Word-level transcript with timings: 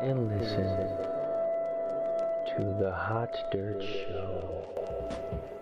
and 0.00 0.28
listen 0.28 0.88
to 2.56 2.76
the 2.78 2.92
Hot 2.92 3.36
Dirt 3.50 3.82
Show. 3.82 5.57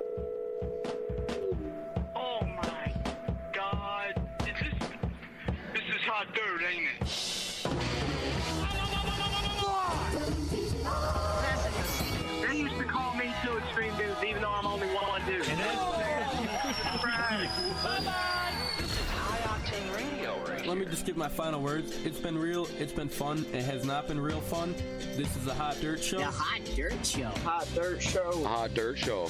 Let 20.87 20.93
just 20.93 21.05
give 21.05 21.17
my 21.17 21.29
final 21.29 21.61
words. 21.61 21.99
It's 22.05 22.21
been 22.21 22.39
real. 22.39 22.69
It's 22.79 22.93
been 22.93 23.09
fun. 23.09 23.45
It 23.53 23.65
has 23.65 23.85
not 23.85 24.07
been 24.07 24.21
real 24.21 24.41
fun. 24.41 24.73
This 25.17 25.35
is 25.35 25.49
a 25.49 25.53
hot 25.53 25.77
dirt 25.81 26.01
show. 26.01 26.19
The 26.19 26.27
Hot 26.27 26.61
Dirt 26.77 27.05
Show. 27.05 27.25
Hot 27.43 27.67
dirt 27.75 28.01
show. 28.01 28.45
Hot 28.45 28.73
Dirt 28.73 28.93
Show. 28.93 29.27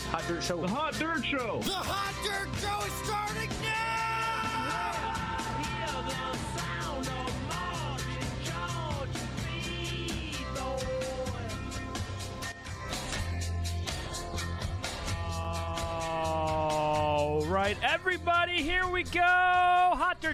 The 0.61 0.69
hot 0.69 0.93
dirt 0.99 1.25
show. 1.25 1.61
The 1.63 1.71
Hot 1.73 2.13
Dirt 2.23 2.51
Show 2.61 2.79
is 2.85 2.93
starting 3.07 3.49
now. 3.63 3.97
All 17.09 17.47
right, 17.47 17.79
everybody, 17.83 18.63
here 18.63 18.87
we 18.89 19.05
go. 19.05 19.46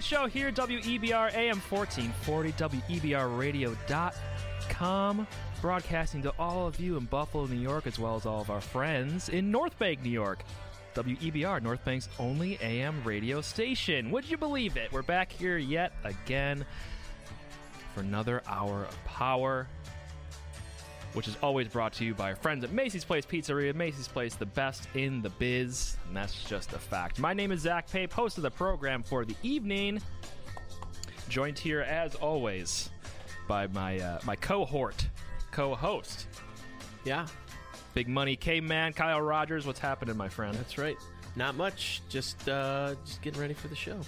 Show 0.02 0.26
here, 0.26 0.50
WEBR 0.50 1.32
AM 1.32 1.60
1440, 1.60 2.52
WEBRradio.com, 2.52 5.26
broadcasting 5.60 6.22
to 6.22 6.34
all 6.40 6.66
of 6.66 6.80
you 6.80 6.96
in 6.96 7.04
Buffalo, 7.04 7.46
New 7.46 7.60
York, 7.60 7.86
as 7.86 8.00
well 8.00 8.16
as 8.16 8.26
all 8.26 8.40
of 8.40 8.50
our 8.50 8.60
friends 8.60 9.28
in 9.28 9.52
North 9.52 9.78
Bank, 9.78 10.02
New 10.02 10.10
York. 10.10 10.42
WEBR, 10.94 11.62
North 11.62 11.84
Bank's 11.84 12.08
only 12.18 12.58
AM 12.60 13.04
radio 13.04 13.40
station. 13.40 14.10
Would 14.10 14.28
you 14.28 14.36
believe 14.36 14.76
it? 14.76 14.90
We're 14.92 15.02
back 15.02 15.30
here 15.30 15.56
yet 15.56 15.92
again 16.04 16.66
for 17.94 18.00
another 18.00 18.42
hour 18.46 18.84
of 18.84 19.04
power 19.04 19.68
which 21.14 21.28
is 21.28 21.36
always 21.42 21.68
brought 21.68 21.92
to 21.94 22.04
you 22.04 22.14
by 22.14 22.30
our 22.30 22.36
friends 22.36 22.64
at 22.64 22.72
Macy's 22.72 23.04
Place 23.04 23.26
Pizzeria. 23.26 23.74
Macy's 23.74 24.08
Place, 24.08 24.34
the 24.34 24.46
best 24.46 24.88
in 24.94 25.20
the 25.22 25.30
biz, 25.30 25.96
and 26.06 26.16
that's 26.16 26.42
just 26.44 26.72
a 26.72 26.78
fact. 26.78 27.18
My 27.18 27.34
name 27.34 27.52
is 27.52 27.60
Zach 27.60 27.90
Pape, 27.90 28.12
host 28.12 28.36
of 28.38 28.42
the 28.42 28.50
program 28.50 29.02
for 29.02 29.24
the 29.24 29.36
evening. 29.42 30.00
Joined 31.28 31.58
here, 31.58 31.80
as 31.80 32.14
always, 32.16 32.90
by 33.48 33.66
my 33.68 33.98
uh, 33.98 34.20
my 34.24 34.36
cohort, 34.36 35.06
co-host, 35.50 36.26
Yeah, 37.04 37.26
Big 37.94 38.08
Money 38.08 38.36
K-Man, 38.36 38.92
Kyle 38.92 39.20
Rogers. 39.20 39.66
What's 39.66 39.80
happening, 39.80 40.16
my 40.16 40.28
friend? 40.28 40.54
that's 40.54 40.78
right. 40.78 40.96
Not 41.36 41.56
much. 41.56 42.02
Just 42.08 42.48
uh 42.48 42.94
just 43.06 43.22
getting 43.22 43.40
ready 43.40 43.54
for 43.54 43.68
the 43.68 43.76
show. 43.76 43.98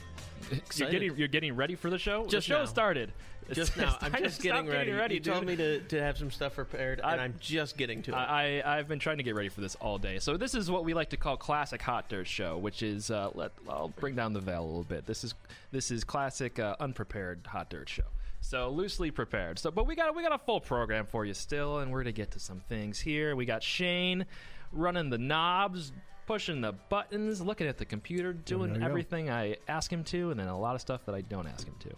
You're 0.75 0.91
getting 0.91 1.17
you're 1.17 1.29
getting 1.29 1.57
ready 1.57 1.75
for 1.75 1.89
the 1.89 1.99
show. 1.99 2.25
Just 2.27 2.47
the 2.49 2.55
show 2.55 2.59
now. 2.61 2.65
started. 2.67 3.13
Just 3.53 3.77
now. 3.77 3.97
I'm 4.01 4.11
Stop 4.11 4.23
just 4.23 4.43
getting 4.43 4.67
ready. 4.67 4.93
ready. 4.93 5.15
you 5.15 5.21
told 5.21 5.47
me 5.47 5.57
to, 5.57 5.81
to 5.81 6.03
have 6.03 6.19
some 6.19 6.31
stuff 6.31 6.55
prepared, 6.55 7.01
and 7.01 7.21
I- 7.21 7.25
I'm 7.25 7.35
just 7.41 7.77
getting 7.77 8.03
to 8.03 8.13
it. 8.13 8.15
I, 8.15 8.61
I 8.61 8.79
I've 8.79 8.89
been 8.89 8.99
trying 8.99 9.19
to 9.19 9.23
get 9.23 9.35
ready 9.35 9.49
for 9.49 9.61
this 9.61 9.75
all 9.77 9.99
day. 9.99 10.19
So 10.19 10.37
this 10.37 10.55
is 10.55 10.71
what 10.71 10.85
we 10.85 10.95
like 10.95 11.11
to 11.11 11.17
call 11.17 11.37
classic 11.37 11.83
hot 11.83 12.09
dirt 12.09 12.27
show, 12.27 12.59
which 12.59 12.83
is 12.83 13.11
uh, 13.11 13.31
let 13.35 13.53
I'll 13.69 13.89
bring 13.89 14.15
down 14.15 14.33
the 14.33 14.41
veil 14.41 14.63
a 14.63 14.67
little 14.67 14.85
bit. 14.85 15.07
This 15.07 15.25
is 15.25 15.35
this 15.73 15.91
is 15.91 16.05
classic 16.05 16.59
uh, 16.59 16.77
unprepared 16.81 17.47
hot 17.47 17.71
dirt 17.71 17.89
show. 17.89 18.05
So 18.41 18.69
loosely 18.71 19.11
prepared. 19.11 19.59
So 19.59 19.71
but 19.71 19.87
we 19.87 19.95
got 19.97 20.15
we 20.15 20.23
got 20.23 20.33
a 20.35 20.45
full 20.45 20.61
program 20.61 21.07
for 21.07 21.25
you 21.25 21.35
still, 21.35 21.79
and 21.79 21.91
we're 21.91 22.03
gonna 22.03 22.13
get 22.13 22.31
to 22.33 22.41
some 22.41 22.61
things 22.69 23.01
here. 23.01 23.37
We 23.37 23.47
got 23.47 23.63
Shane 23.63 24.27
running 24.73 25.11
the 25.11 25.19
knobs. 25.19 25.93
Pushing 26.27 26.63
the 26.63 26.73
buttons, 26.73 27.43
looking 27.43 27.67
at 27.67 27.77
the 27.77 27.85
computer, 27.85 28.33
doing 28.33 28.83
everything 28.83 29.29
I 29.29 29.59
ask 29.69 29.93
him 29.93 30.05
to, 30.05 30.31
and 30.31 30.41
then 30.41 30.49
a 30.49 30.59
lot 30.59 30.75
of 30.75 30.81
stuff 30.81 31.05
that 31.05 31.15
I 31.15 31.21
don't 31.21 31.47
ask 31.47 31.67
him 31.67 31.75
to. 31.81 31.91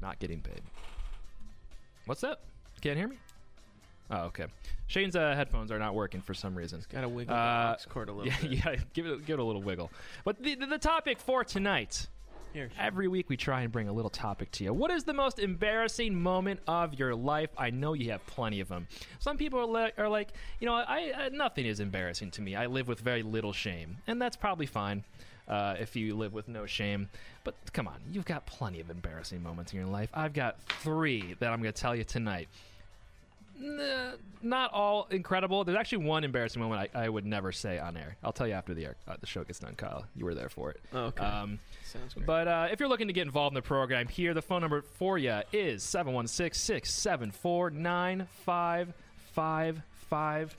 Not 0.00 0.18
getting 0.18 0.40
paid. 0.40 0.62
What's 2.06 2.20
that? 2.20 2.40
Can't 2.80 2.96
hear 2.98 3.08
me? 3.08 3.16
Oh, 4.10 4.24
okay. 4.26 4.46
Shane's 4.86 5.16
uh, 5.16 5.34
headphones 5.34 5.72
are 5.72 5.78
not 5.78 5.94
working 5.94 6.20
for 6.20 6.34
some 6.34 6.54
reason. 6.54 6.80
Got 6.92 7.00
to 7.00 7.08
wiggle 7.08 7.34
Uh, 7.34 7.72
the 7.72 7.82
aux 7.82 7.90
cord 7.92 8.08
a 8.08 8.12
little 8.12 8.26
yeah, 8.30 8.40
bit. 8.40 8.50
yeah. 8.64 8.76
Give 8.92 9.06
it, 9.06 9.26
give 9.26 9.38
it 9.38 9.42
a 9.42 9.44
little 9.44 9.62
wiggle. 9.62 9.90
But 10.24 10.40
the, 10.42 10.54
the, 10.54 10.66
the 10.66 10.78
topic 10.78 11.18
for 11.18 11.42
tonight. 11.42 12.06
Here. 12.52 12.70
Every 12.78 13.06
week 13.06 13.28
we 13.28 13.36
try 13.36 13.62
and 13.62 13.72
bring 13.72 13.88
a 13.88 13.92
little 13.92 14.08
topic 14.10 14.50
to 14.52 14.64
you. 14.64 14.72
What 14.72 14.90
is 14.90 15.04
the 15.04 15.12
most 15.12 15.38
embarrassing 15.38 16.14
moment 16.14 16.60
of 16.66 16.94
your 16.94 17.14
life? 17.14 17.50
I 17.58 17.68
know 17.68 17.92
you 17.92 18.12
have 18.12 18.24
plenty 18.26 18.60
of 18.60 18.68
them. 18.68 18.86
Some 19.18 19.36
people 19.36 19.58
are, 19.58 19.66
li- 19.66 19.92
are 19.98 20.08
like, 20.08 20.30
you 20.60 20.66
know, 20.66 20.72
I, 20.74 21.12
I 21.14 21.28
nothing 21.30 21.66
is 21.66 21.80
embarrassing 21.80 22.30
to 22.30 22.40
me. 22.40 22.54
I 22.54 22.64
live 22.66 22.88
with 22.88 23.00
very 23.00 23.22
little 23.22 23.52
shame, 23.52 23.98
and 24.06 24.22
that's 24.22 24.36
probably 24.36 24.64
fine 24.64 25.04
uh, 25.48 25.74
if 25.78 25.96
you 25.96 26.16
live 26.16 26.32
with 26.32 26.48
no 26.48 26.64
shame. 26.66 27.08
But 27.44 27.54
come 27.72 27.86
on, 27.88 27.96
you've 28.10 28.24
got 28.24 28.46
plenty 28.46 28.80
of 28.80 28.90
embarrassing 28.90 29.42
moments 29.42 29.72
in 29.72 29.78
your 29.78 29.88
life. 29.88 30.10
I've 30.14 30.32
got 30.32 30.60
three 30.62 31.34
that 31.38 31.52
I'm 31.52 31.60
going 31.62 31.72
to 31.72 31.80
tell 31.80 31.94
you 31.94 32.02
tonight. 32.04 32.48
Nah, 33.58 34.12
not 34.42 34.70
all 34.74 35.06
incredible. 35.10 35.64
There's 35.64 35.78
actually 35.78 36.04
one 36.04 36.24
embarrassing 36.24 36.60
moment 36.60 36.90
I, 36.94 37.04
I 37.04 37.08
would 37.08 37.24
never 37.24 37.52
say 37.52 37.78
on 37.78 37.96
air. 37.96 38.16
I'll 38.22 38.32
tell 38.32 38.46
you 38.46 38.52
after 38.52 38.74
the 38.74 38.84
air, 38.84 38.96
uh, 39.08 39.16
the 39.18 39.26
show 39.26 39.44
gets 39.44 39.58
done, 39.60 39.74
Kyle. 39.76 40.04
You 40.14 40.26
were 40.26 40.34
there 40.34 40.50
for 40.50 40.72
it. 40.72 40.80
Okay. 40.94 41.24
Um, 41.24 41.58
Sounds 41.82 42.12
great. 42.12 42.26
but 42.26 42.48
uh, 42.48 42.68
if 42.70 42.80
you're 42.80 42.88
looking 42.90 43.06
to 43.06 43.14
get 43.14 43.22
involved 43.22 43.52
in 43.52 43.54
the 43.54 43.62
program 43.62 44.08
here, 44.08 44.34
the 44.34 44.42
phone 44.42 44.60
number 44.60 44.82
for 44.82 45.16
you 45.16 45.40
is 45.52 45.82
716 45.82 46.60
674 46.60 47.70
9555. 47.70 50.56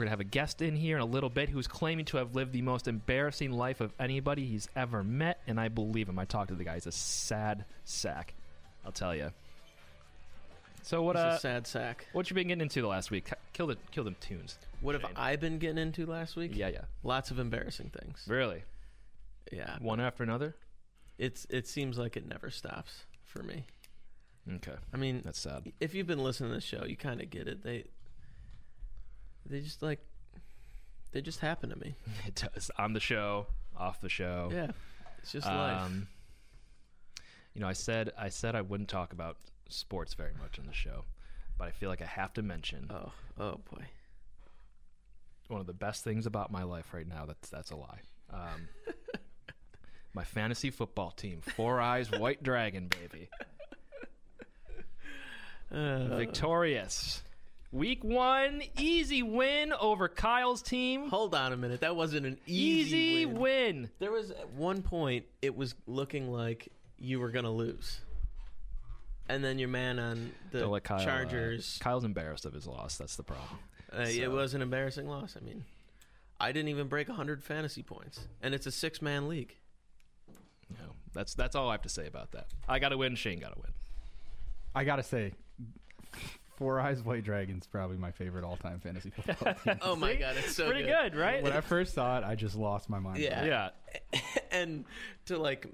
We're 0.00 0.04
going 0.04 0.12
to 0.12 0.12
have 0.12 0.20
a 0.20 0.24
guest 0.24 0.62
in 0.62 0.76
here 0.76 0.96
in 0.96 1.02
a 1.02 1.06
little 1.06 1.28
bit 1.28 1.50
who's 1.50 1.66
claiming 1.66 2.06
to 2.06 2.16
have 2.16 2.34
lived 2.34 2.52
the 2.54 2.62
most 2.62 2.88
embarrassing 2.88 3.52
life 3.52 3.82
of 3.82 3.92
anybody 4.00 4.46
he's 4.46 4.66
ever 4.74 5.04
met, 5.04 5.42
and 5.46 5.60
I 5.60 5.68
believe 5.68 6.08
him. 6.08 6.18
I 6.18 6.24
talked 6.24 6.48
to 6.48 6.54
the 6.54 6.64
guy. 6.64 6.72
He's 6.72 6.86
a 6.86 6.90
sad 6.92 7.66
sack. 7.84 8.32
I'll 8.82 8.92
tell 8.92 9.14
you. 9.14 9.30
So 10.84 11.02
what? 11.02 11.16
It's 11.16 11.22
Uh, 11.22 11.36
a 11.36 11.38
sad 11.38 11.66
sack. 11.66 12.06
what 12.14 12.30
you 12.30 12.34
been 12.34 12.48
getting 12.48 12.62
into 12.62 12.80
the 12.80 12.86
last 12.88 13.10
week? 13.10 13.30
Kill 13.52 13.66
the 13.66 13.76
kill 13.90 14.04
them 14.04 14.16
tunes. 14.22 14.56
What 14.80 14.94
have 14.98 15.04
I 15.16 15.36
been 15.36 15.58
getting 15.58 15.76
into 15.76 16.06
last 16.06 16.34
week? 16.34 16.52
Yeah, 16.54 16.68
yeah. 16.68 16.84
Lots 17.02 17.30
of 17.30 17.38
embarrassing 17.38 17.90
things. 17.90 18.24
Really, 18.26 18.62
Yeah. 19.52 19.76
one 19.80 20.00
after 20.00 20.22
another. 20.22 20.56
It's 21.18 21.44
it 21.50 21.68
seems 21.68 21.98
like 21.98 22.16
it 22.16 22.26
never 22.26 22.48
stops 22.48 23.04
for 23.26 23.42
me. 23.42 23.66
Okay, 24.50 24.76
I 24.94 24.96
mean, 24.96 25.20
that's 25.22 25.38
sad. 25.40 25.70
if 25.78 25.92
you've 25.94 26.06
been 26.06 26.24
listening 26.24 26.48
to 26.52 26.54
the 26.54 26.62
show, 26.62 26.86
you 26.86 26.96
kind 26.96 27.20
of 27.20 27.28
get 27.28 27.46
it. 27.46 27.62
They 27.62 27.84
they 29.46 29.60
just 29.60 29.82
like 29.82 30.00
they 31.12 31.20
just 31.20 31.40
happen 31.40 31.70
to 31.70 31.76
me. 31.76 31.94
It 32.26 32.34
does 32.54 32.70
on 32.78 32.92
the 32.92 33.00
show, 33.00 33.46
off 33.76 34.00
the 34.00 34.08
show. 34.08 34.50
Yeah. 34.52 34.70
It's 35.22 35.32
just 35.32 35.46
life. 35.46 35.82
Um, 35.82 36.06
you 37.54 37.60
know, 37.60 37.68
I 37.68 37.72
said 37.74 38.12
I 38.18 38.28
said 38.28 38.54
I 38.54 38.60
wouldn't 38.62 38.88
talk 38.88 39.12
about 39.12 39.36
sports 39.68 40.14
very 40.14 40.32
much 40.40 40.58
on 40.58 40.66
the 40.66 40.72
show, 40.72 41.04
but 41.58 41.68
I 41.68 41.70
feel 41.72 41.88
like 41.88 42.00
I 42.02 42.06
have 42.06 42.32
to 42.34 42.42
mention 42.42 42.90
Oh, 42.90 43.12
oh 43.38 43.60
boy. 43.72 43.84
one 45.48 45.60
of 45.60 45.66
the 45.66 45.72
best 45.74 46.04
things 46.04 46.26
about 46.26 46.50
my 46.52 46.62
life 46.62 46.92
right 46.94 47.06
now. 47.08 47.26
That's 47.26 47.48
that's 47.50 47.70
a 47.70 47.76
lie. 47.76 48.00
Um, 48.32 48.68
my 50.14 50.24
fantasy 50.24 50.70
football 50.70 51.10
team, 51.10 51.40
Four 51.40 51.80
Eyes 51.80 52.10
White 52.10 52.42
Dragon, 52.42 52.88
baby, 52.88 53.28
Uh, 55.72 56.16
victorious. 56.16 57.22
Week 57.72 58.02
one, 58.02 58.62
easy 58.78 59.22
win 59.22 59.72
over 59.72 60.08
Kyle's 60.08 60.60
team. 60.60 61.08
hold 61.08 61.34
on 61.36 61.52
a 61.52 61.56
minute. 61.56 61.80
That 61.80 61.94
wasn't 61.94 62.26
an 62.26 62.38
easy, 62.46 62.96
Easy 62.96 63.26
win. 63.26 63.38
win. 63.40 63.90
There 64.00 64.10
was 64.10 64.32
at 64.32 64.50
one 64.54 64.82
point 64.82 65.24
it 65.40 65.54
was 65.54 65.74
looking 65.86 66.32
like 66.32 66.68
you 66.98 67.20
were 67.20 67.30
gonna 67.30 67.52
lose, 67.52 68.00
and 69.28 69.44
then 69.44 69.60
your 69.60 69.68
man 69.68 70.00
on 70.00 70.32
the 70.50 70.60
Don't 70.60 70.72
let 70.72 70.82
Kyle, 70.82 71.00
uh, 71.00 71.04
Chargers. 71.04 71.78
Kyle's 71.80 72.02
embarrassed 72.04 72.44
of 72.44 72.52
his 72.54 72.66
loss. 72.66 72.96
That's 72.98 73.14
the 73.14 73.22
problem. 73.22 73.60
uh, 73.92 74.04
so- 74.06 74.10
It 74.10 74.30
was 74.32 74.54
an 74.54 74.62
embarrassing 74.62 75.06
loss. 75.08 75.36
I 75.40 75.44
mean, 75.44 75.64
I 76.40 76.50
didn't 76.50 76.70
even 76.70 76.88
break 76.88 77.06
hundred 77.08 77.40
fantasy 77.44 77.84
points, 77.84 78.26
and 78.42 78.52
it's 78.52 78.66
a 78.66 78.72
six-man 78.72 79.28
league. 79.28 79.54
You 80.68 80.76
know, 80.82 80.94
that's 81.12 81.34
that's 81.34 81.54
all 81.54 81.68
I 81.68 81.72
have 81.74 81.82
to 81.82 81.88
say 81.88 82.08
about 82.08 82.32
that. 82.32 82.48
I 82.68 82.80
got 82.80 82.88
to 82.88 82.98
win. 82.98 83.14
Shane 83.14 83.38
got 83.38 83.54
to 83.54 83.60
win. 83.60 83.70
I 84.74 84.82
gotta 84.84 85.02
say, 85.04 85.32
Four 86.60 86.78
Eyes 86.78 87.02
White 87.02 87.24
Dragon's 87.24 87.66
probably 87.66 87.96
my 87.96 88.10
favorite 88.12 88.44
all-time 88.44 88.80
fantasy 88.80 89.08
football 89.16 89.54
team. 89.54 89.78
Oh 89.80 89.96
my 89.96 90.14
god, 90.14 90.36
it's 90.36 90.54
so 90.54 90.66
Pretty 90.68 90.84
good, 90.84 91.16
right? 91.16 91.42
when 91.42 91.52
I 91.54 91.62
first 91.62 91.94
saw 91.94 92.18
it, 92.18 92.24
I 92.24 92.34
just 92.34 92.54
lost 92.54 92.90
my 92.90 92.98
mind. 93.00 93.16
Yeah. 93.18 93.70
yeah. 94.12 94.20
and 94.52 94.84
to 95.26 95.38
like 95.38 95.66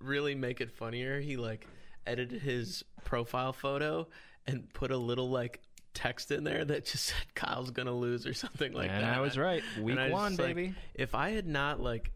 really 0.00 0.34
make 0.34 0.62
it 0.62 0.70
funnier, 0.72 1.20
he 1.20 1.36
like 1.36 1.66
edited 2.06 2.40
his 2.40 2.84
profile 3.04 3.52
photo 3.52 4.08
and 4.46 4.72
put 4.72 4.90
a 4.90 4.96
little 4.96 5.28
like 5.28 5.60
text 5.92 6.30
in 6.30 6.42
there 6.42 6.64
that 6.64 6.86
just 6.86 7.04
said 7.04 7.34
Kyle's 7.34 7.70
gonna 7.70 7.92
lose 7.94 8.26
or 8.26 8.32
something 8.32 8.72
like 8.72 8.90
And 8.90 9.04
that. 9.04 9.14
I 9.14 9.20
was 9.20 9.36
right. 9.36 9.62
Week 9.78 9.98
And 9.98 10.10
was 10.10 10.20
one, 10.20 10.30
just 10.32 10.40
like, 10.40 10.56
baby. 10.56 10.74
if 10.94 11.14
I 11.14 11.30
had 11.32 11.46
not 11.46 11.80
like 11.80 12.12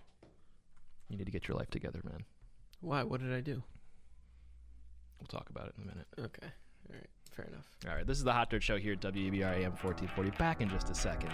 you 1.09 1.17
need 1.17 1.25
to 1.25 1.31
get 1.31 1.49
your 1.49 1.57
life 1.57 1.71
together, 1.71 2.01
man. 2.05 2.25
Why? 2.81 3.03
What 3.03 3.21
did 3.21 3.33
I 3.33 3.41
do? 3.41 3.63
We'll 5.19 5.29
talk 5.29 5.49
about 5.49 5.69
it 5.69 5.75
in 5.79 5.85
a 5.85 5.87
minute. 5.87 6.07
Okay. 6.19 6.47
All 6.91 6.95
right. 6.95 7.07
Fair 7.33 7.47
enough. 7.47 7.67
All 7.89 7.95
right, 7.95 8.07
this 8.07 8.19
is 8.19 8.25
the 8.25 8.33
Hot 8.33 8.51
Dirt 8.51 8.63
Show 8.63 8.77
here 8.77 8.93
at 8.93 9.01
WEBR 9.01 9.57
AM 9.57 9.73
1440. 9.73 10.31
Back 10.39 10.61
in 10.61 10.69
just 10.69 10.91
a 10.91 10.95
second. 10.95 11.33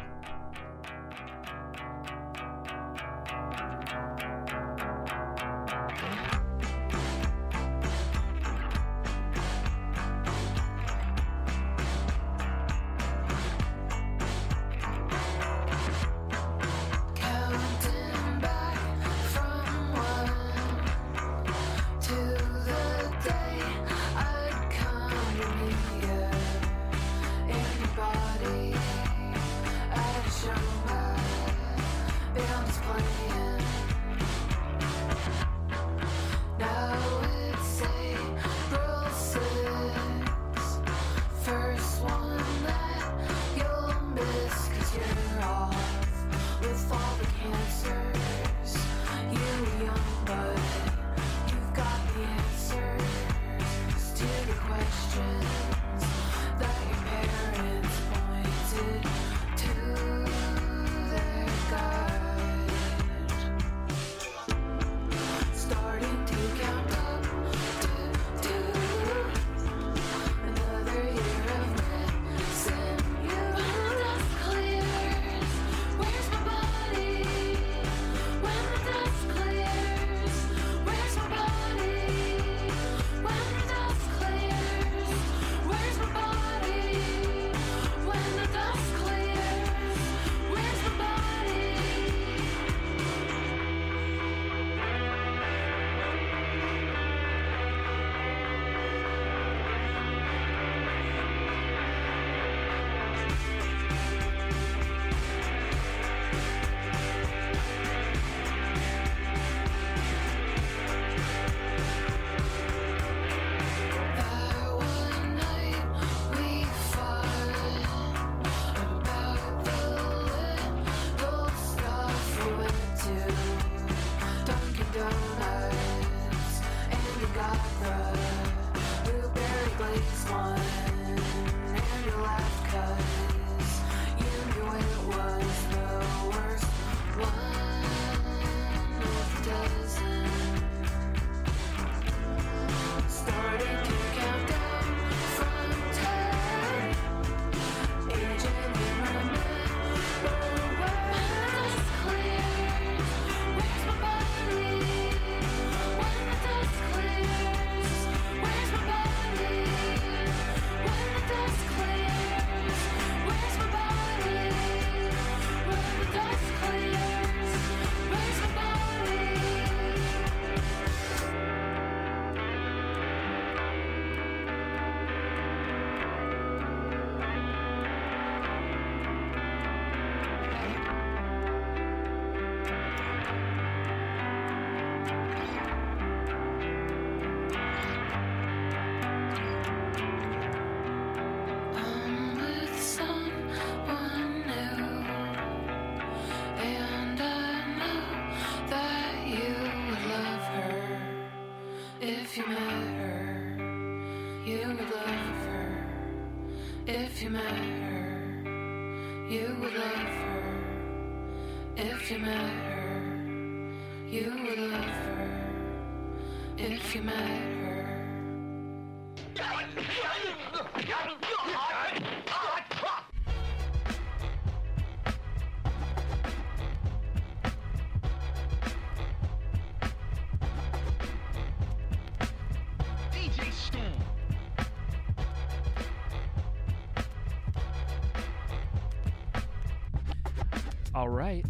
All 241.02 241.08
right. 241.08 241.44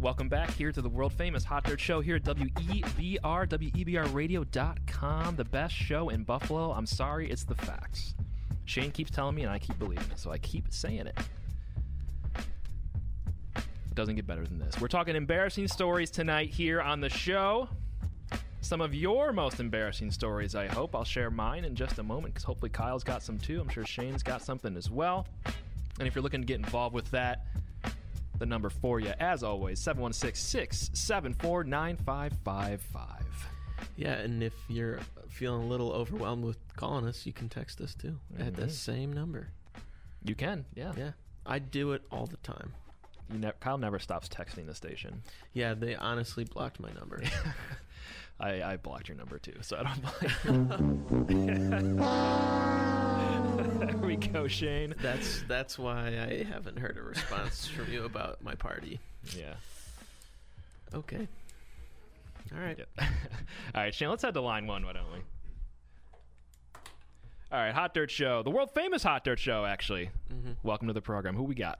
Welcome 0.00 0.30
back 0.30 0.50
here 0.50 0.72
to 0.72 0.80
the 0.80 0.88
world 0.88 1.12
famous 1.12 1.44
Hot 1.44 1.64
Dirt 1.64 1.78
Show 1.78 2.00
here 2.00 2.16
at 2.16 2.22
WEBR, 2.22 3.20
WEBRradio.com, 3.20 5.36
the 5.36 5.44
best 5.44 5.74
show 5.74 6.08
in 6.08 6.24
Buffalo. 6.24 6.72
I'm 6.72 6.86
sorry, 6.86 7.30
it's 7.30 7.44
the 7.44 7.54
facts. 7.54 8.14
Shane 8.64 8.92
keeps 8.92 9.10
telling 9.10 9.34
me, 9.34 9.42
and 9.42 9.52
I 9.52 9.58
keep 9.58 9.78
believing 9.78 10.10
it, 10.10 10.18
so 10.18 10.30
I 10.30 10.38
keep 10.38 10.72
saying 10.72 11.06
it. 11.06 11.18
It 13.56 13.94
doesn't 13.94 14.16
get 14.16 14.26
better 14.26 14.46
than 14.46 14.58
this. 14.58 14.80
We're 14.80 14.88
talking 14.88 15.16
embarrassing 15.16 15.68
stories 15.68 16.10
tonight 16.10 16.48
here 16.48 16.80
on 16.80 17.02
the 17.02 17.10
show. 17.10 17.68
Some 18.62 18.80
of 18.80 18.94
your 18.94 19.34
most 19.34 19.60
embarrassing 19.60 20.12
stories, 20.12 20.54
I 20.54 20.66
hope. 20.66 20.94
I'll 20.94 21.04
share 21.04 21.30
mine 21.30 21.66
in 21.66 21.74
just 21.74 21.98
a 21.98 22.02
moment 22.02 22.32
because 22.32 22.44
hopefully 22.44 22.70
Kyle's 22.70 23.04
got 23.04 23.22
some 23.22 23.38
too. 23.38 23.60
I'm 23.60 23.68
sure 23.68 23.84
Shane's 23.84 24.22
got 24.22 24.40
something 24.40 24.78
as 24.78 24.90
well. 24.90 25.26
And 25.98 26.08
if 26.08 26.14
you're 26.14 26.22
looking 26.22 26.40
to 26.40 26.46
get 26.46 26.56
involved 26.56 26.94
with 26.94 27.10
that, 27.10 27.35
the 28.38 28.46
number 28.46 28.70
for 28.70 29.00
you, 29.00 29.12
as 29.18 29.42
always, 29.42 29.78
716 29.80 30.40
674 30.94 31.64
9555. 31.64 33.24
Yeah, 33.96 34.12
and 34.14 34.42
if 34.42 34.54
you're 34.68 35.00
feeling 35.28 35.62
a 35.62 35.66
little 35.66 35.92
overwhelmed 35.92 36.44
with 36.44 36.58
calling 36.76 37.06
us, 37.06 37.26
you 37.26 37.32
can 37.32 37.48
text 37.48 37.80
us 37.80 37.94
too 37.94 38.18
at 38.38 38.54
the 38.56 38.68
same 38.70 39.12
number. 39.12 39.48
You 40.24 40.34
can, 40.34 40.64
yeah. 40.74 40.92
Yeah, 40.96 41.10
I 41.44 41.58
do 41.58 41.92
it 41.92 42.02
all 42.10 42.26
the 42.26 42.36
time. 42.38 42.72
You 43.32 43.38
ne- 43.38 43.52
Kyle 43.60 43.78
never 43.78 43.98
stops 43.98 44.28
texting 44.28 44.66
the 44.66 44.74
station. 44.74 45.22
Yeah, 45.52 45.74
they 45.74 45.94
honestly 45.94 46.44
blocked 46.44 46.78
my 46.80 46.90
number. 46.92 47.22
I, 48.40 48.62
I 48.62 48.76
blocked 48.76 49.08
your 49.08 49.16
number 49.16 49.38
too, 49.38 49.54
so 49.62 49.78
I 49.78 49.82
don't 49.82 51.26
blame 51.26 51.98
There 53.86 53.96
we 53.98 54.16
go, 54.16 54.40
oh. 54.40 54.48
Shane. 54.48 54.94
that's 55.00 55.42
that's 55.46 55.78
why 55.78 56.08
I 56.08 56.42
haven't 56.42 56.76
heard 56.78 56.96
a 56.96 57.02
response 57.02 57.68
from 57.68 57.92
you 57.92 58.04
about 58.04 58.42
my 58.42 58.54
party. 58.56 58.98
Yeah. 59.36 59.54
Okay. 60.92 61.28
All 62.52 62.60
right. 62.60 62.76
Yep. 62.78 62.88
All 63.74 63.82
right, 63.82 63.94
Shane, 63.94 64.08
let's 64.08 64.22
head 64.24 64.34
to 64.34 64.40
line 64.40 64.66
one, 64.66 64.84
why 64.84 64.92
don't 64.92 65.12
we? 65.12 65.18
All 67.52 67.60
right, 67.60 67.72
Hot 67.72 67.94
Dirt 67.94 68.10
Show, 68.10 68.42
the 68.42 68.50
world 68.50 68.72
famous 68.72 69.04
Hot 69.04 69.22
Dirt 69.24 69.38
Show, 69.38 69.64
actually. 69.64 70.10
Mm-hmm. 70.32 70.52
Welcome 70.64 70.88
to 70.88 70.94
the 70.94 71.00
program. 71.00 71.36
Who 71.36 71.44
we 71.44 71.54
got? 71.54 71.78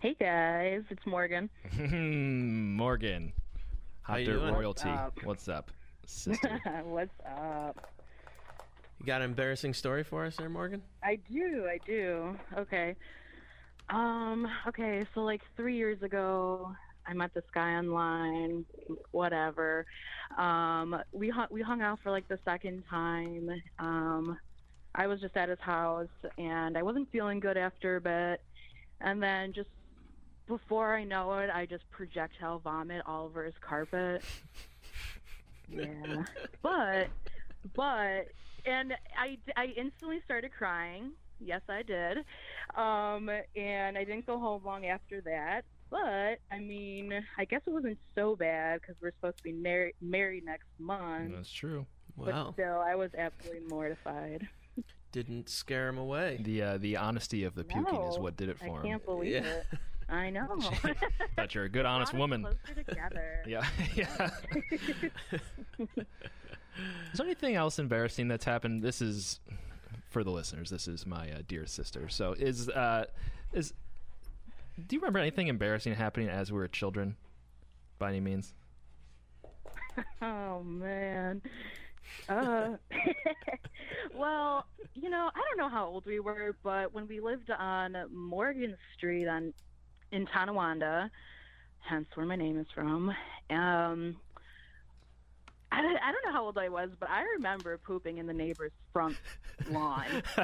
Hey 0.00 0.16
guys, 0.18 0.84
it's 0.88 1.04
Morgan. 1.06 1.50
Morgan. 2.76 3.32
Hot 4.02 4.20
you 4.20 4.26
Dirt 4.26 4.40
doing? 4.40 4.54
Royalty. 4.54 4.88
up? 4.88 5.18
What's 5.22 5.48
up, 5.48 5.70
sister? 6.06 6.60
What's 6.84 7.14
up? 7.26 7.90
You 8.98 9.06
got 9.06 9.20
an 9.20 9.30
embarrassing 9.30 9.74
story 9.74 10.02
for 10.04 10.24
us 10.24 10.36
there, 10.36 10.48
Morgan? 10.48 10.82
I 11.02 11.18
do, 11.30 11.66
I 11.70 11.78
do. 11.86 12.36
Okay. 12.56 12.96
Um, 13.88 14.48
okay, 14.66 15.06
so 15.14 15.20
like 15.20 15.42
three 15.56 15.76
years 15.76 16.02
ago, 16.02 16.74
I 17.06 17.12
met 17.12 17.32
this 17.34 17.44
guy 17.54 17.74
online, 17.74 18.64
whatever. 19.12 19.86
Um, 20.36 20.96
we 21.12 21.28
hung, 21.28 21.46
we 21.50 21.62
hung 21.62 21.82
out 21.82 22.00
for 22.02 22.10
like 22.10 22.26
the 22.26 22.38
second 22.44 22.82
time. 22.90 23.48
Um, 23.78 24.38
I 24.94 25.06
was 25.06 25.20
just 25.20 25.36
at 25.36 25.48
his 25.48 25.60
house 25.60 26.08
and 26.38 26.76
I 26.76 26.82
wasn't 26.82 27.10
feeling 27.12 27.38
good 27.38 27.56
after 27.56 27.96
a 27.96 28.00
bit. 28.00 28.40
And 29.00 29.22
then 29.22 29.52
just 29.52 29.68
before 30.48 30.96
I 30.96 31.04
know 31.04 31.32
it, 31.34 31.50
I 31.50 31.66
just 31.66 31.88
projectile 31.90 32.58
vomit 32.58 33.02
all 33.06 33.26
over 33.26 33.44
his 33.44 33.54
carpet. 33.60 34.24
yeah. 35.68 36.24
But, 36.62 37.08
but, 37.74 38.28
and 38.66 38.94
I, 39.18 39.38
I 39.56 39.66
instantly 39.76 40.20
started 40.24 40.50
crying. 40.56 41.12
Yes, 41.40 41.60
I 41.68 41.82
did. 41.82 42.18
Um, 42.76 43.30
and 43.56 43.96
I 43.98 44.04
didn't 44.04 44.26
go 44.26 44.38
home 44.38 44.62
long 44.64 44.86
after 44.86 45.20
that. 45.22 45.62
But, 45.90 46.38
I 46.50 46.58
mean, 46.58 47.12
I 47.38 47.44
guess 47.44 47.60
it 47.66 47.70
wasn't 47.70 47.98
so 48.14 48.34
bad 48.34 48.80
because 48.80 48.96
we're 49.00 49.12
supposed 49.12 49.36
to 49.38 49.42
be 49.44 49.52
mar- 49.52 49.92
married 50.00 50.44
next 50.44 50.66
month. 50.78 51.32
That's 51.34 51.52
true. 51.52 51.86
Wow. 52.16 52.24
But 52.24 52.34
Wow. 52.34 52.52
still, 52.54 52.78
I 52.80 52.94
was 52.96 53.10
absolutely 53.16 53.68
mortified. 53.68 54.48
Didn't 55.12 55.48
scare 55.48 55.88
him 55.88 55.98
away. 55.98 56.40
The 56.42 56.62
uh, 56.62 56.78
the 56.78 56.96
honesty 56.96 57.44
of 57.44 57.54
the 57.54 57.64
puking 57.64 58.02
is 58.02 58.18
what 58.18 58.36
did 58.36 58.48
it 58.48 58.58
for 58.58 58.64
I 58.64 58.68
him. 58.68 58.82
can't 58.82 59.04
believe 59.04 59.32
Yeah. 59.32 59.44
it. 59.44 59.66
I 60.08 60.30
know. 60.36 60.58
That 61.36 61.54
you're 61.54 61.64
a 61.64 61.68
good, 61.68 61.86
honest 61.86 62.12
Brought 62.12 62.18
us 62.18 62.20
woman. 62.20 62.42
Closer 62.42 62.82
together. 62.82 63.42
Yeah, 63.46 63.66
yeah. 63.94 64.30
Is 67.12 67.18
there 67.18 67.26
anything 67.26 67.54
else 67.54 67.78
embarrassing 67.78 68.28
that's 68.28 68.44
happened? 68.44 68.82
This 68.82 69.00
is 69.00 69.40
for 70.10 70.22
the 70.24 70.30
listeners. 70.30 70.70
This 70.70 70.88
is 70.88 71.06
my 71.06 71.30
uh, 71.30 71.42
dear 71.46 71.66
sister. 71.66 72.08
So 72.08 72.32
is 72.32 72.68
uh 72.68 73.06
is 73.52 73.72
do 74.86 74.96
you 74.96 75.00
remember 75.00 75.18
anything 75.18 75.48
embarrassing 75.48 75.94
happening 75.94 76.28
as 76.28 76.52
we 76.52 76.58
were 76.58 76.68
children, 76.68 77.16
by 77.98 78.10
any 78.10 78.20
means? 78.20 78.54
Oh 80.20 80.62
man. 80.62 81.40
Uh, 82.28 82.72
well, 84.14 84.66
you 84.94 85.08
know, 85.08 85.30
I 85.34 85.40
don't 85.48 85.56
know 85.56 85.70
how 85.70 85.86
old 85.86 86.04
we 86.04 86.20
were, 86.20 86.54
but 86.62 86.92
when 86.92 87.08
we 87.08 87.20
lived 87.20 87.50
on 87.50 87.96
Morgan 88.12 88.76
Street 88.94 89.26
on 89.26 89.54
in 90.12 90.26
Tonawanda, 90.26 91.10
hence 91.80 92.08
where 92.14 92.26
my 92.26 92.36
name 92.36 92.58
is 92.58 92.66
from, 92.74 93.10
um, 93.50 94.16
I, 95.76 95.82
don't- 95.82 95.96
I 96.02 96.12
don't 96.12 96.24
know 96.24 96.32
how 96.32 96.44
old 96.44 96.58
I 96.58 96.68
was, 96.68 96.90
but 96.98 97.10
I 97.10 97.22
remember 97.36 97.76
pooping 97.78 98.18
in 98.18 98.26
the 98.26 98.32
neighbor's 98.32 98.72
front 98.92 99.16
lawn. 99.70 100.06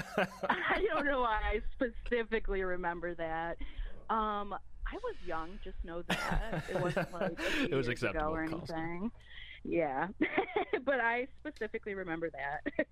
I 0.48 0.84
don't 0.92 1.06
know 1.06 1.20
why 1.22 1.40
I 1.42 1.62
specifically 1.74 2.62
remember 2.62 3.14
that. 3.14 3.56
Um, 4.10 4.52
I 4.86 4.94
was 5.02 5.14
young, 5.26 5.58
just 5.64 5.76
know 5.84 6.02
that. 6.02 6.64
It 6.68 6.80
wasn't 6.80 7.12
like 7.14 7.38
a 7.40 7.62
It 7.70 7.74
was 7.74 7.88
acceptable, 7.88 8.34
or 8.34 8.42
anything. 8.42 9.10
Yeah, 9.64 10.08
but 10.84 11.00
I 11.00 11.28
specifically 11.40 11.94
remember 11.94 12.30
that. 12.30 12.86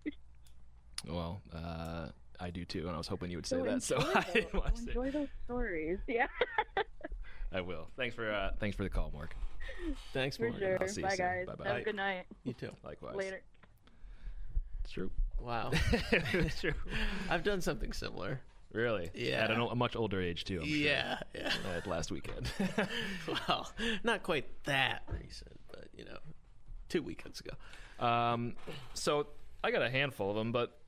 Well, 1.07 1.43
uh, 1.55 2.09
I 2.39 2.51
do 2.51 2.65
too, 2.65 2.87
and 2.87 2.95
I 2.95 2.99
was 2.99 3.09
hoping 3.09 3.31
you 3.31 3.37
would 3.39 3.47
say 3.47 3.57
So 3.59 3.65
that. 3.65 3.83
So 3.83 3.97
enjoy 3.97 4.11
I 4.15 4.23
those- 4.23 4.33
didn't 4.33 4.55
want 4.55 4.75
to 4.77 4.81
say. 4.83 4.89
enjoy 4.89 5.11
those 5.11 5.29
stories. 5.45 5.99
Yeah, 6.09 6.27
I 7.53 7.61
will. 7.61 7.91
Thanks 7.97 8.15
for 8.15 8.31
uh, 8.33 8.51
thanks 8.61 8.77
for 8.77 8.85
the 8.85 8.89
call, 8.91 9.11
Mark. 9.13 9.35
Thanks, 10.13 10.37
for 10.37 10.45
Morgan. 10.45 10.61
sure. 10.61 10.79
I'll 10.81 10.89
see 10.89 11.01
you 11.01 11.07
Bye, 11.07 11.15
soon. 11.15 11.27
guys. 11.27 11.47
Bye-bye. 11.47 11.65
Have 11.65 11.75
Bye. 11.77 11.81
a 11.81 11.85
good 11.85 11.97
night. 11.97 12.25
You 12.45 12.53
too. 12.55 12.71
Likewise. 12.85 13.15
Later. 13.17 13.41
It's 14.85 14.93
true. 14.93 15.11
Wow. 15.41 15.71
it's 16.13 16.61
true. 16.61 16.75
I've 17.29 17.43
done 17.43 17.61
something 17.61 17.93
similar. 17.93 18.41
Really? 18.73 19.11
Yeah. 19.15 19.45
At 19.45 19.51
an, 19.51 19.61
o- 19.61 19.69
a 19.69 19.75
much 19.75 19.97
older 19.97 20.21
age 20.21 20.45
too. 20.45 20.61
I'm 20.61 20.67
sure. 20.67 20.77
Yeah, 20.77 21.19
yeah. 21.35 21.53
At 21.77 21.87
last 21.87 22.13
weekend. 22.13 22.51
well, 23.49 23.71
not 24.05 24.23
quite 24.23 24.47
that 24.65 25.03
recent, 25.09 25.59
but 25.71 25.87
you 25.97 26.05
know, 26.05 26.19
two 26.89 27.03
weekends 27.03 27.41
ago. 27.41 28.05
Um, 28.05 28.55
so 28.95 29.27
I 29.65 29.71
got 29.71 29.83
a 29.83 29.91
handful 29.91 30.31
of 30.31 30.37
them, 30.37 30.53
but 30.53 30.79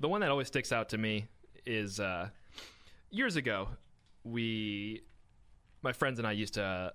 the 0.00 0.08
one 0.08 0.22
that 0.22 0.30
always 0.30 0.48
sticks 0.48 0.72
out 0.72 0.88
to 0.90 0.98
me 0.98 1.26
is 1.66 2.00
uh, 2.00 2.28
years 3.10 3.36
ago. 3.36 3.68
We, 4.24 5.02
my 5.82 5.92
friends 5.92 6.18
and 6.18 6.26
I, 6.26 6.32
used 6.32 6.54
to 6.54 6.92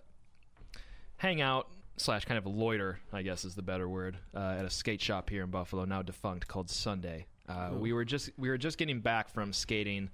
hang 1.17 1.41
out 1.41 1.67
slash 1.97 2.25
kind 2.25 2.37
of 2.37 2.45
loiter, 2.45 2.99
I 3.11 3.23
guess 3.23 3.43
is 3.43 3.55
the 3.55 3.61
better 3.61 3.89
word, 3.89 4.17
uh, 4.35 4.55
at 4.59 4.65
a 4.65 4.69
skate 4.69 5.01
shop 5.01 5.29
here 5.29 5.43
in 5.43 5.49
Buffalo, 5.49 5.83
now 5.85 6.01
defunct, 6.01 6.47
called 6.47 6.69
Sunday. 6.69 7.25
Uh, 7.49 7.71
we 7.73 7.93
were 7.93 8.05
just 8.05 8.29
we 8.37 8.49
were 8.49 8.57
just 8.57 8.77
getting 8.77 8.99
back 8.99 9.29
from 9.29 9.53
skating, 9.53 10.09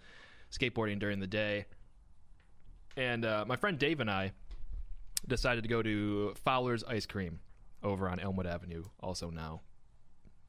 skateboarding 0.51 1.00
during 1.00 1.19
the 1.19 1.27
day, 1.27 1.65
and 2.95 3.25
uh, 3.25 3.43
my 3.48 3.55
friend 3.55 3.79
Dave 3.79 4.00
and 4.00 4.10
I 4.10 4.31
decided 5.27 5.63
to 5.63 5.69
go 5.69 5.81
to 5.81 6.33
Fowler's 6.43 6.83
Ice 6.83 7.05
Cream 7.05 7.39
over 7.81 8.07
on 8.07 8.19
Elmwood 8.19 8.45
Avenue, 8.45 8.83
also 9.01 9.29
now 9.29 9.62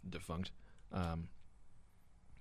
defunct. 0.09 0.51
Um, 0.93 1.29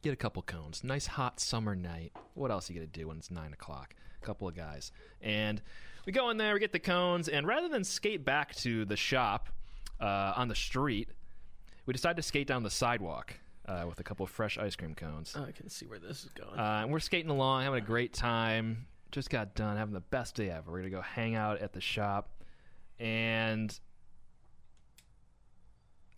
get 0.01 0.11
a 0.11 0.17
couple 0.17 0.41
cones. 0.41 0.83
Nice 0.83 1.07
hot 1.07 1.39
summer 1.39 1.75
night. 1.75 2.11
What 2.33 2.51
else 2.51 2.69
you 2.69 2.75
gonna 2.75 2.87
do 2.87 3.07
when 3.07 3.17
it's 3.17 3.31
nine 3.31 3.53
o'clock? 3.53 3.95
A 4.21 4.25
couple 4.25 4.47
of 4.47 4.55
guys, 4.55 4.91
and 5.21 5.61
we 6.05 6.11
go 6.11 6.29
in 6.29 6.37
there. 6.37 6.53
We 6.53 6.59
get 6.59 6.71
the 6.71 6.79
cones, 6.79 7.29
and 7.29 7.47
rather 7.47 7.69
than 7.69 7.83
skate 7.83 8.25
back 8.25 8.55
to 8.57 8.85
the 8.85 8.95
shop 8.97 9.49
uh, 9.99 10.33
on 10.35 10.47
the 10.47 10.55
street, 10.55 11.09
we 11.85 11.93
decide 11.93 12.15
to 12.17 12.21
skate 12.21 12.47
down 12.47 12.63
the 12.63 12.69
sidewalk 12.69 13.35
uh, 13.67 13.85
with 13.87 13.99
a 13.99 14.03
couple 14.03 14.23
of 14.23 14.29
fresh 14.29 14.57
ice 14.57 14.75
cream 14.75 14.95
cones. 14.95 15.35
I 15.35 15.51
can 15.51 15.69
see 15.69 15.85
where 15.85 15.99
this 15.99 16.25
is 16.25 16.31
going. 16.31 16.59
Uh, 16.59 16.81
and 16.83 16.91
we're 16.91 16.99
skating 16.99 17.29
along, 17.29 17.63
having 17.63 17.81
a 17.81 17.85
great 17.85 18.13
time, 18.13 18.87
just 19.11 19.29
got 19.29 19.55
done 19.55 19.77
having 19.77 19.93
the 19.93 20.01
best 20.01 20.35
day 20.35 20.49
ever. 20.49 20.71
We're 20.71 20.79
gonna 20.79 20.89
go 20.89 21.01
hang 21.01 21.35
out 21.35 21.59
at 21.59 21.73
the 21.73 21.81
shop, 21.81 22.43
and 22.99 23.77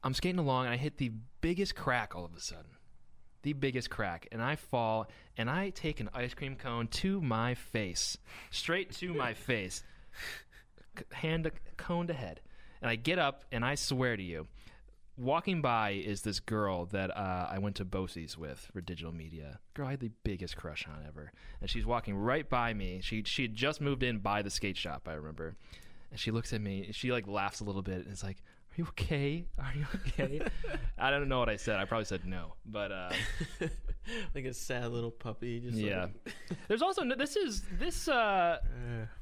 I'm 0.04 0.14
skating 0.14 0.40
along, 0.40 0.66
and 0.66 0.74
I 0.74 0.78
hit 0.78 0.98
the 0.98 1.12
biggest 1.42 1.76
crack 1.76 2.16
all 2.16 2.26
of 2.26 2.36
a 2.36 2.40
sudden. 2.40 2.75
The 3.46 3.54
biggest 3.54 3.92
crack, 3.92 4.28
and 4.32 4.42
I 4.42 4.56
fall, 4.56 5.08
and 5.38 5.52
I 5.52 5.70
take 5.70 6.00
an 6.00 6.10
ice 6.16 6.34
cream 6.34 6.56
cone 6.56 6.88
to 6.88 7.22
my 7.22 7.54
face, 7.54 8.18
straight 8.50 8.92
to 8.94 9.14
my 9.14 9.34
face, 9.52 9.84
hand 11.12 11.52
cone 11.78 12.08
to 12.08 12.14
head, 12.16 12.42
and 12.82 12.90
I 12.90 12.96
get 12.96 13.20
up, 13.20 13.46
and 13.52 13.64
I 13.64 13.76
swear 13.76 14.18
to 14.18 14.24
you, 14.24 14.48
walking 15.16 15.62
by 15.62 15.92
is 15.92 16.24
this 16.24 16.40
girl 16.40 16.88
that 16.88 17.16
uh, 17.16 17.48
I 17.48 17.60
went 17.60 17.76
to 17.76 17.86
BOCES 17.86 18.36
with 18.36 18.68
for 18.74 18.82
digital 18.82 19.14
media. 19.14 19.60
Girl 19.76 19.86
I 19.86 19.92
had 19.92 20.00
the 20.00 20.12
biggest 20.24 20.58
crush 20.58 20.88
on 20.88 21.06
ever, 21.08 21.32
and 21.62 21.70
she's 21.70 21.86
walking 21.86 22.16
right 22.16 22.50
by 22.50 22.74
me. 22.74 23.00
She 23.04 23.22
she 23.28 23.44
had 23.44 23.54
just 23.54 23.80
moved 23.80 24.02
in 24.02 24.18
by 24.18 24.42
the 24.42 24.50
skate 24.50 24.76
shop. 24.76 25.08
I 25.08 25.14
remember, 25.14 25.54
and 26.10 26.20
she 26.20 26.32
looks 26.32 26.52
at 26.52 26.62
me. 26.62 26.90
She 26.94 27.12
like 27.12 27.28
laughs 27.28 27.60
a 27.60 27.64
little 27.64 27.84
bit, 27.84 27.98
and 27.98 28.08
it's 28.08 28.24
like. 28.24 28.42
Are 28.76 28.82
you 28.82 28.88
okay? 28.90 29.46
Are 29.58 29.72
you 29.76 29.86
okay? 30.08 30.42
I 30.98 31.10
don't 31.10 31.30
know 31.30 31.40
what 31.40 31.50
I 31.50 31.56
said. 31.56 31.78
I 31.78 31.86
probably 31.86 32.06
said 32.06 32.26
no, 32.26 32.56
but 32.66 32.92
uh, 32.92 33.10
like 34.36 34.46
a 34.46 34.54
sad 34.54 34.92
little 34.92 35.12
puppy. 35.12 35.60
Just 35.62 35.78
yeah. 35.78 36.08
Like, 36.26 36.36
There's 36.68 36.82
also 36.82 37.04
no- 37.04 37.16
this 37.16 37.36
is 37.36 37.64
this. 37.80 38.08
Uh, 38.08 38.60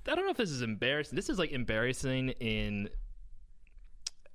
I 0.08 0.16
don't 0.16 0.26
know 0.26 0.32
if 0.32 0.38
this 0.38 0.52
is 0.52 0.62
embarrassing. 0.62 1.16
This 1.16 1.30
is 1.30 1.38
like 1.38 1.52
embarrassing 1.52 2.30
in 2.40 2.90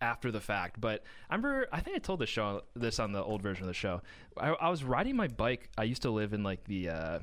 after 0.00 0.30
the 0.30 0.40
fact, 0.40 0.80
but 0.80 1.02
I 1.28 1.34
remember 1.34 1.66
I 1.72 1.80
think 1.80 1.96
I 1.96 1.98
told 1.98 2.20
the 2.20 2.26
show 2.26 2.62
this 2.76 3.00
on 3.00 3.12
the 3.12 3.22
old 3.22 3.42
version 3.42 3.64
of 3.64 3.68
the 3.68 3.74
show. 3.74 4.02
I, 4.36 4.50
I 4.50 4.68
was 4.70 4.84
riding 4.84 5.16
my 5.16 5.26
bike. 5.28 5.68
I 5.76 5.82
used 5.84 6.02
to 6.02 6.10
live 6.10 6.32
in 6.32 6.42
like 6.42 6.64
the. 6.64 6.90
Uh, 6.90 7.18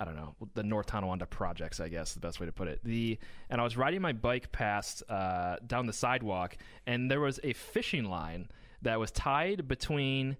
I 0.00 0.06
don't 0.06 0.16
know 0.16 0.34
the 0.54 0.62
North 0.62 0.86
Tonawanda 0.86 1.26
projects. 1.26 1.78
I 1.78 1.88
guess 1.88 2.14
the 2.14 2.20
best 2.20 2.40
way 2.40 2.46
to 2.46 2.52
put 2.52 2.68
it. 2.68 2.80
The 2.82 3.18
and 3.50 3.60
I 3.60 3.64
was 3.64 3.76
riding 3.76 4.00
my 4.00 4.14
bike 4.14 4.50
past 4.50 5.02
uh, 5.10 5.56
down 5.66 5.84
the 5.84 5.92
sidewalk, 5.92 6.56
and 6.86 7.10
there 7.10 7.20
was 7.20 7.38
a 7.44 7.52
fishing 7.52 8.06
line 8.06 8.48
that 8.80 8.98
was 8.98 9.10
tied 9.10 9.68
between 9.68 10.38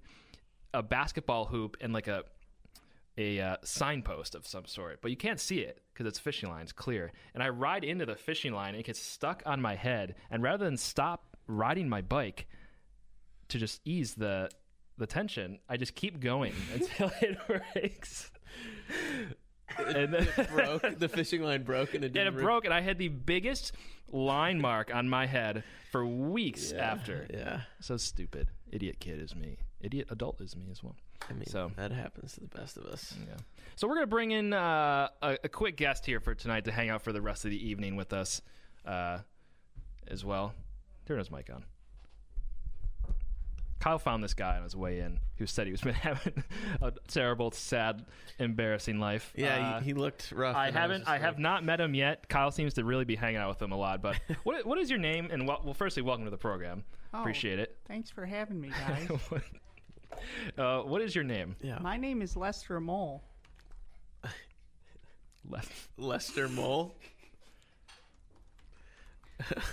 a 0.72 0.82
basketball 0.82 1.44
hoop 1.44 1.76
and 1.82 1.92
like 1.92 2.08
a 2.08 2.24
a 3.18 3.38
uh, 3.38 3.56
signpost 3.62 4.34
of 4.34 4.46
some 4.46 4.64
sort, 4.64 5.02
but 5.02 5.10
you 5.10 5.16
can't 5.16 5.40
see 5.40 5.58
it 5.58 5.82
because 5.92 6.06
it's 6.06 6.18
fishing 6.18 6.48
line. 6.48 6.62
It's 6.62 6.72
clear. 6.72 7.12
And 7.34 7.42
I 7.42 7.50
ride 7.50 7.84
into 7.84 8.06
the 8.06 8.16
fishing 8.16 8.54
line, 8.54 8.70
and 8.70 8.80
it 8.80 8.86
gets 8.86 9.00
stuck 9.00 9.42
on 9.44 9.60
my 9.60 9.74
head. 9.74 10.14
And 10.30 10.42
rather 10.42 10.64
than 10.64 10.78
stop 10.78 11.36
riding 11.46 11.86
my 11.86 12.00
bike 12.00 12.46
to 13.48 13.58
just 13.58 13.80
ease 13.84 14.14
the 14.14 14.48
the 14.96 15.06
tension, 15.06 15.58
I 15.68 15.76
just 15.76 15.94
keep 15.94 16.20
going 16.20 16.54
until 16.74 17.12
it 17.20 17.38
breaks. 17.74 18.30
and 19.96 20.14
then 20.14 20.28
it 20.36 20.50
broke. 20.50 20.98
The 20.98 21.08
fishing 21.08 21.42
line 21.42 21.62
broke, 21.62 21.94
and 21.94 22.04
it 22.04 22.08
and 22.16 22.28
it 22.28 22.34
re- 22.34 22.42
broke, 22.42 22.64
and 22.64 22.74
I 22.74 22.80
had 22.80 22.98
the 22.98 23.08
biggest 23.08 23.72
line 24.12 24.60
mark 24.60 24.94
on 24.94 25.08
my 25.08 25.26
head 25.26 25.62
for 25.92 26.04
weeks 26.06 26.72
Yeah, 26.72 26.92
after. 26.92 27.26
Yeah, 27.32 27.60
So 27.80 27.96
stupid. 27.96 28.48
Idiot 28.70 28.98
kid 29.00 29.20
is 29.20 29.34
me. 29.34 29.58
Idiot 29.80 30.08
adult 30.10 30.40
is 30.40 30.56
me 30.56 30.66
as 30.70 30.82
well. 30.82 30.96
I 31.28 31.32
mean, 31.32 31.46
So- 31.46 31.72
that 31.76 31.92
happens 31.92 32.34
to 32.34 32.40
the 32.40 32.48
best 32.48 32.76
of 32.76 32.84
us. 32.86 33.14
Yeah. 33.28 33.34
So 33.76 33.86
we're 33.88 33.94
gonna 33.94 34.06
bring 34.06 34.30
in 34.32 34.52
uh, 34.52 35.08
a, 35.22 35.38
a 35.44 35.48
quick 35.48 35.76
guest 35.76 36.04
here 36.06 36.20
for 36.20 36.34
tonight 36.34 36.64
to 36.66 36.72
hang 36.72 36.90
out 36.90 37.02
for 37.02 37.12
the 37.12 37.20
rest 37.22 37.44
of 37.44 37.50
the 37.50 37.68
evening 37.68 37.96
with 37.96 38.12
us, 38.12 38.42
uh, 38.84 39.18
as 40.08 40.24
well. 40.24 40.54
Turn 41.06 41.18
his 41.18 41.30
mic 41.30 41.50
on. 41.52 41.64
Kyle 43.80 43.98
found 43.98 44.22
this 44.22 44.34
guy 44.34 44.56
on 44.56 44.62
his 44.62 44.76
way 44.76 45.00
in 45.00 45.18
who 45.36 45.46
said 45.46 45.66
he 45.66 45.72
was 45.72 45.80
been 45.82 45.94
having 45.94 46.44
a 46.82 46.92
terrible, 47.08 47.50
sad, 47.50 48.04
embarrassing 48.38 49.00
life. 49.00 49.32
Yeah, 49.34 49.76
Uh, 49.76 49.78
he, 49.80 49.86
he 49.86 49.94
looked 49.94 50.30
rough. 50.32 50.54
I 50.54 50.70
haven't. 50.70 51.00
just 51.00 51.08
I 51.08 51.14
like- 51.14 51.22
have 51.22 51.38
not 51.38 51.64
met 51.64 51.80
him 51.80 51.94
yet. 51.94 52.28
Kyle 52.28 52.50
seems 52.50 52.74
to 52.74 52.84
really 52.84 53.04
be 53.06 53.16
hanging 53.16 53.38
out 53.38 53.48
with 53.48 53.60
him 53.62 53.72
a 53.72 53.76
lot. 53.76 54.02
But 54.02 54.20
what 54.44 54.64
what 54.66 54.78
is 54.78 54.90
your 54.90 54.98
name? 54.98 55.28
And 55.32 55.48
well, 55.48 55.60
well 55.64 55.74
firstly, 55.74 56.02
welcome 56.02 56.24
to 56.26 56.30
the 56.30 56.36
program. 56.36 56.84
Oh, 57.14 57.20
Appreciate 57.20 57.58
it. 57.58 57.76
Thanks 57.88 58.10
for 58.10 58.24
having 58.26 58.60
me, 58.60 58.68
guys. 58.86 59.08
uh, 60.58 60.80
what 60.82 61.00
is 61.02 61.14
your 61.14 61.24
name? 61.24 61.56
Yeah, 61.62 61.78
My 61.80 61.96
name 61.96 62.22
is 62.22 62.36
Lester 62.36 62.78
Mole. 62.80 63.24
Left. 65.48 65.72
Lester 65.96 66.48
Mole. 66.48 66.94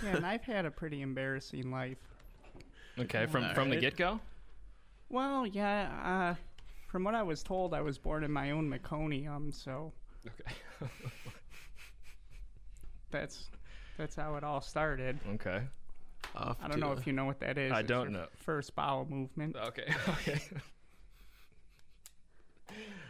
Yeah, 0.02 0.16
and 0.16 0.26
I've 0.26 0.42
had 0.44 0.64
a 0.64 0.70
pretty 0.70 1.02
embarrassing 1.02 1.70
life. 1.70 1.98
Okay, 3.00 3.26
from 3.26 3.44
All 3.44 3.54
from 3.54 3.68
the 3.70 3.76
right. 3.76 3.80
get 3.82 3.96
go. 3.96 4.20
Well, 5.10 5.46
yeah, 5.46 5.90
uh, 6.04 6.34
from 6.88 7.04
what 7.04 7.14
I 7.14 7.22
was 7.22 7.42
told, 7.42 7.72
I 7.74 7.80
was 7.80 7.98
born 7.98 8.24
in 8.24 8.30
my 8.32 8.50
own 8.50 8.68
meconium, 8.70 9.54
so 9.54 9.92
Okay. 10.26 10.54
that's 13.10 13.48
that's 13.96 14.14
how 14.14 14.36
it 14.36 14.44
all 14.44 14.60
started. 14.60 15.18
okay. 15.34 15.62
Off 16.36 16.56
I 16.62 16.68
don't 16.68 16.80
know 16.80 16.94
to 16.94 17.00
if 17.00 17.06
you 17.06 17.12
know 17.12 17.24
what 17.24 17.40
that 17.40 17.56
is. 17.56 17.72
I 17.72 17.80
It's 17.80 17.88
don't 17.88 18.10
your 18.10 18.20
know. 18.20 18.26
First 18.36 18.74
bowel 18.74 19.06
movement. 19.08 19.56
Okay. 19.56 19.92
Okay. 20.08 20.40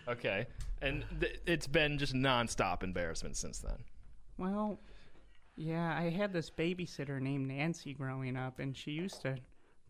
okay. 0.08 0.46
And 0.80 1.04
th- 1.20 1.40
it's 1.46 1.66
been 1.66 1.98
just 1.98 2.14
nonstop 2.14 2.82
embarrassment 2.82 3.36
since 3.36 3.58
then. 3.58 3.78
Well, 4.36 4.78
yeah, 5.56 5.96
I 5.98 6.10
had 6.10 6.32
this 6.32 6.48
babysitter 6.50 7.20
named 7.20 7.48
Nancy 7.48 7.92
growing 7.92 8.36
up, 8.36 8.60
and 8.60 8.76
she 8.76 8.92
used 8.92 9.20
to 9.22 9.36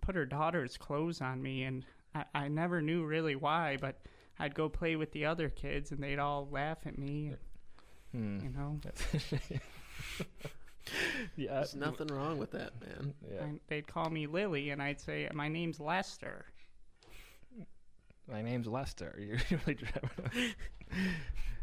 put 0.09 0.17
her 0.17 0.25
daughter's 0.25 0.79
clothes 0.79 1.21
on 1.21 1.43
me, 1.43 1.65
and 1.65 1.85
I, 2.15 2.25
I 2.35 2.49
never 2.49 2.81
knew 2.81 3.05
really 3.05 3.37
why, 3.37 3.77
but 3.79 4.01
I'd 4.39 4.55
go 4.55 4.67
play 4.67 4.97
with 4.97 5.13
the 5.13 5.27
other 5.27 5.51
kids, 5.51 5.93
and 5.93 6.03
they'd 6.03 6.19
all 6.19 6.49
laugh 6.51 6.79
at 6.87 6.97
me. 6.97 7.35
Hmm. 8.13 8.39
You 8.43 8.49
know, 8.49 8.81
yeah. 11.37 11.57
There's 11.57 11.75
nothing 11.75 12.07
wrong 12.07 12.39
with 12.39 12.53
that, 12.53 12.73
man. 12.81 13.13
Yeah. 13.31 13.43
and 13.43 13.61
they'd 13.69 13.87
call 13.87 14.09
me 14.09 14.27
Lily, 14.27 14.71
and 14.71 14.81
I'd 14.81 14.99
say, 14.99 15.29
"My 15.35 15.49
name's 15.49 15.79
Lester." 15.79 16.47
My 18.27 18.41
name's 18.41 18.67
Lester. 18.67 19.15
You're 19.21 19.41
really 19.51 19.75
driving. 19.75 20.55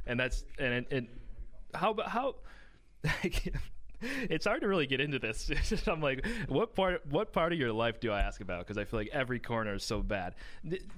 and 0.06 0.20
that's 0.20 0.46
and 0.60 0.72
it, 0.72 0.88
it 0.92 1.06
how 1.74 1.90
about 1.90 2.10
how 2.10 2.36
it's 4.30 4.46
hard 4.46 4.62
to 4.62 4.68
really 4.68 4.88
get 4.88 5.00
into 5.00 5.20
this. 5.20 5.52
I'm 5.88 6.02
like, 6.02 6.26
what 6.48 6.76
part 6.76 7.06
what 7.08 7.34
part 7.34 7.54
of 7.54 7.60
your 7.60 7.72
life 7.72 8.00
do 8.00 8.12
I 8.12 8.22
ask 8.22 8.42
about? 8.42 8.60
Because 8.60 8.78
I 8.78 8.86
feel 8.86 9.00
like 9.00 9.10
every 9.12 9.40
corner 9.40 9.76
is 9.76 9.84
so 9.84 10.02
bad. 10.02 10.36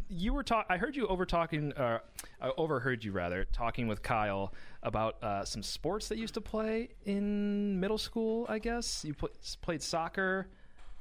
You 0.10 0.34
were 0.34 0.44
talk. 0.44 0.66
I 0.70 0.78
heard 0.78 0.96
you 0.96 1.08
over 1.08 1.26
talking, 1.26 1.74
uh, 1.74 2.00
I 2.42 2.52
overheard 2.58 3.04
you 3.04 3.12
rather 3.12 3.46
talking 3.46 3.88
with 3.88 4.02
Kyle 4.02 4.54
about 4.84 5.24
uh, 5.24 5.46
some 5.46 5.64
sports 5.64 6.08
that 6.10 6.16
you 6.16 6.22
used 6.22 6.36
to 6.36 6.42
play 6.42 6.90
in 7.06 7.80
middle 7.80 7.98
school. 7.98 8.46
I 8.50 8.60
guess 8.60 9.04
you 9.04 9.14
pl- 9.14 9.30
played 9.62 9.82
soccer, 9.82 10.48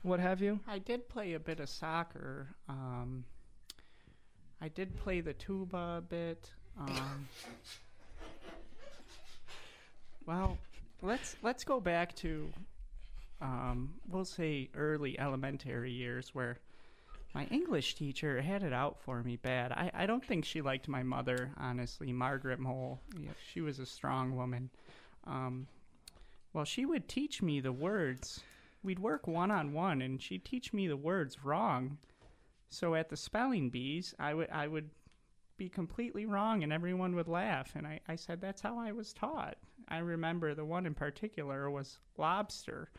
what 0.02 0.20
have 0.20 0.40
you. 0.40 0.60
I 0.66 0.78
did 0.78 1.08
play 1.08 1.34
a 1.34 1.40
bit 1.40 1.60
of 1.60 1.68
soccer. 1.68 2.54
Um, 2.68 3.24
I 4.60 4.68
did 4.68 4.96
play 4.96 5.20
the 5.20 5.34
tuba 5.34 5.96
a 5.98 6.00
bit. 6.00 6.50
Um, 6.78 7.28
well, 10.26 10.58
let's 11.02 11.36
let's 11.42 11.64
go 11.64 11.80
back 11.80 12.14
to 12.16 12.52
um, 13.40 13.94
we'll 14.08 14.24
say 14.24 14.70
early 14.74 15.18
elementary 15.18 15.92
years 15.92 16.34
where 16.34 16.58
my 17.34 17.44
English 17.50 17.96
teacher 17.96 18.40
had 18.40 18.62
it 18.62 18.72
out 18.72 18.98
for 19.02 19.22
me 19.22 19.36
bad. 19.36 19.70
I, 19.72 19.90
I 19.92 20.06
don't 20.06 20.24
think 20.24 20.46
she 20.46 20.62
liked 20.62 20.88
my 20.88 21.02
mother, 21.02 21.50
honestly, 21.58 22.10
Margaret 22.12 22.58
Mole. 22.58 22.98
Yeah, 23.20 23.32
she 23.52 23.60
was 23.60 23.78
a 23.78 23.84
strong 23.84 24.36
woman. 24.36 24.70
Um, 25.26 25.66
well, 26.54 26.64
she 26.64 26.86
would 26.86 27.08
teach 27.08 27.42
me 27.42 27.60
the 27.60 27.72
words. 27.72 28.40
We'd 28.82 28.98
work 28.98 29.26
one 29.26 29.50
on 29.50 29.74
one, 29.74 30.00
and 30.00 30.22
she'd 30.22 30.46
teach 30.46 30.72
me 30.72 30.88
the 30.88 30.96
words 30.96 31.44
wrong. 31.44 31.98
So 32.70 32.94
at 32.94 33.10
the 33.10 33.16
spelling 33.18 33.68
bees, 33.68 34.14
I 34.18 34.32
would 34.32 34.48
I 34.50 34.66
would 34.66 34.88
be 35.58 35.68
completely 35.68 36.24
wrong, 36.24 36.62
and 36.62 36.72
everyone 36.72 37.14
would 37.16 37.28
laugh. 37.28 37.72
And 37.74 37.86
I, 37.86 38.00
I 38.08 38.16
said 38.16 38.40
that's 38.40 38.62
how 38.62 38.78
I 38.78 38.92
was 38.92 39.12
taught. 39.12 39.58
I 39.88 39.98
remember 39.98 40.54
the 40.54 40.64
one 40.64 40.86
in 40.86 40.94
particular 40.94 41.70
was 41.70 41.98
lobster, 42.16 42.90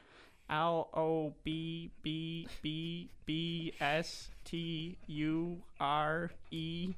L 0.50 0.90
O 0.94 1.34
B 1.44 1.92
B 2.02 2.48
B 2.62 3.10
B 3.26 3.74
S 3.80 4.30
T 4.46 4.98
U 5.08 5.62
R 5.80 6.32
E. 6.52 6.94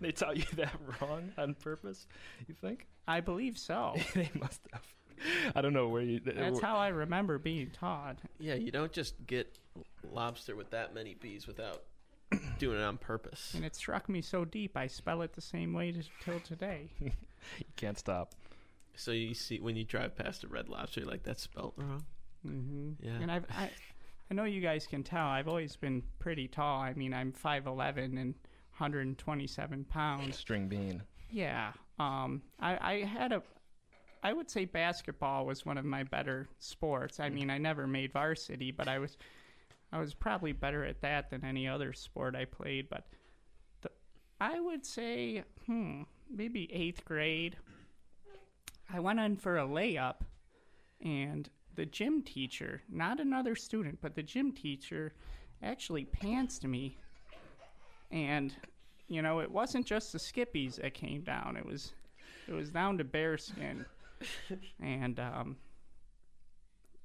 They 0.00 0.12
taught 0.12 0.36
you 0.36 0.44
that 0.56 0.74
wrong 1.00 1.32
on 1.38 1.54
purpose. 1.54 2.06
You 2.46 2.54
think? 2.54 2.86
I 3.06 3.20
believe 3.20 3.58
so. 3.58 3.94
they 4.14 4.30
must 4.34 4.60
have. 4.72 4.82
I 5.54 5.60
don't 5.60 5.72
know 5.72 5.88
where 5.88 6.02
you. 6.02 6.20
That's 6.24 6.60
how 6.60 6.76
I 6.76 6.88
remember 6.88 7.38
being 7.38 7.70
taught. 7.70 8.18
Yeah, 8.38 8.54
you 8.54 8.70
don't 8.70 8.92
just 8.92 9.14
get 9.26 9.58
lobster 10.12 10.56
with 10.56 10.70
that 10.70 10.94
many 10.94 11.14
bees 11.14 11.46
without 11.46 11.82
doing 12.58 12.78
it 12.78 12.82
on 12.82 12.98
purpose. 12.98 13.52
And 13.54 13.64
it 13.64 13.74
struck 13.74 14.08
me 14.08 14.22
so 14.22 14.44
deep, 14.44 14.76
I 14.76 14.86
spell 14.86 15.22
it 15.22 15.32
the 15.32 15.40
same 15.40 15.72
way 15.72 15.92
to, 15.92 16.02
till 16.24 16.40
today. 16.40 16.90
you 17.00 17.12
can't 17.76 17.98
stop. 17.98 18.34
So 18.96 19.10
you 19.10 19.34
see 19.34 19.58
when 19.60 19.76
you 19.76 19.84
drive 19.84 20.16
past 20.16 20.44
a 20.44 20.48
red 20.48 20.68
lobster, 20.68 21.00
you're 21.00 21.10
like 21.10 21.22
that's 21.22 21.42
spelt 21.42 21.74
wrong. 21.76 22.04
Mm-hmm. 22.46 22.90
Yeah. 23.06 23.18
And 23.20 23.30
I've, 23.30 23.44
I, 23.50 23.70
I 24.30 24.34
know 24.34 24.44
you 24.44 24.60
guys 24.60 24.86
can 24.86 25.02
tell. 25.02 25.26
I've 25.26 25.48
always 25.48 25.76
been 25.76 26.02
pretty 26.18 26.48
tall. 26.48 26.80
I 26.80 26.92
mean, 26.94 27.12
I'm 27.14 27.32
five 27.32 27.66
eleven 27.66 28.18
and 28.18 28.34
127 28.78 29.84
pounds. 29.84 30.36
String 30.36 30.66
bean. 30.68 31.02
Yeah, 31.30 31.72
Um, 31.98 32.42
I, 32.60 32.78
I 32.80 33.04
had 33.04 33.32
a, 33.32 33.42
I 34.22 34.32
would 34.32 34.50
say 34.50 34.64
basketball 34.64 35.46
was 35.46 35.64
one 35.64 35.78
of 35.78 35.84
my 35.84 36.02
better 36.04 36.48
sports. 36.58 37.18
I 37.20 37.28
mean, 37.28 37.50
I 37.50 37.58
never 37.58 37.86
made 37.86 38.12
varsity, 38.12 38.70
but 38.70 38.88
I 38.88 38.98
was, 38.98 39.16
I 39.92 39.98
was 39.98 40.14
probably 40.14 40.52
better 40.52 40.84
at 40.84 41.00
that 41.02 41.30
than 41.30 41.44
any 41.44 41.68
other 41.68 41.92
sport 41.92 42.34
I 42.34 42.44
played. 42.44 42.88
But 42.88 43.06
the, 43.82 43.90
I 44.40 44.60
would 44.60 44.84
say, 44.86 45.42
hmm, 45.66 46.02
maybe 46.30 46.68
eighth 46.72 47.04
grade. 47.04 47.56
I 48.92 49.00
went 49.00 49.20
in 49.20 49.36
for 49.36 49.58
a 49.58 49.62
layup, 49.66 50.16
and 51.02 51.48
the 51.74 51.86
gym 51.86 52.22
teacher, 52.22 52.82
not 52.88 53.20
another 53.20 53.54
student, 53.54 53.98
but 54.00 54.14
the 54.14 54.22
gym 54.22 54.52
teacher, 54.52 55.12
actually 55.62 56.04
pantsed 56.04 56.64
me. 56.64 56.98
And, 58.10 58.54
you 59.08 59.22
know, 59.22 59.40
it 59.40 59.50
wasn't 59.50 59.86
just 59.86 60.12
the 60.12 60.18
skippies 60.18 60.80
that 60.80 60.94
came 60.94 61.22
down. 61.22 61.56
It 61.56 61.66
was, 61.66 61.92
it 62.46 62.52
was 62.52 62.70
down 62.70 62.98
to 62.98 63.04
bearskin. 63.04 63.84
and 64.80 65.18
um, 65.18 65.56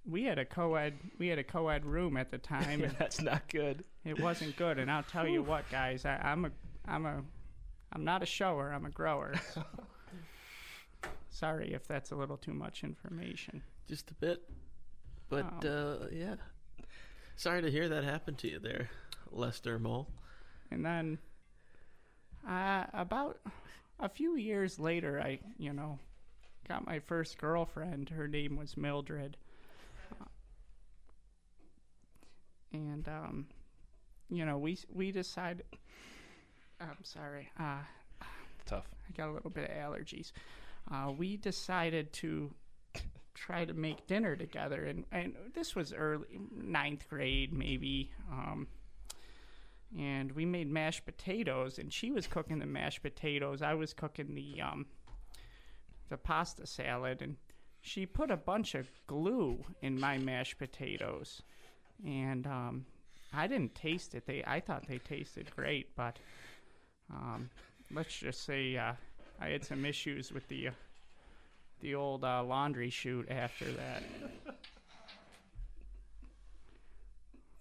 we 0.05 0.23
had 0.23 0.37
a 0.37 0.45
co-ed, 0.45 0.93
we 1.17 1.27
had 1.27 1.39
a 1.39 1.43
co-ed 1.43 1.85
room 1.85 2.17
at 2.17 2.29
the 2.29 2.37
time. 2.37 2.83
and 2.83 2.95
That's 2.99 3.21
not 3.21 3.47
good. 3.49 3.83
it 4.05 4.19
wasn't 4.19 4.55
good. 4.57 4.77
And 4.77 4.91
I'll 4.91 5.03
tell 5.03 5.27
you 5.27 5.41
what, 5.41 5.69
guys, 5.71 6.05
I, 6.05 6.17
I'm 6.17 6.45
a, 6.45 6.51
I'm 6.87 7.05
a, 7.05 7.23
I'm 7.91 8.03
not 8.03 8.21
a 8.21 8.27
shower. 8.27 8.71
I'm 8.71 8.85
a 8.85 8.91
grower. 8.91 9.33
so- 11.29 11.37
Sorry 11.39 11.73
if 11.73 11.87
that's 11.87 12.11
a 12.11 12.15
little 12.15 12.37
too 12.37 12.53
much 12.53 12.83
information. 12.83 13.61
Just 13.87 14.11
a 14.11 14.13
bit. 14.15 14.49
But 15.29 15.65
Oh. 15.65 16.01
uh, 16.03 16.07
yeah. 16.11 16.35
Sorry 17.35 17.61
to 17.61 17.71
hear 17.71 17.87
that 17.89 18.03
happen 18.03 18.35
to 18.35 18.49
you 18.49 18.59
there, 18.59 18.89
Lester 19.31 19.79
Mole. 19.79 20.11
And 20.71 20.85
then, 20.85 21.19
uh, 22.47 22.85
about 22.93 23.39
a 23.99 24.09
few 24.09 24.35
years 24.35 24.77
later, 24.79 25.21
I, 25.21 25.39
you 25.57 25.71
know, 25.73 25.99
got 26.67 26.85
my 26.85 26.99
first 26.99 27.37
girlfriend. 27.37 28.09
Her 28.09 28.27
name 28.27 28.57
was 28.57 28.75
Mildred. 28.77 29.37
Uh, 30.19 30.25
And, 32.71 33.07
um, 33.07 33.47
you 34.29 34.45
know, 34.45 34.57
we 34.57 34.77
we 34.89 35.11
decided. 35.11 35.65
I'm 36.79 37.03
sorry. 37.03 37.49
Uh, 37.59 37.83
Tough. 38.65 38.87
I 39.07 39.11
got 39.17 39.29
a 39.29 39.33
little 39.33 39.49
bit 39.49 39.69
of 39.69 39.75
allergies. 39.75 40.31
Uh, 40.91 41.12
we 41.12 41.38
decided 41.38 42.12
to 42.13 42.52
try 43.36 43.63
to 43.63 43.73
make 43.73 44.08
dinner 44.08 44.36
together, 44.36 44.86
and, 44.86 45.06
and 45.12 45.36
this 45.54 45.75
was 45.75 45.93
early 45.93 46.28
ninth 46.52 47.08
grade, 47.10 47.54
maybe. 47.54 48.12
Um, 48.32 48.67
and 49.97 50.32
we 50.34 50.45
made 50.45 50.69
mashed 50.69 51.06
potatoes, 51.06 51.80
and 51.80 51.91
she 51.91 52.12
was 52.12 52.28
cooking 52.28 52.60
the 52.60 52.65
mashed 52.65 53.02
potatoes. 53.02 53.62
I 53.62 53.73
was 53.73 53.93
cooking 53.93 54.36
the 54.36 54.62
um, 54.62 54.86
the 56.10 56.17
pasta 56.17 56.67
salad, 56.67 57.21
and 57.21 57.38
she 57.82 58.06
put 58.06 58.30
a 58.30 58.38
bunch 58.38 58.75
of 58.75 58.89
glue 59.08 59.63
in 59.82 59.99
my 59.99 60.17
mashed 60.17 60.60
potatoes, 60.60 61.41
and 62.06 62.45
um, 62.45 62.86
I 63.34 63.47
didn't 63.47 63.73
taste 63.73 64.15
it. 64.15 64.25
They 64.25 64.43
I 64.45 64.60
thought 64.60 64.88
they 64.88 64.99
tasted 64.99 65.49
great, 65.56 65.95
but 65.95 66.17
um, 67.12 67.49
let's 67.91 68.15
just 68.15 68.43
say 68.43 68.78
uh, 68.78 68.93
I 69.41 69.49
had 69.49 69.63
some 69.63 69.86
issues 69.86 70.32
with 70.32 70.47
the 70.47 70.69
uh, 70.69 70.71
the 71.82 71.95
old 71.95 72.23
uh, 72.23 72.43
laundry 72.43 72.89
chute 72.89 73.28
after 73.30 73.65
that. 73.71 74.04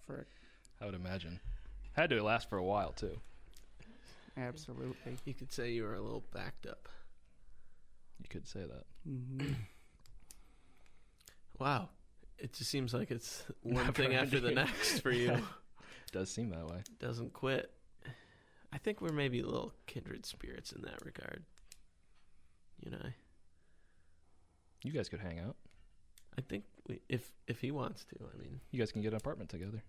For 0.05 0.25
I 0.81 0.85
would 0.85 0.95
imagine. 0.95 1.39
Had 1.93 2.09
to 2.11 2.21
last 2.23 2.49
for 2.49 2.57
a 2.57 2.63
while 2.63 2.91
too. 2.91 3.19
absolutely. 4.37 5.17
You 5.25 5.33
could 5.33 5.51
say 5.51 5.71
you 5.71 5.83
were 5.83 5.95
a 5.95 6.01
little 6.01 6.23
backed 6.33 6.65
up. 6.65 6.87
You 8.21 8.27
could 8.29 8.47
say 8.47 8.61
that. 8.61 8.85
hmm 9.05 9.53
Wow. 11.59 11.89
It 12.37 12.53
just 12.53 12.69
seems 12.71 12.93
like 12.93 13.11
it's 13.11 13.43
one 13.63 13.75
Never 13.75 13.91
thing 13.91 14.15
after 14.15 14.39
the 14.39 14.51
next 14.51 14.99
for 15.01 15.11
you. 15.13 15.37
Does 16.13 16.29
seem 16.31 16.49
that 16.51 16.65
way. 16.67 16.83
Doesn't 16.99 17.33
quit. 17.33 17.69
I 18.71 18.77
think 18.77 19.01
we're 19.01 19.11
maybe 19.11 19.41
little 19.41 19.73
kindred 19.85 20.25
spirits 20.25 20.71
in 20.71 20.83
that 20.83 21.03
regard. 21.05 21.43
You 22.83 22.91
know, 22.91 23.05
You 24.83 24.91
guys 24.91 25.09
could 25.09 25.19
hang 25.19 25.39
out. 25.39 25.55
I 26.37 26.41
think 26.41 26.63
we, 26.87 27.01
if 27.09 27.31
if 27.47 27.59
he 27.59 27.71
wants 27.71 28.05
to, 28.05 28.15
I 28.33 28.37
mean, 28.41 28.59
You 28.71 28.79
guys 28.79 28.91
can 28.91 29.01
get 29.01 29.09
an 29.13 29.17
apartment 29.17 29.49
together. 29.49 29.83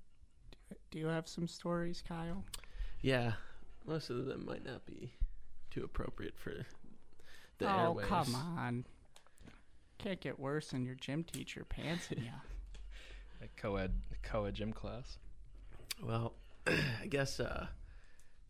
Do 0.90 0.98
you 0.98 1.07
have 1.07 1.29
some 1.29 1.46
stories, 1.48 2.03
Kyle? 2.07 2.44
yeah, 3.03 3.33
most 3.87 4.11
of 4.11 4.26
them 4.26 4.44
might 4.46 4.64
not 4.64 4.85
be 4.87 5.12
too 5.70 5.85
appropriate 5.85 6.35
for 6.37 6.66
the 7.59 7.66
oh, 7.66 7.94
airwaves. 7.96 8.09
come 8.09 8.35
on. 8.35 8.85
Can't 9.98 10.20
get 10.20 10.38
worse 10.38 10.70
than 10.70 10.85
your 10.85 10.94
gym 10.94 11.24
teacher 11.24 11.64
pantsing 11.68 12.24
you. 12.24 12.33
A 13.42 13.48
co-ed 13.57 13.92
co-ed 14.22 14.55
gym 14.55 14.72
class. 14.72 15.18
Well, 16.03 16.35
I 16.66 17.07
guess 17.09 17.40
uh, 17.40 17.66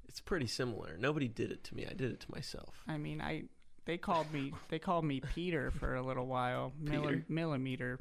it's 0.08 0.20
pretty 0.20 0.46
similar. 0.46 0.96
Nobody 0.98 1.28
did 1.28 1.50
it 1.52 1.62
to 1.64 1.74
me. 1.76 1.86
I 1.86 1.92
did 1.94 2.10
it 2.12 2.20
to 2.20 2.30
myself. 2.30 2.82
I 2.88 2.96
mean, 2.98 3.20
I 3.20 3.44
they 3.84 3.98
called 3.98 4.32
me 4.32 4.52
they 4.68 4.78
called 4.78 5.04
me 5.04 5.20
Peter 5.34 5.70
for 5.70 5.94
a 5.94 6.02
little 6.02 6.26
while. 6.26 6.72
Milli- 6.84 7.28
millimeter. 7.28 7.98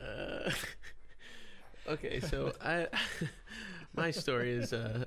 Uh, 0.00 0.50
okay, 1.88 2.20
so 2.20 2.52
I 2.62 2.88
my 3.96 4.10
story 4.10 4.52
is 4.52 4.72
uh, 4.72 5.04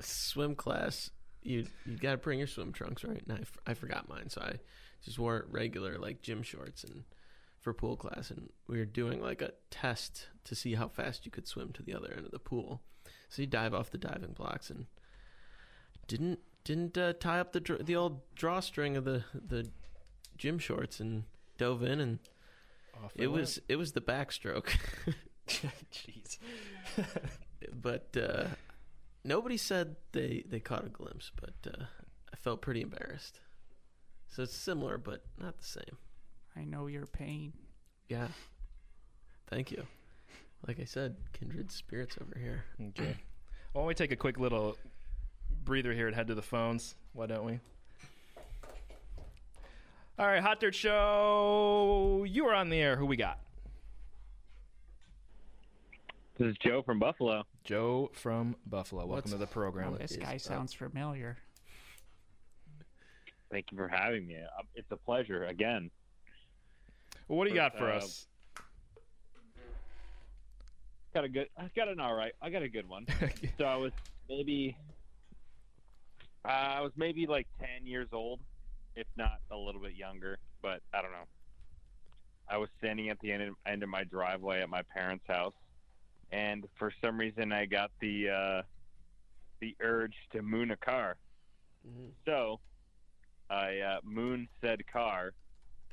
swim 0.00 0.54
class. 0.54 1.10
You 1.42 1.66
you 1.86 1.96
got 1.96 2.12
to 2.12 2.16
bring 2.18 2.38
your 2.38 2.48
swim 2.48 2.72
trunks, 2.72 3.04
right? 3.04 3.22
And 3.28 3.38
I, 3.38 3.40
f- 3.40 3.58
I 3.66 3.74
forgot 3.74 4.08
mine, 4.08 4.28
so 4.28 4.40
I 4.40 4.58
just 5.04 5.18
wore 5.18 5.46
regular 5.50 5.98
like 5.98 6.22
gym 6.22 6.42
shorts 6.42 6.84
and 6.84 7.04
for 7.60 7.72
pool 7.72 7.96
class, 7.96 8.30
and 8.30 8.48
we 8.68 8.78
were 8.78 8.84
doing 8.84 9.20
like 9.20 9.42
a 9.42 9.52
test 9.70 10.28
to 10.44 10.54
see 10.54 10.74
how 10.74 10.88
fast 10.88 11.24
you 11.26 11.30
could 11.32 11.48
swim 11.48 11.72
to 11.72 11.82
the 11.82 11.94
other 11.94 12.12
end 12.16 12.24
of 12.24 12.30
the 12.30 12.38
pool. 12.38 12.82
So 13.28 13.42
you 13.42 13.46
dive 13.46 13.74
off 13.74 13.90
the 13.90 13.98
diving 13.98 14.32
blocks 14.32 14.70
and 14.70 14.86
didn't 16.06 16.38
didn't 16.68 16.98
uh, 16.98 17.14
tie 17.14 17.40
up 17.40 17.52
the 17.52 17.60
dr- 17.60 17.86
the 17.86 17.96
old 17.96 18.20
drawstring 18.34 18.94
of 18.98 19.06
the 19.06 19.24
the 19.34 19.66
gym 20.36 20.58
shorts 20.58 21.00
and 21.00 21.24
dove 21.56 21.82
in 21.82 21.98
and 21.98 22.18
Off 23.02 23.12
it 23.14 23.28
was 23.28 23.58
it 23.68 23.76
was 23.76 23.92
the 23.92 24.02
backstroke. 24.02 24.76
Jeez. 25.48 26.38
but 27.80 28.14
uh, 28.20 28.48
nobody 29.24 29.56
said 29.56 29.96
they 30.12 30.44
they 30.46 30.60
caught 30.60 30.84
a 30.84 30.90
glimpse. 30.90 31.32
But 31.34 31.72
uh, 31.72 31.84
I 32.32 32.36
felt 32.36 32.60
pretty 32.60 32.82
embarrassed. 32.82 33.40
So 34.28 34.42
it's 34.42 34.54
similar, 34.54 34.98
but 34.98 35.22
not 35.40 35.56
the 35.56 35.64
same. 35.64 35.96
I 36.54 36.64
know 36.64 36.86
your 36.86 37.06
pain. 37.06 37.54
Yeah. 38.10 38.28
Thank 39.48 39.70
you. 39.70 39.84
Like 40.66 40.80
I 40.80 40.84
said, 40.84 41.16
kindred 41.32 41.72
spirits 41.72 42.18
over 42.20 42.38
here. 42.38 42.64
Okay. 42.88 43.16
Why 43.72 43.80
don't 43.80 43.86
we 43.86 43.94
take 43.94 44.12
a 44.12 44.16
quick 44.16 44.38
little 44.38 44.76
breather 45.68 45.92
here 45.92 46.06
and 46.06 46.16
head 46.16 46.26
to 46.28 46.34
the 46.34 46.40
phones? 46.42 46.94
Why 47.12 47.26
don't 47.26 47.44
we? 47.44 47.60
All 50.18 50.26
right, 50.26 50.42
Hot 50.42 50.58
Dirt 50.58 50.74
Show. 50.74 52.24
You 52.26 52.46
are 52.46 52.54
on 52.54 52.70
the 52.70 52.80
air. 52.80 52.96
Who 52.96 53.04
we 53.06 53.16
got? 53.16 53.38
This 56.38 56.48
is 56.48 56.56
Joe 56.58 56.82
from 56.82 56.98
Buffalo. 56.98 57.42
Joe 57.64 58.10
from 58.14 58.56
Buffalo. 58.66 59.02
Welcome 59.02 59.14
What's- 59.16 59.30
to 59.32 59.36
the 59.38 59.46
program. 59.46 59.92
Oh, 59.94 59.96
this 59.98 60.16
guy 60.16 60.36
up? 60.36 60.40
sounds 60.40 60.72
familiar. 60.72 61.36
Thank 63.50 63.70
you 63.70 63.76
for 63.76 63.88
having 63.88 64.26
me. 64.26 64.36
Uh, 64.36 64.62
It's 64.74 64.90
a 64.90 64.96
pleasure 64.96 65.44
again. 65.44 65.90
Well, 67.28 67.36
what 67.38 67.44
do 67.44 67.50
you 67.50 67.56
got 67.56 67.76
for 67.76 67.90
Uh, 67.92 67.98
us? 67.98 68.26
Got 71.14 71.24
a 71.24 71.28
good. 71.28 71.48
I 71.58 71.68
got 71.76 71.88
an 71.88 72.00
all 72.00 72.14
right. 72.14 72.32
I 72.40 72.48
got 72.50 72.62
a 72.62 72.68
good 72.68 72.88
one. 72.88 73.06
so 73.58 73.64
I 73.64 73.76
was 73.76 73.92
maybe. 74.30 74.76
Uh, 76.44 76.48
I 76.48 76.80
was 76.80 76.92
maybe 76.96 77.26
like 77.26 77.46
ten 77.58 77.86
years 77.86 78.08
old, 78.12 78.40
if 78.96 79.06
not 79.16 79.40
a 79.50 79.56
little 79.56 79.80
bit 79.80 79.94
younger. 79.94 80.38
But 80.62 80.82
I 80.92 81.02
don't 81.02 81.12
know. 81.12 81.26
I 82.48 82.56
was 82.56 82.68
standing 82.78 83.10
at 83.10 83.18
the 83.20 83.32
end 83.32 83.42
of, 83.42 83.54
end 83.66 83.82
of 83.82 83.88
my 83.88 84.04
driveway 84.04 84.62
at 84.62 84.68
my 84.68 84.82
parents' 84.82 85.24
house, 85.26 85.54
and 86.30 86.66
for 86.78 86.92
some 87.02 87.18
reason 87.18 87.52
I 87.52 87.66
got 87.66 87.90
the 88.00 88.30
uh, 88.30 88.62
the 89.60 89.76
urge 89.80 90.14
to 90.32 90.42
moon 90.42 90.70
a 90.70 90.76
car. 90.76 91.16
Mhm. 91.86 92.10
So 92.24 92.60
I 93.50 93.78
uh, 93.80 94.00
moon 94.02 94.48
said 94.60 94.86
car, 94.86 95.32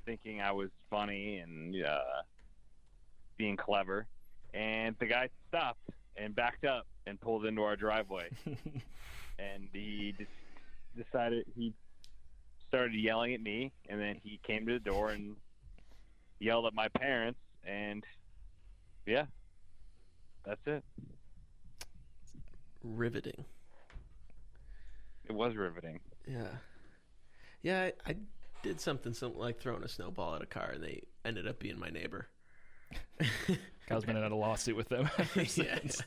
thinking 0.06 0.42
I 0.42 0.52
was 0.52 0.70
funny 0.90 1.38
and 1.38 1.84
uh, 1.84 2.22
being 3.38 3.58
clever. 3.58 4.08
And 4.54 4.96
the 5.00 5.08
guy 5.08 5.30
stopped 5.50 5.90
and 6.16 6.34
backed 6.34 6.64
up 6.64 6.88
and 7.06 7.20
pulled 7.20 7.46
into 7.46 7.62
our 7.64 7.76
driveway. 7.76 8.30
and 9.39 9.67
he 9.74 10.13
just 10.17 10.32
decided 10.95 11.45
he 11.56 11.74
started 12.67 12.95
yelling 12.95 13.34
at 13.34 13.41
me, 13.41 13.71
and 13.89 14.00
then 14.00 14.19
he 14.24 14.39
came 14.45 14.65
to 14.67 14.74
the 14.74 14.80
door 14.80 15.10
and 15.10 15.36
yelled 16.39 16.65
at 16.65 16.74
my 16.74 16.88
parents. 16.89 17.39
And 17.65 18.04
yeah, 19.06 19.26
that's 20.45 20.62
it. 20.65 20.84
Riveting. 22.84 23.45
It 25.28 25.34
was 25.34 25.56
riveting. 25.56 26.00
Yeah, 26.28 26.48
yeah. 27.63 27.89
I, 28.06 28.12
I 28.12 28.15
did 28.62 28.80
something, 28.80 29.13
something 29.13 29.39
like 29.39 29.60
throwing 29.60 29.84
a 29.84 29.88
snowball 29.88 30.36
at 30.36 30.41
a 30.43 30.45
car, 30.45 30.71
and 30.74 30.84
they 30.84 31.02
ended 31.24 31.48
up 31.48 31.60
being 31.60 31.80
my 31.80 31.89
neighbor. 31.89 32.28
Kyle's 33.88 34.06
been 34.06 34.17
in 34.17 34.32
a 34.32 34.36
lawsuit 34.36 34.76
with 34.76 34.89
them. 34.89 35.10
ever 35.17 35.30
yeah, 35.41 35.45
since. 35.45 36.02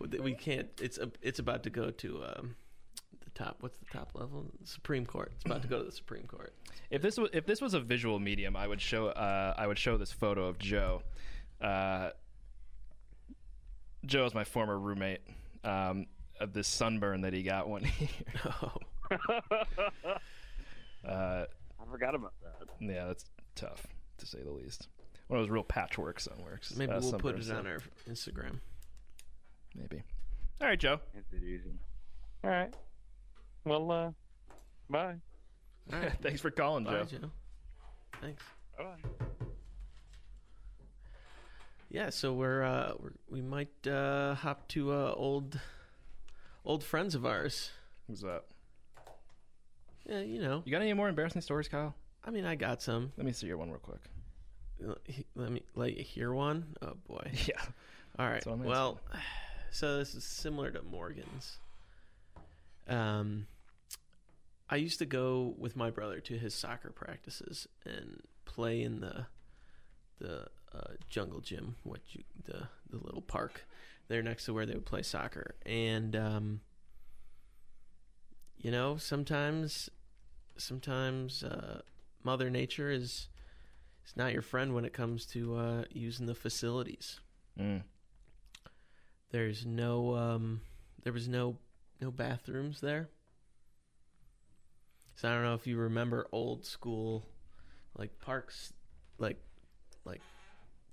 yeah. 0.00 0.20
we 0.20 0.34
can't. 0.34 0.68
It's 0.80 0.98
a, 0.98 1.10
it's 1.22 1.38
about 1.38 1.62
to 1.64 1.70
go 1.70 1.90
to 1.90 2.24
um, 2.24 2.56
the 3.24 3.30
top. 3.34 3.58
What's 3.60 3.78
the 3.78 3.86
top 3.92 4.10
level? 4.14 4.46
Supreme 4.64 5.06
Court. 5.06 5.32
It's 5.36 5.44
about 5.44 5.62
to 5.62 5.68
go 5.68 5.78
to 5.78 5.84
the 5.84 5.92
Supreme 5.92 6.24
Court. 6.24 6.52
If 6.90 7.02
this 7.02 7.16
was 7.18 7.30
if 7.32 7.46
this 7.46 7.60
was 7.60 7.74
a 7.74 7.80
visual 7.80 8.18
medium, 8.18 8.56
I 8.56 8.66
would 8.66 8.80
show 8.80 9.06
uh, 9.08 9.54
I 9.56 9.66
would 9.66 9.78
show 9.78 9.96
this 9.96 10.10
photo 10.12 10.46
of 10.48 10.58
Joe. 10.58 11.02
Uh, 11.60 12.10
Joe 14.06 14.24
is 14.24 14.34
my 14.34 14.44
former 14.44 14.78
roommate. 14.78 15.20
Um, 15.62 16.06
of 16.40 16.54
this 16.54 16.66
sunburn 16.68 17.20
that 17.20 17.34
he 17.34 17.42
got 17.42 17.68
one 17.68 17.82
year. 18.00 18.08
Oh, 18.62 18.72
Uh, 21.06 21.44
I 21.80 21.90
forgot 21.90 22.14
about 22.14 22.32
that. 22.42 22.68
yeah, 22.80 23.06
that's 23.06 23.24
tough 23.54 23.86
to 24.18 24.26
say 24.26 24.38
the 24.42 24.50
least. 24.50 24.88
One 25.30 25.38
of 25.38 25.46
those 25.46 25.52
real 25.52 25.62
patchwork 25.62 26.18
sunworks. 26.18 26.76
maybe 26.76 26.90
uh, 26.90 26.98
we'll 27.00 27.12
put 27.12 27.38
it 27.38 27.48
on 27.52 27.64
our 27.64 27.78
Instagram. 28.10 28.58
Maybe. 29.76 30.02
All 30.60 30.66
right, 30.66 30.78
Joe. 30.78 30.98
It's 31.14 31.32
easy. 31.32 31.70
All 32.42 32.50
right. 32.50 32.74
Well, 33.64 33.92
uh, 33.92 34.10
bye. 34.90 35.14
All 35.92 36.00
right. 36.00 36.12
Thanks 36.22 36.40
for 36.40 36.50
calling, 36.50 36.82
Bye, 36.82 37.04
Joe. 37.04 37.04
Joe. 37.04 37.30
Thanks. 38.20 38.42
Bye. 38.76 38.96
Yeah, 41.90 42.10
so 42.10 42.32
we're, 42.32 42.64
uh, 42.64 42.94
we're 42.98 43.12
we 43.30 43.40
might 43.40 43.86
uh, 43.86 44.34
hop 44.34 44.66
to 44.70 44.92
uh, 44.92 45.14
old 45.16 45.60
old 46.64 46.82
friends 46.82 47.14
of 47.14 47.24
ours. 47.24 47.70
Who's 48.08 48.22
that? 48.22 48.42
Yeah, 50.08 50.22
you 50.22 50.42
know. 50.42 50.62
You 50.64 50.72
got 50.72 50.82
any 50.82 50.92
more 50.92 51.08
embarrassing 51.08 51.42
stories, 51.42 51.68
Kyle? 51.68 51.94
I 52.24 52.30
mean, 52.30 52.44
I 52.44 52.56
got 52.56 52.82
some. 52.82 53.12
Let 53.16 53.24
me 53.24 53.32
see 53.32 53.46
your 53.46 53.58
one 53.58 53.70
real 53.70 53.78
quick. 53.78 54.00
Let 55.34 55.50
me 55.50 55.62
let 55.74 55.96
you 55.96 56.02
hear 56.02 56.32
one. 56.32 56.76
Oh 56.82 56.94
boy. 57.06 57.30
Yeah. 57.46 57.60
All 58.18 58.26
right. 58.26 58.34
That's 58.34 58.46
what 58.46 58.54
I'm 58.54 58.64
Well, 58.64 59.00
so 59.70 59.98
this 59.98 60.14
is 60.14 60.24
similar 60.24 60.70
to 60.70 60.82
Morgan's. 60.82 61.58
Um, 62.88 63.46
I 64.68 64.76
used 64.76 64.98
to 64.98 65.06
go 65.06 65.54
with 65.58 65.76
my 65.76 65.90
brother 65.90 66.20
to 66.20 66.38
his 66.38 66.54
soccer 66.54 66.90
practices 66.90 67.68
and 67.84 68.22
play 68.44 68.82
in 68.82 69.00
the 69.00 69.26
the 70.18 70.46
uh, 70.74 70.92
jungle 71.08 71.40
gym, 71.40 71.76
what 71.82 72.00
you 72.08 72.22
the 72.44 72.68
the 72.90 72.98
little 72.98 73.22
park 73.22 73.64
there 74.08 74.22
next 74.22 74.44
to 74.44 74.54
where 74.54 74.66
they 74.66 74.74
would 74.74 74.86
play 74.86 75.02
soccer, 75.02 75.54
and 75.64 76.14
um, 76.14 76.60
you 78.58 78.70
know 78.70 78.96
sometimes 78.96 79.88
sometimes 80.56 81.42
uh, 81.42 81.80
Mother 82.22 82.50
Nature 82.50 82.90
is 82.90 83.28
is 84.10 84.16
not 84.16 84.32
your 84.32 84.42
friend 84.42 84.74
when 84.74 84.84
it 84.84 84.92
comes 84.92 85.24
to 85.26 85.56
uh, 85.56 85.84
using 85.90 86.26
the 86.26 86.34
facilities. 86.34 87.20
Mm. 87.58 87.82
There's 89.30 89.64
no 89.64 90.16
um 90.16 90.60
there 91.04 91.12
was 91.12 91.28
no 91.28 91.56
no 92.00 92.10
bathrooms 92.10 92.80
there. 92.80 93.08
So 95.14 95.28
I 95.28 95.32
don't 95.34 95.44
know 95.44 95.54
if 95.54 95.66
you 95.66 95.76
remember 95.76 96.26
old 96.32 96.64
school 96.64 97.24
like 97.96 98.18
parks 98.18 98.72
like 99.18 99.40
like 100.04 100.20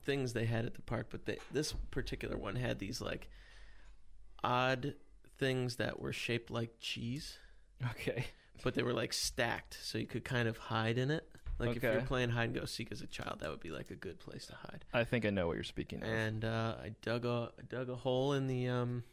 things 0.04 0.34
they 0.34 0.46
had 0.46 0.66
at 0.66 0.76
the 0.76 0.82
park, 0.82 1.08
but 1.10 1.26
they, 1.26 1.38
this 1.52 1.74
particular 1.92 2.38
one 2.38 2.56
had 2.56 2.78
these 2.78 3.02
like 3.02 3.30
odd 4.44 4.94
things 5.40 5.78
that 5.78 6.00
were 6.00 6.14
shaped 6.14 6.52
like 6.52 6.80
cheese, 6.80 7.38
Okay. 7.92 8.26
but 8.64 8.76
they 8.76 8.84
were 8.84 8.94
like 8.94 9.14
stacked 9.14 9.78
so 9.82 9.98
you 9.98 10.06
could 10.06 10.24
kind 10.26 10.48
of 10.48 10.58
hide 10.58 10.98
in 11.00 11.10
it. 11.10 11.28
Like 11.60 11.76
if 11.76 11.84
you're 11.84 12.02
playing 12.02 12.30
hide 12.30 12.46
and 12.46 12.54
go 12.54 12.66
seek 12.66 12.92
as 12.92 13.02
a 13.02 13.08
child, 13.08 13.40
that 13.40 13.50
would 13.50 13.60
be 13.60 13.72
like 13.72 13.90
a 13.90 13.96
good 13.96 14.20
place 14.20 14.46
to 14.48 14.56
hide. 14.56 14.86
I 14.94 15.04
think 15.04 15.26
I 15.26 15.32
know 15.32 15.48
what 15.48 15.56
you're 15.56 15.64
speaking 15.64 16.04
of. 16.04 16.08
And 16.08 16.46
uh, 16.46 16.76
I 16.82 16.92
dug 17.02 17.26
a 17.26 17.52
I 17.58 17.64
dug 17.68 17.90
a 17.90 17.96
hole 17.96 18.34
in 18.34 18.48
the 18.48 18.68
um, 18.68 19.04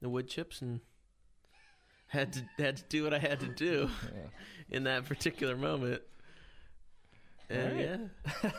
the 0.00 0.08
wood 0.08 0.28
chips 0.28 0.62
and 0.62 0.80
had 2.06 2.32
to 2.34 2.42
had 2.58 2.76
to 2.76 2.84
do 2.84 3.02
what 3.04 3.12
I 3.12 3.18
had 3.18 3.40
to 3.40 3.48
do 3.48 3.90
in 4.70 4.84
that 4.84 5.04
particular 5.06 5.56
moment. 5.56 6.02
And 7.50 7.80
Alright. 7.80 8.00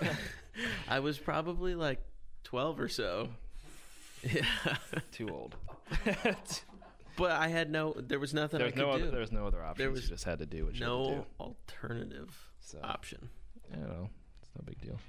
yeah, 0.04 0.14
I 0.90 1.00
was 1.00 1.18
probably 1.18 1.76
like 1.76 2.02
twelve 2.44 2.80
or 2.80 2.90
so. 2.90 3.30
Yeah, 4.24 4.42
Too 5.14 5.30
old. 5.30 5.56
but 7.16 7.32
I 7.32 7.48
had 7.48 7.72
no. 7.72 7.94
There 7.98 8.20
was 8.20 8.34
nothing 8.34 8.62
I 8.62 8.66
could 8.72 8.78
no 8.78 8.98
do. 8.98 9.08
other. 9.08 9.20
was 9.20 9.32
no 9.32 9.48
other 9.48 9.64
option. 9.64 9.82
There 9.84 9.92
was 9.92 10.04
you 10.04 10.10
just 10.10 10.26
had 10.26 10.40
to 10.40 10.46
do 10.46 10.66
what 10.66 10.76
you 10.76 10.82
had 10.84 10.90
to 10.90 10.92
no 10.92 11.16
do. 11.16 11.26
alternative 11.40 12.49
So 12.60 12.80
option. 12.84 13.30
I 13.72 13.76
don't 13.76 13.88
know. 13.90 14.10
It's 14.42 14.52
no 14.56 14.64
big 14.66 14.80
deal. 14.82 15.00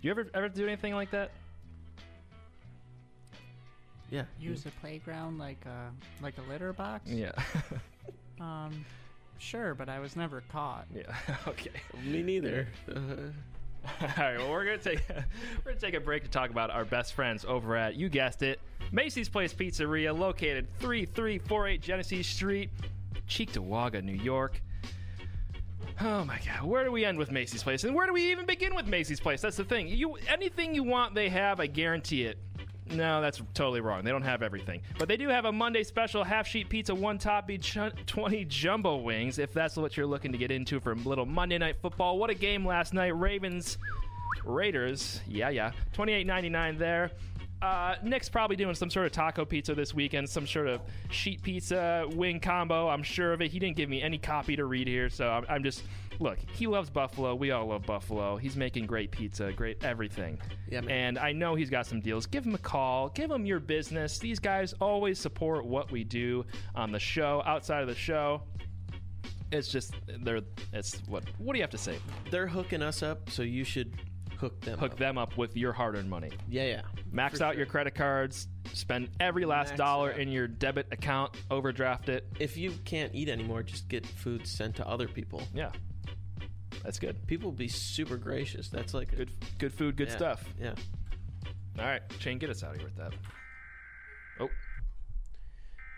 Do 0.00 0.08
you 0.08 0.10
ever 0.10 0.26
ever 0.34 0.48
do 0.48 0.64
anything 0.66 0.94
like 0.94 1.10
that? 1.10 1.30
Yeah, 4.10 4.24
Use 4.40 4.64
a 4.64 4.70
playground 4.80 5.38
like 5.38 5.62
a 5.66 5.90
like 6.22 6.34
a 6.38 6.50
litter 6.50 6.72
box. 6.72 7.10
Yeah. 7.10 7.32
Um, 8.40 8.84
sure, 9.38 9.74
but 9.74 9.88
I 9.88 9.98
was 9.98 10.14
never 10.14 10.42
caught. 10.52 10.86
yeah. 10.94 11.12
okay. 11.48 11.72
me 12.04 12.22
neither. 12.22 12.68
Uh, 12.88 13.00
All 14.00 14.08
right. 14.16 14.38
Well, 14.38 14.50
we're 14.50 14.64
gonna 14.64 14.78
take 14.78 15.02
we're 15.08 15.72
gonna 15.72 15.80
take 15.80 15.94
a 15.94 16.00
break 16.00 16.22
to 16.22 16.28
talk 16.30 16.50
about 16.50 16.70
our 16.70 16.84
best 16.84 17.14
friends 17.14 17.44
over 17.44 17.76
at 17.76 17.96
you 17.96 18.08
guessed 18.08 18.42
it, 18.42 18.60
Macy's 18.92 19.28
Place 19.28 19.52
Pizzeria, 19.52 20.16
located 20.16 20.68
3348 20.78 21.80
Genesee 21.82 22.22
Street, 22.22 22.70
Cheektowaga, 23.28 24.04
New 24.04 24.12
York. 24.12 24.62
Oh 26.00 26.24
my 26.24 26.38
God! 26.46 26.64
Where 26.64 26.84
do 26.84 26.92
we 26.92 27.04
end 27.04 27.18
with 27.18 27.30
Macy's 27.32 27.62
Place, 27.62 27.82
and 27.84 27.94
where 27.94 28.06
do 28.06 28.12
we 28.12 28.30
even 28.30 28.46
begin 28.46 28.74
with 28.74 28.86
Macy's 28.86 29.18
Place? 29.20 29.40
That's 29.40 29.56
the 29.56 29.64
thing. 29.64 29.88
You 29.88 30.16
anything 30.28 30.74
you 30.74 30.84
want, 30.84 31.14
they 31.14 31.28
have. 31.28 31.58
I 31.60 31.66
guarantee 31.66 32.24
it. 32.24 32.38
No, 32.90 33.20
that's 33.20 33.42
totally 33.52 33.80
wrong. 33.80 34.02
They 34.04 34.10
don't 34.10 34.22
have 34.22 34.42
everything, 34.42 34.80
but 34.98 35.08
they 35.08 35.16
do 35.16 35.28
have 35.28 35.44
a 35.44 35.52
Monday 35.52 35.82
special 35.82 36.24
half 36.24 36.46
sheet 36.46 36.68
pizza, 36.68 36.94
one 36.94 37.18
topping, 37.18 37.60
ch- 37.60 37.78
twenty 38.06 38.44
jumbo 38.44 38.96
wings. 38.96 39.38
If 39.38 39.52
that's 39.52 39.76
what 39.76 39.96
you're 39.96 40.06
looking 40.06 40.32
to 40.32 40.38
get 40.38 40.50
into 40.50 40.78
for 40.80 40.92
a 40.92 40.94
little 40.94 41.26
Monday 41.26 41.58
night 41.58 41.76
football, 41.82 42.16
what 42.18 42.30
a 42.30 42.34
game 42.34 42.64
last 42.64 42.94
night! 42.94 43.16
Ravens, 43.18 43.76
Raiders. 44.44 45.20
Yeah, 45.26 45.50
yeah. 45.50 45.72
Twenty 45.92 46.12
eight 46.12 46.26
ninety 46.26 46.48
nine 46.48 46.78
there. 46.78 47.10
Uh, 47.60 47.96
Nick's 48.04 48.28
probably 48.28 48.54
doing 48.54 48.74
some 48.74 48.88
sort 48.88 49.06
of 49.06 49.12
taco 49.12 49.44
pizza 49.44 49.74
this 49.74 49.92
weekend, 49.92 50.28
some 50.28 50.46
sort 50.46 50.68
of 50.68 50.80
sheet 51.10 51.42
pizza 51.42 52.06
wing 52.12 52.38
combo. 52.38 52.88
I'm 52.88 53.02
sure 53.02 53.32
of 53.32 53.42
it. 53.42 53.50
He 53.50 53.58
didn't 53.58 53.76
give 53.76 53.88
me 53.88 54.00
any 54.00 54.18
copy 54.18 54.54
to 54.56 54.64
read 54.64 54.86
here, 54.86 55.08
so 55.08 55.28
I'm, 55.28 55.44
I'm 55.48 55.64
just 55.64 55.82
look. 56.20 56.38
He 56.54 56.68
loves 56.68 56.88
Buffalo. 56.88 57.34
We 57.34 57.50
all 57.50 57.66
love 57.66 57.84
Buffalo. 57.84 58.36
He's 58.36 58.56
making 58.56 58.86
great 58.86 59.10
pizza, 59.10 59.52
great 59.52 59.82
everything. 59.82 60.38
Yeah, 60.70 60.82
man. 60.82 61.08
And 61.08 61.18
I 61.18 61.32
know 61.32 61.56
he's 61.56 61.70
got 61.70 61.86
some 61.86 62.00
deals. 62.00 62.26
Give 62.26 62.44
him 62.44 62.54
a 62.54 62.58
call. 62.58 63.08
Give 63.08 63.30
him 63.30 63.44
your 63.44 63.60
business. 63.60 64.18
These 64.18 64.38
guys 64.38 64.72
always 64.80 65.18
support 65.18 65.64
what 65.64 65.90
we 65.90 66.04
do 66.04 66.44
on 66.76 66.92
the 66.92 67.00
show, 67.00 67.42
outside 67.44 67.82
of 67.82 67.88
the 67.88 67.94
show. 67.94 68.42
It's 69.50 69.68
just 69.68 69.94
they're. 70.22 70.42
It's 70.72 70.98
what. 71.08 71.24
What 71.38 71.54
do 71.54 71.58
you 71.58 71.62
have 71.62 71.70
to 71.70 71.78
say? 71.78 71.98
they're 72.30 72.46
hooking 72.46 72.82
us 72.82 73.02
up, 73.02 73.30
so 73.30 73.42
you 73.42 73.64
should 73.64 73.96
hook 74.38 74.60
them. 74.62 74.78
Hook 74.78 74.92
up. 74.92 74.98
them 74.98 75.18
up 75.18 75.36
with 75.36 75.56
your 75.56 75.72
hard-earned 75.72 76.08
money. 76.08 76.30
Yeah, 76.48 76.64
yeah. 76.64 76.82
Max 77.12 77.38
For 77.38 77.44
out 77.44 77.52
sure. 77.52 77.58
your 77.58 77.66
credit 77.66 77.94
cards. 77.94 78.48
Spend 78.72 79.08
every 79.20 79.44
last 79.44 79.68
Max 79.70 79.78
dollar 79.78 80.10
it 80.10 80.18
in 80.18 80.28
your 80.30 80.46
debit 80.46 80.86
account. 80.92 81.36
Overdraft 81.50 82.08
it. 82.08 82.26
If 82.38 82.56
you 82.56 82.72
can't 82.84 83.14
eat 83.14 83.28
anymore, 83.28 83.62
just 83.62 83.88
get 83.88 84.06
food 84.06 84.46
sent 84.46 84.76
to 84.76 84.86
other 84.86 85.08
people. 85.08 85.42
Yeah, 85.54 85.70
that's 86.82 86.98
good. 86.98 87.26
People 87.26 87.50
will 87.50 87.56
be 87.56 87.68
super 87.68 88.16
gracious. 88.16 88.68
That's 88.68 88.94
like 88.94 89.12
a- 89.12 89.16
Good, 89.16 89.30
good 89.58 89.72
food, 89.74 89.96
good 89.96 90.08
yeah, 90.08 90.16
stuff. 90.16 90.44
Yeah. 90.60 90.74
All 91.78 91.84
right, 91.84 92.02
Shane, 92.18 92.38
get 92.38 92.50
us 92.50 92.62
out 92.64 92.72
of 92.72 92.76
here 92.78 92.86
with 92.86 92.96
that. 92.96 93.14
Oh, 94.40 94.48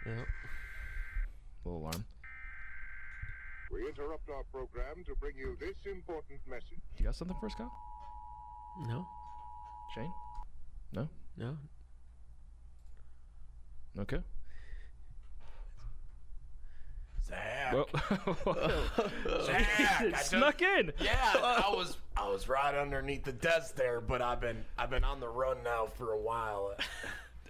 yeah. 0.06 0.24
little 1.64 1.80
alarm. 1.80 2.04
We 3.72 3.86
interrupt 3.88 4.28
our 4.30 4.42
program 4.52 5.04
to 5.06 5.14
bring 5.20 5.36
you 5.36 5.56
this 5.60 5.76
important 5.86 6.40
message. 6.48 6.80
You 6.98 7.04
got 7.04 7.14
something 7.14 7.36
for 7.38 7.46
us, 7.46 7.54
Kyle? 7.54 7.70
No. 8.86 9.06
Shane? 9.94 10.12
No. 10.92 11.08
No. 11.36 11.56
Okay. 13.98 14.18
Zach. 17.26 17.72
Whoa. 17.74 17.86
Zach, 19.44 19.66
I 19.78 20.04
it 20.06 20.10
just- 20.12 20.30
snuck 20.30 20.62
in. 20.62 20.92
Yeah, 21.00 21.14
I 21.36 21.70
was 21.74 21.96
I 22.16 22.28
was 22.28 22.48
right 22.48 22.74
underneath 22.74 23.24
the 23.24 23.32
desk 23.32 23.76
there, 23.76 24.00
but 24.00 24.22
I've 24.22 24.40
been 24.40 24.64
I've 24.78 24.90
been 24.90 25.04
on 25.04 25.20
the 25.20 25.28
run 25.28 25.58
now 25.62 25.86
for 25.86 26.12
a 26.12 26.18
while. 26.18 26.74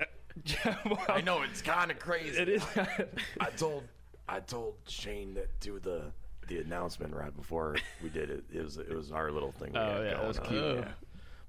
I 1.09 1.21
know 1.23 1.43
it's 1.43 1.63
kind 1.63 1.91
of 1.91 1.99
crazy. 1.99 2.41
It 2.41 2.49
is. 2.49 2.65
I, 2.77 3.05
I 3.41 3.51
told 3.51 3.85
I 4.29 4.41
told 4.41 4.75
Shane 4.89 5.35
to 5.35 5.47
do 5.61 5.79
the 5.79 6.05
the 6.49 6.59
announcement 6.61 7.15
right 7.15 7.35
before 7.37 7.77
we 8.03 8.09
did 8.11 8.31
it. 8.31 8.45
It 8.53 8.63
was 8.63 8.77
it 8.79 8.95
was 8.95 9.13
our 9.13 9.31
little 9.31 9.53
thing. 9.53 9.77
Oh, 9.77 10.03
yeah, 10.03 10.15
that 10.15 10.27
was 10.27 10.39
on. 10.39 10.47
cute. 10.47 10.63
Yeah. 10.77 10.85
Oh. 10.89 10.93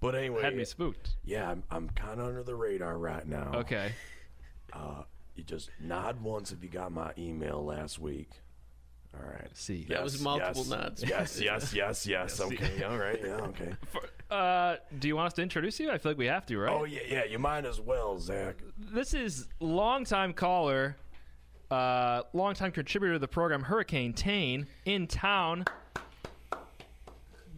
But 0.01 0.15
anyway, 0.15 0.41
Had 0.41 0.55
me 0.55 0.65
spooked. 0.65 1.11
yeah, 1.23 1.49
I'm, 1.49 1.63
I'm 1.69 1.89
kind 1.91 2.19
of 2.19 2.27
under 2.27 2.43
the 2.43 2.55
radar 2.55 2.97
right 2.97 3.25
now. 3.25 3.51
Okay. 3.53 3.91
Uh, 4.73 5.03
you 5.35 5.43
just 5.43 5.69
nod 5.79 6.21
once 6.21 6.51
if 6.51 6.63
you 6.63 6.69
got 6.69 6.91
my 6.91 7.11
email 7.17 7.63
last 7.63 7.99
week. 7.99 8.31
All 9.13 9.29
right. 9.29 9.49
See. 9.53 9.85
That 9.89 10.03
was 10.03 10.19
multiple 10.21 10.63
yes, 10.63 10.69
nods. 10.69 11.03
Yes, 11.03 11.41
yes, 11.41 11.73
yes, 11.75 12.07
yes. 12.07 12.33
See. 12.35 12.43
Okay. 12.45 12.83
All 12.83 12.97
right. 12.97 13.19
Yeah. 13.23 13.35
Okay. 13.35 13.73
Uh, 14.31 14.77
do 14.97 15.09
you 15.09 15.15
want 15.17 15.27
us 15.27 15.33
to 15.33 15.41
introduce 15.41 15.77
you? 15.77 15.91
I 15.91 15.97
feel 15.97 16.11
like 16.11 16.17
we 16.17 16.27
have 16.27 16.45
to, 16.45 16.57
right? 16.57 16.71
Oh 16.71 16.85
yeah, 16.85 17.01
yeah. 17.05 17.25
You 17.25 17.37
might 17.37 17.65
as 17.65 17.81
well, 17.81 18.17
Zach. 18.17 18.55
This 18.77 19.13
is 19.13 19.49
longtime 19.59 20.31
caller, 20.31 20.95
uh, 21.69 22.21
longtime 22.31 22.71
contributor 22.71 23.15
to 23.15 23.19
the 23.19 23.27
program, 23.27 23.61
Hurricane 23.61 24.13
Tane, 24.13 24.67
in 24.85 25.05
town, 25.05 25.65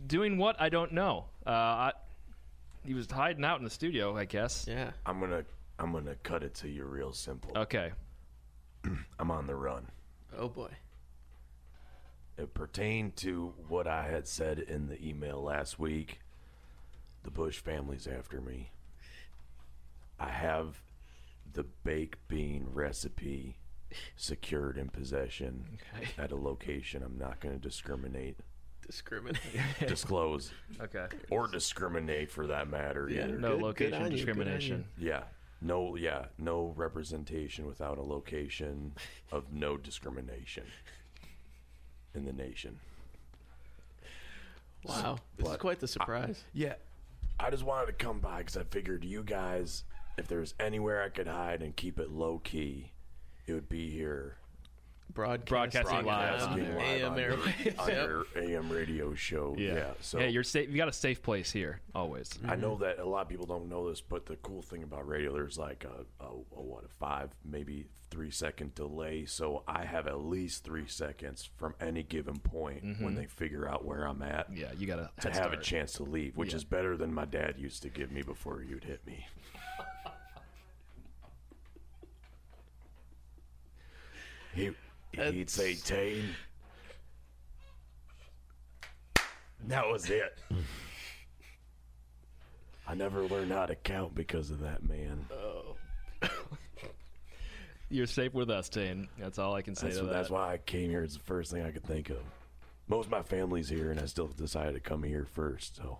doing 0.07 0.39
what 0.39 0.59
I 0.59 0.69
don't 0.69 0.93
know. 0.93 1.25
Uh, 1.45 1.49
I, 1.51 1.91
he 2.85 2.93
was 2.93 3.09
hiding 3.09 3.45
out 3.45 3.59
in 3.59 3.63
the 3.63 3.69
studio, 3.69 4.15
I 4.17 4.25
guess. 4.25 4.65
Yeah. 4.67 4.91
I'm 5.05 5.19
gonna 5.19 5.43
I'm 5.79 5.91
gonna 5.91 6.15
cut 6.23 6.43
it 6.43 6.53
to 6.55 6.69
you 6.69 6.85
real 6.85 7.13
simple. 7.13 7.51
Okay. 7.55 7.91
I'm 9.19 9.31
on 9.31 9.47
the 9.47 9.55
run. 9.55 9.87
Oh 10.37 10.49
boy. 10.49 10.69
It 12.37 12.53
pertained 12.53 13.15
to 13.17 13.53
what 13.67 13.87
I 13.87 14.07
had 14.07 14.27
said 14.27 14.59
in 14.59 14.87
the 14.87 15.01
email 15.07 15.41
last 15.41 15.77
week. 15.77 16.19
The 17.23 17.31
Bush 17.31 17.59
family's 17.59 18.07
after 18.07 18.41
me. 18.41 18.71
I 20.19 20.29
have 20.29 20.81
the 21.53 21.63
baked 21.83 22.27
bean 22.27 22.65
recipe 22.73 23.57
secured 24.15 24.77
in 24.77 24.89
possession 24.89 25.77
Okay. 25.95 26.09
at 26.17 26.31
a 26.31 26.35
location. 26.35 27.03
I'm 27.03 27.17
not 27.19 27.39
going 27.39 27.53
to 27.53 27.61
discriminate, 27.61 28.37
Discriminate. 28.85 29.39
disclose, 29.87 30.51
Okay. 30.81 31.07
or 31.29 31.47
discriminate 31.47 32.29
for 32.31 32.47
that 32.47 32.67
matter. 32.69 33.09
Yeah, 33.09 33.25
either. 33.25 33.37
No 33.37 33.49
Good- 33.49 33.57
good 33.57 33.91
location 33.91 33.93
on 33.93 34.11
you, 34.11 34.17
good 34.17 34.29
on 34.29 34.35
discrimination. 34.35 34.85
Yeah. 34.97 35.23
No, 35.61 35.95
yeah, 35.95 36.25
no 36.37 36.73
representation 36.75 37.65
without 37.65 37.97
a 37.97 38.01
location 38.01 38.93
of 39.31 39.53
no 39.53 39.77
discrimination 39.77 40.65
in 42.13 42.25
the 42.25 42.33
nation. 42.33 42.79
Wow. 44.85 45.17
This 45.37 45.45
is 45.45 45.51
But 45.51 45.59
quite 45.61 45.79
the 45.79 45.87
surprise. 45.87 46.43
Yeah, 46.53 46.73
I 47.39 47.49
just 47.49 47.63
wanted 47.63 47.85
to 47.87 47.93
come 47.93 48.19
by 48.19 48.39
because 48.39 48.57
I 48.57 48.63
figured 48.63 49.05
you 49.05 49.23
guys, 49.23 49.85
if 50.17 50.27
there's 50.27 50.53
anywhere 50.59 51.01
I 51.01 51.07
could 51.09 51.27
hide 51.27 51.61
and 51.61 51.73
keep 51.75 51.97
it 51.99 52.11
low 52.11 52.39
key, 52.43 52.91
it 53.47 53.53
would 53.53 53.69
be 53.69 53.89
here. 53.89 54.35
Broadcast 55.13 55.47
Broadcasting 55.47 56.05
live 56.05 56.41
on 56.41 56.57
Broadcasting 56.57 56.75
live 56.75 56.85
AM 56.85 57.11
on 57.11 57.19
your- 57.19 57.37
airwaves. 57.37 57.79
on 57.79 57.87
Yep. 57.87 58.07
your 58.07 58.25
AM 58.35 58.69
radio 58.69 59.13
show. 59.13 59.55
Yeah. 59.57 59.93
so 60.01 60.19
yeah, 60.19 60.27
you're 60.27 60.43
safe. 60.43 60.69
You 60.69 60.77
got 60.77 60.87
a 60.87 60.93
safe 60.93 61.21
place 61.21 61.51
here, 61.51 61.81
always. 61.93 62.31
I 62.45 62.55
know 62.55 62.71
mm-hmm. 62.71 62.83
that 62.83 62.99
a 62.99 63.05
lot 63.05 63.21
of 63.21 63.29
people 63.29 63.45
don't 63.45 63.69
know 63.69 63.89
this, 63.89 64.01
but 64.01 64.25
the 64.25 64.37
cool 64.37 64.61
thing 64.61 64.83
about 64.83 65.07
radio, 65.07 65.33
there's 65.33 65.57
like 65.57 65.85
a, 65.85 66.05
a, 66.23 66.27
a 66.29 66.61
what 66.61 66.83
a 66.83 66.87
five, 66.87 67.29
maybe 67.45 67.87
three 68.09 68.31
second 68.31 68.75
delay. 68.75 69.25
So 69.25 69.63
I 69.67 69.85
have 69.85 70.07
at 70.07 70.23
least 70.23 70.63
three 70.63 70.87
seconds 70.87 71.49
from 71.57 71.73
any 71.81 72.03
given 72.03 72.37
point 72.37 72.83
when 72.83 72.95
mm-hmm. 72.95 73.15
they 73.15 73.25
figure 73.25 73.67
out 73.67 73.83
where 73.85 74.07
I'm 74.07 74.21
at 74.21 74.55
Yeah, 74.55 74.71
you 74.77 74.85
got 74.85 74.99
a 74.99 75.09
to 75.21 75.31
head 75.31 75.41
have 75.41 75.53
a 75.53 75.57
chance 75.57 75.93
to 75.93 76.03
leave, 76.03 76.37
which 76.37 76.51
Yeah. 76.51 76.57
is 76.57 76.63
better 76.63 76.95
than 76.95 77.13
my 77.13 77.25
dad 77.25 77.55
used 77.57 77.81
to 77.83 77.89
give 77.89 78.11
me 78.11 78.21
before 78.21 78.63
you'd 78.63 78.83
hit 78.83 79.05
me. 79.05 79.25
he 84.53 84.71
he'd 85.15 85.49
say 85.49 85.75
Tane. 85.75 86.29
That 89.67 89.87
was 89.87 90.09
it. 90.09 90.37
I 92.87 92.95
never 92.95 93.23
learned 93.23 93.51
how 93.51 93.65
to 93.65 93.75
count 93.75 94.13
because 94.13 94.49
of 94.49 94.59
that 94.59 94.87
man. 94.87 95.25
Oh. 95.31 95.75
You're 97.89 98.07
safe 98.07 98.33
with 98.33 98.49
us, 98.49 98.69
Tane. 98.69 99.07
That's 99.17 99.39
all 99.39 99.53
I 99.53 99.61
can 99.61 99.75
say 99.75 99.87
That's, 99.87 99.99
to 99.99 100.05
that. 100.05 100.11
that's 100.13 100.29
why 100.29 100.53
I 100.53 100.57
came 100.57 100.89
here. 100.89 101.03
It's 101.03 101.13
the 101.13 101.23
first 101.23 101.51
thing 101.51 101.63
I 101.63 101.71
could 101.71 101.83
think 101.85 102.09
of. 102.09 102.17
Most 102.87 103.05
of 103.05 103.11
my 103.11 103.21
family's 103.21 103.69
here, 103.69 103.91
and 103.91 103.99
I 103.99 104.05
still 104.05 104.27
decided 104.27 104.73
to 104.73 104.79
come 104.79 105.03
here 105.03 105.25
first. 105.25 105.77
So 105.77 105.99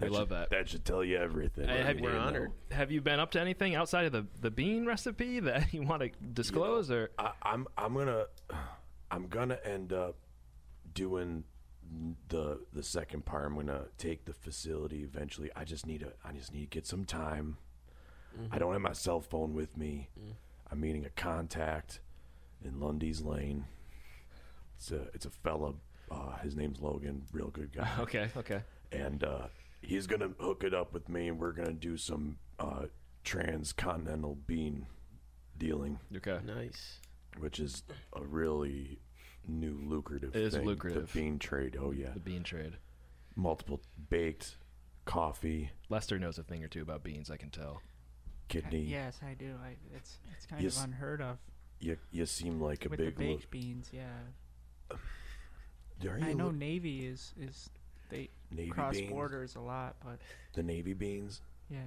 We 0.00 0.08
love 0.08 0.28
should- 0.28 0.28
that. 0.30 0.50
That 0.50 0.68
should 0.68 0.84
tell 0.84 1.02
you 1.04 1.16
everything. 1.16 1.66
That 1.66 1.86
have, 1.86 1.98
you 1.98 2.08
to 2.08 2.32
know. 2.32 2.46
have 2.70 2.90
you 2.92 3.00
been 3.00 3.18
up 3.18 3.30
to 3.32 3.40
anything 3.40 3.74
outside 3.74 4.04
of 4.06 4.12
the, 4.12 4.26
the 4.40 4.50
bean 4.50 4.84
recipe 4.86 5.40
that 5.40 5.72
you 5.74 5.82
want 5.82 6.02
to 6.02 6.10
disclose, 6.34 6.90
or 6.90 7.10
I, 7.18 7.32
I'm 7.42 7.66
I'm 7.78 7.94
gonna 7.94 8.26
I'm 9.10 9.28
gonna 9.28 9.58
end 9.64 9.92
up 9.92 10.16
doing 10.94 11.44
the 12.28 12.60
the 12.72 12.82
second 12.82 13.24
part. 13.24 13.46
I'm 13.46 13.54
gonna 13.56 13.84
take 13.96 14.24
the 14.26 14.32
facility 14.34 15.02
eventually. 15.02 15.50
I 15.56 15.64
just 15.64 15.86
need 15.86 16.00
to 16.00 16.12
I 16.24 16.32
just 16.32 16.52
need 16.52 16.70
to 16.70 16.76
get 16.76 16.86
some 16.86 17.04
time. 17.04 17.56
I 18.52 18.58
don't 18.58 18.72
have 18.74 18.82
my 18.82 18.92
cell 18.92 19.22
phone 19.22 19.54
with 19.54 19.78
me. 19.78 20.10
I'm 20.70 20.78
meeting 20.80 21.06
a 21.06 21.10
contact 21.10 22.00
in 22.62 22.80
Lundy's 22.80 23.22
Lane. 23.22 23.64
It's 24.76 24.90
a 24.90 25.06
it's 25.14 25.24
a 25.24 25.30
fella. 25.30 25.72
Uh, 26.10 26.36
his 26.42 26.54
name's 26.54 26.80
Logan. 26.80 27.22
Real 27.32 27.48
good 27.48 27.72
guy. 27.72 27.88
okay, 28.00 28.28
okay, 28.36 28.60
and 28.92 29.24
uh, 29.24 29.46
he's 29.82 30.06
gonna 30.06 30.30
hook 30.40 30.64
it 30.64 30.74
up 30.74 30.92
with 30.92 31.08
me, 31.08 31.28
and 31.28 31.38
we're 31.38 31.52
gonna 31.52 31.72
do 31.72 31.96
some 31.96 32.38
uh, 32.58 32.86
transcontinental 33.24 34.36
bean 34.46 34.86
dealing, 35.58 35.98
okay? 36.16 36.38
Nice. 36.44 37.00
which 37.38 37.60
is 37.60 37.82
a 38.14 38.22
really 38.24 38.98
new 39.46 39.78
lucrative. 39.84 40.34
It 40.34 40.42
is 40.42 40.54
thing, 40.54 40.66
lucrative. 40.66 41.12
The 41.12 41.20
bean 41.20 41.38
trade. 41.38 41.76
Oh 41.80 41.90
yeah, 41.92 42.10
The 42.14 42.20
bean 42.20 42.42
trade. 42.42 42.78
multiple 43.36 43.80
baked 44.10 44.56
coffee, 45.04 45.70
Lester 45.88 46.18
knows 46.18 46.38
a 46.38 46.42
thing 46.42 46.64
or 46.64 46.68
two 46.68 46.82
about 46.82 47.02
beans. 47.04 47.30
I 47.30 47.36
can 47.36 47.50
tell. 47.50 47.80
kidney. 48.48 48.80
Yes, 48.82 49.18
I 49.28 49.34
do. 49.34 49.54
I, 49.62 49.76
it's 49.94 50.18
it's 50.36 50.46
kind 50.46 50.62
Yes. 50.62 50.78
of 50.78 50.84
unheard 50.84 51.20
of 51.20 51.38
You 51.80 51.96
you 52.10 52.26
seem 52.26 52.60
like 52.60 52.84
a 52.86 52.88
with 52.88 52.98
the 52.98 53.06
big. 53.06 53.16
baked 53.16 53.40
look. 53.42 53.50
beans. 53.50 53.90
Yeah, 53.92 54.08
Are 54.90 56.18
you 56.18 56.26
I 56.26 56.32
know 56.32 56.46
look- 56.46 56.54
Navy 56.56 57.06
is 57.06 57.32
is 57.40 57.70
they 58.10 58.30
Navy 58.50 58.70
cross 58.70 58.94
beans? 58.96 59.10
borders 59.10 59.54
a 59.56 59.60
lot, 59.60 59.96
but 60.04 60.18
the 60.54 60.62
navy 60.62 60.92
beans. 60.92 61.40
yeah, 61.70 61.78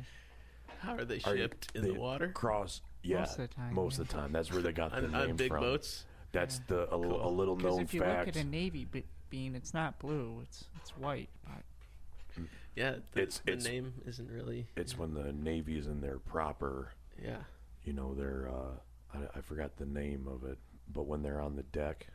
How 0.79 0.95
are 0.95 1.05
they 1.05 1.17
Are 1.25 1.35
shipped 1.37 1.71
in 1.75 1.81
they 1.83 1.91
the 1.93 1.99
water? 1.99 2.29
Cross. 2.29 2.81
Yeah, 3.03 3.19
Most 3.19 3.31
of 3.31 3.37
the 3.49 3.55
time, 3.55 3.73
Most 3.73 3.97
yeah. 3.97 4.01
of 4.01 4.07
the 4.09 4.13
time. 4.13 4.31
That's 4.33 4.51
where 4.51 4.61
they 4.61 4.71
got 4.73 4.91
the 4.91 4.97
On, 5.05 5.11
name 5.11 5.29
on 5.31 5.35
big 5.37 5.49
from. 5.49 5.61
boats? 5.61 6.05
That's 6.31 6.57
Yeah. 6.59 6.63
the 6.75 6.93
a, 6.93 6.97
li- 6.97 7.07
a 7.07 7.09
Cool. 7.11 7.35
little 7.35 7.55
because 7.55 7.75
known 7.75 7.81
if 7.83 7.93
you 7.93 8.01
fact. 8.01 8.27
look 8.27 8.35
at 8.35 8.41
a 8.43 8.47
Navy 8.47 8.85
be- 8.85 9.05
bean, 9.29 9.55
it's 9.55 9.73
not 9.73 9.97
blue. 9.99 10.41
It's 10.43 10.65
it's 10.81 10.91
white. 10.97 11.29
But 11.45 12.43
Yeah, 12.75 12.97
the, 13.13 13.21
It's- 13.21 13.39
the 13.45 13.51
it's- 13.53 13.65
name 13.65 13.93
isn't 14.05 14.29
really. 14.29 14.67
It's 14.75 14.97
when 14.97 15.13
the 15.13 15.31
Navy 15.33 15.77
is 15.77 15.87
in 15.87 16.01
their 16.01 16.19
proper, 16.19 16.91
Yeah. 17.21 17.43
you 17.83 17.93
know, 17.93 18.13
their, 18.13 18.49
uh, 18.49 18.71
I, 19.13 19.39
I 19.39 19.41
forgot 19.41 19.75
the 19.77 19.85
name 19.85 20.27
of 20.27 20.43
it, 20.43 20.57
but 20.93 21.03
when 21.03 21.21
they're 21.23 21.41
on 21.41 21.55
the 21.55 21.63
deck 21.63 22.07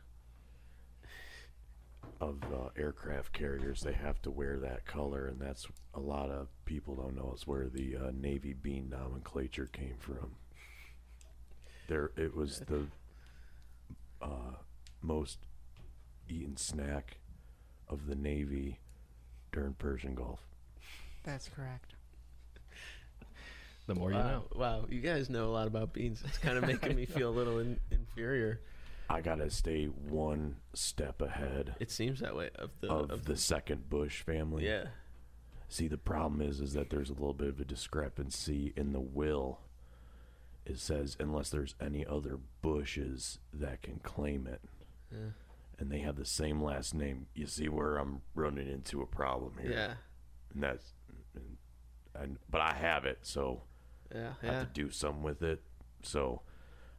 of 2.21 2.43
uh, 2.53 2.69
aircraft 2.77 3.33
carriers, 3.33 3.81
they 3.81 3.93
have 3.93 4.21
to 4.23 4.31
wear 4.31 4.57
that 4.59 4.85
color, 4.85 5.27
and 5.27 5.39
that's 5.39 5.67
a 5.93 5.99
lot 5.99 6.29
of 6.29 6.47
people 6.65 6.95
don't 6.95 7.15
know 7.15 7.33
is 7.35 7.45
where 7.45 7.67
the 7.67 7.95
uh, 7.95 8.11
Navy 8.13 8.53
bean 8.53 8.89
nomenclature 8.89 9.67
came 9.67 9.95
from. 9.99 10.35
There, 11.87 12.11
it 12.17 12.35
was 12.35 12.59
the 12.67 12.87
uh, 14.21 14.55
most 15.01 15.39
eaten 16.27 16.57
snack 16.57 17.17
of 17.87 18.07
the 18.07 18.15
Navy 18.15 18.79
during 19.51 19.73
Persian 19.73 20.15
Gulf. 20.15 20.39
that's 21.23 21.47
correct. 21.49 21.93
The 23.87 23.93
more 23.93 24.09
wow. 24.09 24.17
you 24.17 24.23
know. 24.23 24.43
Wow, 24.55 24.85
you 24.89 24.99
guys 25.01 25.29
know 25.29 25.45
a 25.45 25.53
lot 25.53 25.67
about 25.67 25.93
beans. 25.93 26.23
It's 26.25 26.39
kind 26.39 26.57
of 26.57 26.65
making 26.65 26.95
me 26.95 27.05
feel 27.05 27.29
a 27.29 27.35
little 27.35 27.59
in, 27.59 27.79
inferior. 27.91 28.61
I 29.09 29.21
gotta 29.21 29.49
stay 29.49 29.85
one 29.85 30.57
step 30.73 31.21
ahead 31.21 31.75
It 31.79 31.91
seems 31.91 32.19
that 32.21 32.35
way 32.35 32.49
of 32.55 32.71
the 32.81 32.89
of, 32.91 33.11
of 33.11 33.25
the 33.25 33.37
second 33.37 33.89
Bush 33.89 34.21
family. 34.21 34.65
Yeah. 34.65 34.85
See, 35.69 35.87
the 35.87 35.97
problem 35.97 36.41
is, 36.41 36.59
is 36.59 36.73
that 36.73 36.89
there's 36.89 37.09
a 37.09 37.13
little 37.13 37.33
bit 37.33 37.49
of 37.49 37.59
a 37.59 37.65
discrepancy 37.65 38.73
in 38.75 38.93
the 38.93 38.99
will. 38.99 39.59
It 40.65 40.79
says 40.79 41.15
unless 41.19 41.49
there's 41.49 41.75
any 41.79 42.05
other 42.05 42.39
Bushes 42.61 43.37
that 43.53 43.83
can 43.83 43.99
claim 43.99 44.47
it, 44.47 44.61
Yeah. 45.11 45.29
and 45.77 45.91
they 45.91 45.99
have 45.99 46.15
the 46.15 46.25
same 46.25 46.61
last 46.63 46.95
name. 46.95 47.27
You 47.35 47.45
see 47.45 47.69
where 47.69 47.97
I'm 47.97 48.21
running 48.33 48.67
into 48.67 49.01
a 49.01 49.05
problem 49.05 49.53
here. 49.61 49.71
Yeah. 49.71 49.93
and 50.53 50.63
that's, 50.63 50.93
and, 51.35 51.57
and 52.15 52.37
but 52.49 52.61
I 52.61 52.73
have 52.73 53.05
it, 53.05 53.19
so 53.21 53.61
Yeah. 54.13 54.33
I 54.41 54.45
have 54.45 54.53
Yeah. 54.55 54.59
to 54.61 54.69
do 54.73 54.89
something 54.89 55.21
with 55.23 55.43
it. 55.43 55.61
So 56.01 56.41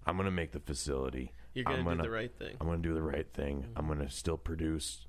I'm 0.07 0.17
gonna 0.17 0.31
make 0.31 0.53
the 0.53 0.61
facility. 0.61 1.33
You're 1.57 1.65
gonna 1.65 1.79
I'm 1.79 1.85
do 1.85 1.91
gonna 1.91 2.03
the 2.03 2.11
right 2.11 2.39
thing. 2.39 2.57
I'm 2.61 2.67
gonna 2.67 2.83
do 2.83 2.93
the 2.95 3.03
right 3.03 3.27
thing. 3.33 3.65
I'm 3.77 3.89
gonna 3.89 4.11
still 4.11 4.37
produce. 4.37 5.07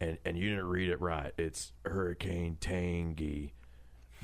And 0.00 0.18
and 0.24 0.36
you 0.36 0.50
didn't 0.50 0.66
read 0.66 0.90
it 0.90 1.00
right. 1.00 1.32
It's 1.38 1.72
Hurricane 1.84 2.56
Tangy 2.60 3.54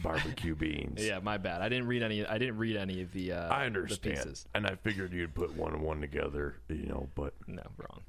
barbecue 0.03 0.55
beans. 0.57 1.07
Yeah, 1.07 1.20
my 1.20 1.36
bad. 1.36 1.62
I 1.62 1.68
didn't 1.68 1.86
read 1.86 2.03
any. 2.03 2.26
I 2.26 2.36
didn't 2.38 2.57
read 2.59 2.76
any 2.76 3.01
of 3.03 3.12
the. 3.12 3.32
Uh, 3.32 3.55
I 3.55 3.61
The 3.61 3.66
understand, 3.66 4.16
pieces. 4.16 4.47
and 4.55 4.66
I 4.66 4.74
figured 4.74 5.12
you'd 5.12 5.34
put 5.34 5.55
one 5.57 5.72
and 5.72 5.82
one 5.82 6.01
together, 6.01 6.57
you 6.68 6.86
know, 6.86 7.09
but 7.14 7.34
No, 7.47 7.62
wrong. 7.76 8.03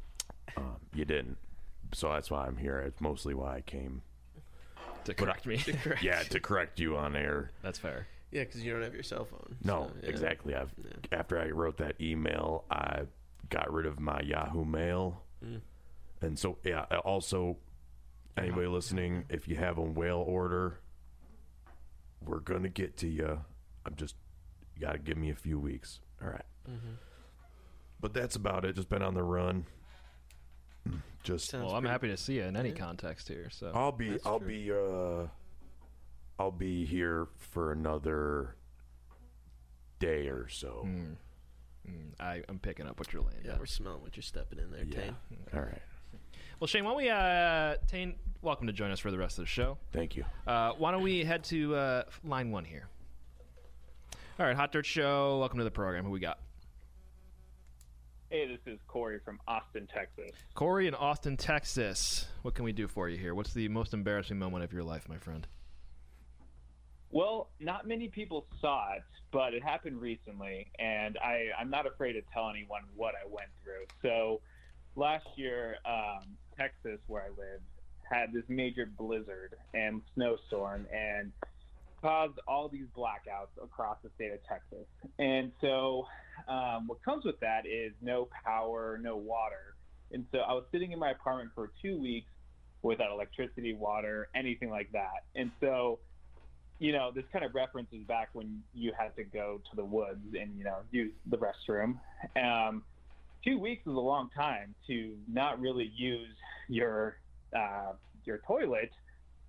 um, 0.58 0.78
you 0.96 1.06
didn't. 1.06 1.38
So 1.94 2.10
that's 2.12 2.32
why 2.32 2.46
I'm 2.48 2.58
here. 2.58 2.80
It's 2.80 3.00
mostly 3.00 3.34
why 3.36 3.58
I 3.58 3.62
came. 3.62 4.02
To 5.06 5.14
But- 5.14 5.18
correct 5.18 5.46
me. 5.46 5.64
Yeah, 6.02 6.24
to 6.24 6.40
correct 6.50 6.80
you 6.80 6.98
on 6.98 7.16
air. 7.16 7.52
That's 7.62 7.78
fair. 7.78 8.08
Yeah, 8.32 8.44
because 8.44 8.62
you 8.64 8.74
don't 8.74 8.82
have 8.82 8.94
your 8.94 9.04
cell 9.04 9.24
phone. 9.24 9.56
No, 9.64 9.88
so, 9.88 9.94
yeah. 10.04 10.10
exactly. 10.10 10.54
I've 10.56 10.74
after 11.14 11.40
I 11.40 11.50
wrote 11.52 11.78
that 11.78 11.96
email, 12.02 12.66
I 12.70 13.04
got 13.50 13.72
rid 13.72 13.86
of 13.86 14.00
my 14.00 14.20
Yahoo 14.22 14.66
Mail, 14.66 15.24
Mm. 15.44 15.62
and 16.22 16.38
so 16.40 16.58
yeah. 16.64 16.86
Also, 17.06 17.58
anybody 18.36 18.68
listening, 18.68 19.26
if 19.30 19.48
you 19.48 19.56
have 19.56 19.78
a 19.78 19.84
whale 19.84 20.24
order, 20.26 20.80
we're 22.22 22.40
gonna 22.40 22.70
get 22.70 22.98
to 22.98 23.08
you. 23.08 23.42
I'm 23.86 23.96
just 23.96 24.16
you 24.76 24.82
got 24.82 24.94
to 24.94 25.00
give 25.00 25.18
me 25.18 25.30
a 25.32 25.36
few 25.36 25.58
weeks. 25.60 26.00
All 26.22 26.30
right. 26.30 26.46
Mm-hmm. 26.70 26.94
But 28.00 28.14
that's 28.14 28.36
about 28.36 28.64
it. 28.66 28.76
Just 28.76 28.90
been 28.90 29.02
on 29.02 29.14
the 29.16 29.24
run. 29.24 29.66
Just 31.24 31.52
well, 31.54 31.74
I'm 31.76 31.84
happy 31.86 32.08
to 32.10 32.18
see 32.18 32.36
you 32.36 32.44
in 32.44 32.56
any 32.56 32.72
context 32.72 33.28
here. 33.28 33.50
So 33.52 33.72
I'll 33.74 33.92
be 33.92 34.18
I'll 34.24 34.40
be 34.40 34.72
uh 34.72 35.28
I'll 36.40 36.52
be 36.52 36.86
here 36.86 37.28
for 37.38 37.72
another 37.72 38.56
day 40.00 40.28
or 40.28 40.48
so. 40.48 40.84
Mm. 40.88 41.16
Mm, 41.90 42.12
I, 42.20 42.44
I'm 42.50 42.60
picking 42.60 42.86
up 42.88 43.00
what 43.00 43.12
you're 43.14 43.22
laying 43.22 43.42
Yeah, 43.44 43.52
down. 43.52 43.60
we're 43.60 43.66
smelling 43.66 44.02
what 44.02 44.16
you're 44.16 44.24
stepping 44.24 44.60
in 44.60 44.72
there, 44.72 44.84
Yeah. 44.84 45.00
Tane. 45.02 45.16
All 45.54 45.62
right. 45.62 45.82
Well, 46.60 46.68
Shane, 46.68 46.84
why 46.84 46.90
don't 46.92 46.98
we, 46.98 47.10
uh, 47.10 47.76
Tane, 47.88 48.16
welcome 48.42 48.68
to 48.68 48.74
join 48.74 48.92
us 48.92 49.00
for 49.00 49.12
the 49.12 49.18
rest 49.18 49.38
of 49.38 49.44
the 49.44 49.50
show. 49.50 49.78
Thank 49.94 50.16
you. 50.16 50.26
Uh, 50.48 50.72
why 50.78 50.92
don't 50.92 51.04
we 51.04 51.24
head 51.24 51.44
to 51.46 51.76
uh, 51.76 52.04
line 52.24 52.52
one 52.52 52.66
here? 52.66 52.88
All 54.40 54.46
right, 54.46 54.56
Hot 54.56 54.72
Dirt 54.72 54.86
Show, 54.86 55.40
welcome 55.40 55.60
to 55.60 55.64
the 55.64 55.72
program. 55.72 56.04
Who 56.04 56.12
we 56.12 56.20
got? 56.20 56.40
Hey, 58.30 58.46
this 58.48 58.60
is 58.74 58.80
Corey 58.88 59.20
from 59.24 59.40
Austin, 59.48 59.88
Texas. 59.92 60.32
Corey 60.54 60.88
in 60.88 60.94
Austin, 60.96 61.38
Texas. 61.38 62.28
What 62.42 62.56
can 62.56 62.66
we 62.66 62.74
do 62.74 62.88
for 62.88 63.08
you 63.08 63.18
here? 63.18 63.34
What's 63.34 63.54
the 63.54 63.70
most 63.70 63.94
embarrassing 63.94 64.38
moment 64.38 64.64
of 64.64 64.74
your 64.74 64.84
life, 64.84 65.08
my 65.08 65.18
friend? 65.18 65.48
Well, 67.12 67.50
not 67.60 67.88
many 67.88 68.10
people 68.10 68.46
saw 68.60 68.94
it, 68.94 69.04
but 69.32 69.54
it 69.54 69.64
happened 69.64 70.02
recently, 70.02 70.70
and 70.78 71.18
I, 71.18 71.48
I'm 71.58 71.70
not 71.70 71.86
afraid 71.86 72.14
to 72.14 72.22
tell 72.34 72.50
anyone 72.50 72.82
what 72.96 73.14
I 73.16 73.26
went 73.28 73.50
through. 73.64 73.86
So, 74.02 74.42
last 74.96 75.26
year, 75.36 75.78
um, 75.86 76.36
Texas, 76.58 77.00
where 77.08 77.24
I 77.24 77.30
live, 77.30 77.62
had 78.10 78.34
this 78.34 78.44
major 78.48 78.86
blizzard 78.86 79.56
and 79.74 80.02
snowstorm, 80.16 80.86
and 80.94 81.32
caused 82.02 82.40
all 82.48 82.68
these 82.68 82.88
blackouts 82.96 83.64
across 83.64 83.98
the 84.04 84.10
state 84.16 84.32
of 84.32 84.40
Texas. 84.48 84.86
And 85.18 85.52
so, 85.62 86.08
um, 86.50 86.88
what 86.88 87.04
comes 87.04 87.24
with 87.24 87.40
that 87.40 87.66
is 87.66 87.94
no 88.02 88.28
power, 88.46 89.00
no 89.02 89.16
water. 89.16 89.76
And 90.12 90.26
so, 90.34 90.40
I 90.40 90.52
was 90.54 90.66
sitting 90.74 90.92
in 90.92 91.00
my 91.00 91.12
apartment 91.12 91.52
for 91.56 91.72
two 91.82 91.98
weeks 91.98 92.32
without 92.82 93.12
electricity, 93.12 93.74
water, 93.74 94.28
anything 94.36 94.70
like 94.70 94.92
that. 94.92 95.24
And 95.36 95.52
so, 95.62 96.00
you 96.80 96.92
know, 96.92 97.12
this 97.12 97.26
kind 97.34 97.44
of 97.44 97.56
references 97.56 98.00
back 98.08 98.30
when 98.34 98.62
you 98.74 98.92
had 98.98 99.16
to 99.16 99.24
go 99.24 99.60
to 99.70 99.76
the 99.76 99.84
woods 99.84 100.36
and, 100.40 100.58
you 100.58 100.64
know, 100.64 100.78
use 100.92 101.12
the 101.26 101.38
restroom. 101.38 102.00
Um, 102.42 102.84
two 103.44 103.58
weeks 103.60 103.82
is 103.88 103.94
a 103.94 104.00
long 104.00 104.30
time 104.36 104.76
to 104.88 105.16
not 105.32 105.60
really 105.60 105.92
use 105.96 106.36
your 106.68 107.18
uh, 107.56 107.94
your 108.26 108.40
toilet 108.46 108.92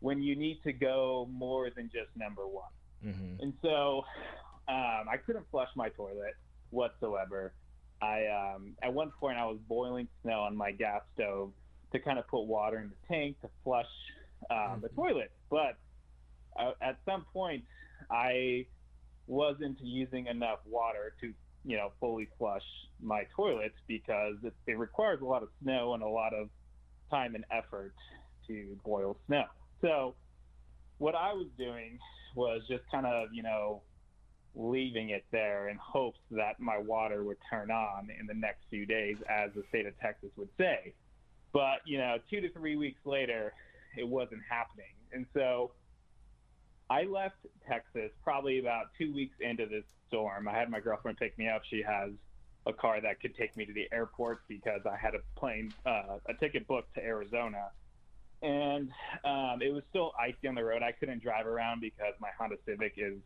when 0.01 0.23
you 0.23 0.37
need 0.37 0.63
to 0.63 0.73
go 0.73 1.29
more 1.33 1.69
than 1.71 1.91
just 1.93 2.09
number 2.17 2.47
one. 2.47 2.71
Mm-hmm. 3.05 3.43
And 3.43 3.53
so 3.61 4.05
um, 4.69 5.09
I 5.11 5.17
couldn't 5.25 5.47
flush 5.51 5.69
my 5.75 5.89
toilet 5.91 6.35
whatsoever. 6.71 7.53
I 8.01 8.27
um, 8.27 8.77
at 8.83 8.93
one 8.93 9.11
point 9.19 9.37
I 9.39 9.45
was 9.45 9.59
boiling 9.69 10.09
snow 10.23 10.41
on 10.41 10.57
my 10.57 10.71
gas 10.71 11.03
stove 11.15 11.51
to 11.93 11.99
kind 11.99 12.19
of 12.19 12.29
put 12.29 12.43
water 12.43 12.79
in 12.79 12.91
the 12.91 13.15
tank 13.15 13.41
to 13.43 13.49
flush 13.65 13.87
um, 14.51 14.81
the 14.81 14.89
toilet, 14.91 15.33
but 15.51 15.77
at 16.81 16.99
some 17.05 17.25
point 17.33 17.65
I 18.11 18.67
wasn't 19.27 19.79
using 19.81 20.27
enough 20.27 20.59
water 20.67 21.15
to 21.21 21.33
you 21.65 21.77
know 21.77 21.93
fully 22.01 22.29
flush 22.39 22.63
my 23.01 23.25
toilet 23.37 23.73
because 23.87 24.37
it, 24.43 24.55
it 24.67 24.79
requires 24.79 25.21
a 25.21 25.25
lot 25.25 25.43
of 25.43 25.49
snow 25.63 25.95
and 25.95 26.03
a 26.03 26.09
lot 26.09 26.33
of 26.35 26.49
time 27.11 27.35
and 27.35 27.45
effort 27.51 27.95
to 28.47 28.77
boil 28.85 29.17
snow. 29.27 29.45
So 29.81 30.15
what 30.99 31.15
I 31.15 31.33
was 31.33 31.47
doing 31.57 31.99
was 32.35 32.63
just 32.69 32.83
kind 32.91 33.07
of, 33.07 33.29
you 33.33 33.43
know, 33.43 33.83
leaving 34.55 35.11
it 35.11 35.25
there 35.31 35.69
in 35.69 35.77
hopes 35.77 36.19
that 36.33 36.59
my 36.59 36.79
water 36.79 37.23
would 37.25 37.37
turn 37.49 37.71
on 37.71 38.09
in 38.19 38.27
the 38.27 38.35
next 38.35 38.65
few 38.71 38.87
days, 38.87 39.17
as 39.29 39.51
the 39.55 39.63
state 39.69 39.87
of 39.87 39.99
Texas 40.01 40.31
would 40.37 40.49
say. 40.59 40.95
But, 41.53 41.81
you 41.87 41.99
know, 41.99 42.17
two 42.29 42.41
to 42.41 42.53
three 42.53 42.77
weeks 42.77 43.01
later, 43.05 43.53
it 43.97 44.07
wasn't 44.07 44.41
happening. 44.49 44.93
And 45.13 45.27
so 45.33 45.73
I 46.91 47.03
left 47.05 47.47
Texas 47.67 48.13
probably 48.23 48.59
about 48.61 48.87
two 48.97 49.13
weeks 49.13 49.37
into 49.41 49.67
this 49.67 49.85
storm. 50.07 50.49
I 50.49 50.55
had 50.59 50.71
my 50.71 50.81
girlfriend 50.81 51.19
pick 51.19 51.37
me 51.39 51.49
up. 51.49 51.63
She 51.69 51.83
has 51.83 52.13
a 52.67 52.73
car 52.73 53.01
that 53.01 53.21
could 53.21 53.35
take 53.35 53.57
me 53.57 53.67
to 53.67 53.73
the 53.73 53.87
airport 53.93 54.41
because 54.49 54.81
I 54.87 54.97
had 54.97 55.15
a 55.15 55.21
plane, 55.39 55.75
uh, 55.87 56.19
a 56.29 56.35
ticket 56.41 56.67
booked 56.67 56.95
to 56.95 57.01
Arizona 57.03 57.73
and 58.43 58.91
um, 59.25 59.61
it 59.63 59.73
was 59.73 59.83
still 59.89 60.13
icy 60.19 60.47
on 60.49 60.55
the 60.55 60.65
road. 60.65 60.83
I 60.83 60.93
couldn't 60.93 61.23
drive 61.23 61.47
around 61.47 61.81
because 61.81 62.15
my 62.21 62.31
Honda 62.39 62.57
Civic 62.65 62.95
is 62.97 63.19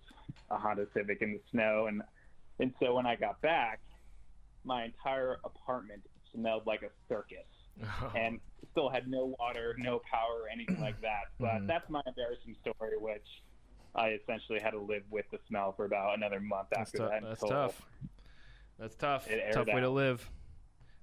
a 0.50 0.58
Honda 0.58 0.86
Civic 0.94 1.20
in 1.20 1.32
the 1.32 1.40
snow, 1.50 1.86
and 1.86 2.02
and 2.58 2.74
so 2.80 2.94
when 2.94 3.06
I 3.06 3.16
got 3.16 3.40
back, 3.42 3.80
my 4.64 4.84
entire 4.84 5.38
apartment 5.44 6.02
smelled 6.32 6.66
like 6.66 6.82
a 6.82 6.90
circus, 7.08 7.46
and 8.16 8.40
still 8.70 8.88
had 8.88 9.06
no 9.08 9.34
water, 9.38 9.74
no 9.78 10.00
power, 10.10 10.48
anything 10.50 10.78
like 10.80 11.00
that. 11.02 11.24
But 11.38 11.62
Mhm. 11.62 11.66
that's 11.66 11.90
my 11.90 12.02
embarrassing 12.06 12.56
story, 12.60 12.96
which 12.96 13.26
I 13.94 14.10
essentially 14.10 14.58
had 14.60 14.70
to 14.70 14.80
live 14.80 15.02
with 15.10 15.26
the 15.30 15.38
smell 15.48 15.72
for 15.72 15.84
about 15.84 16.16
another 16.16 16.40
month 16.40 16.68
That's, 16.70 16.88
after 16.88 16.98
tou- 16.98 17.08
that. 17.08 17.22
that's 17.22 17.40
tough. 17.42 17.82
That's 18.78 18.94
tough. 18.96 19.28
It 19.30 19.40
aired 19.44 19.52
Tough 19.54 19.66
way 19.66 19.80
to 19.80 19.90
live. 19.90 20.28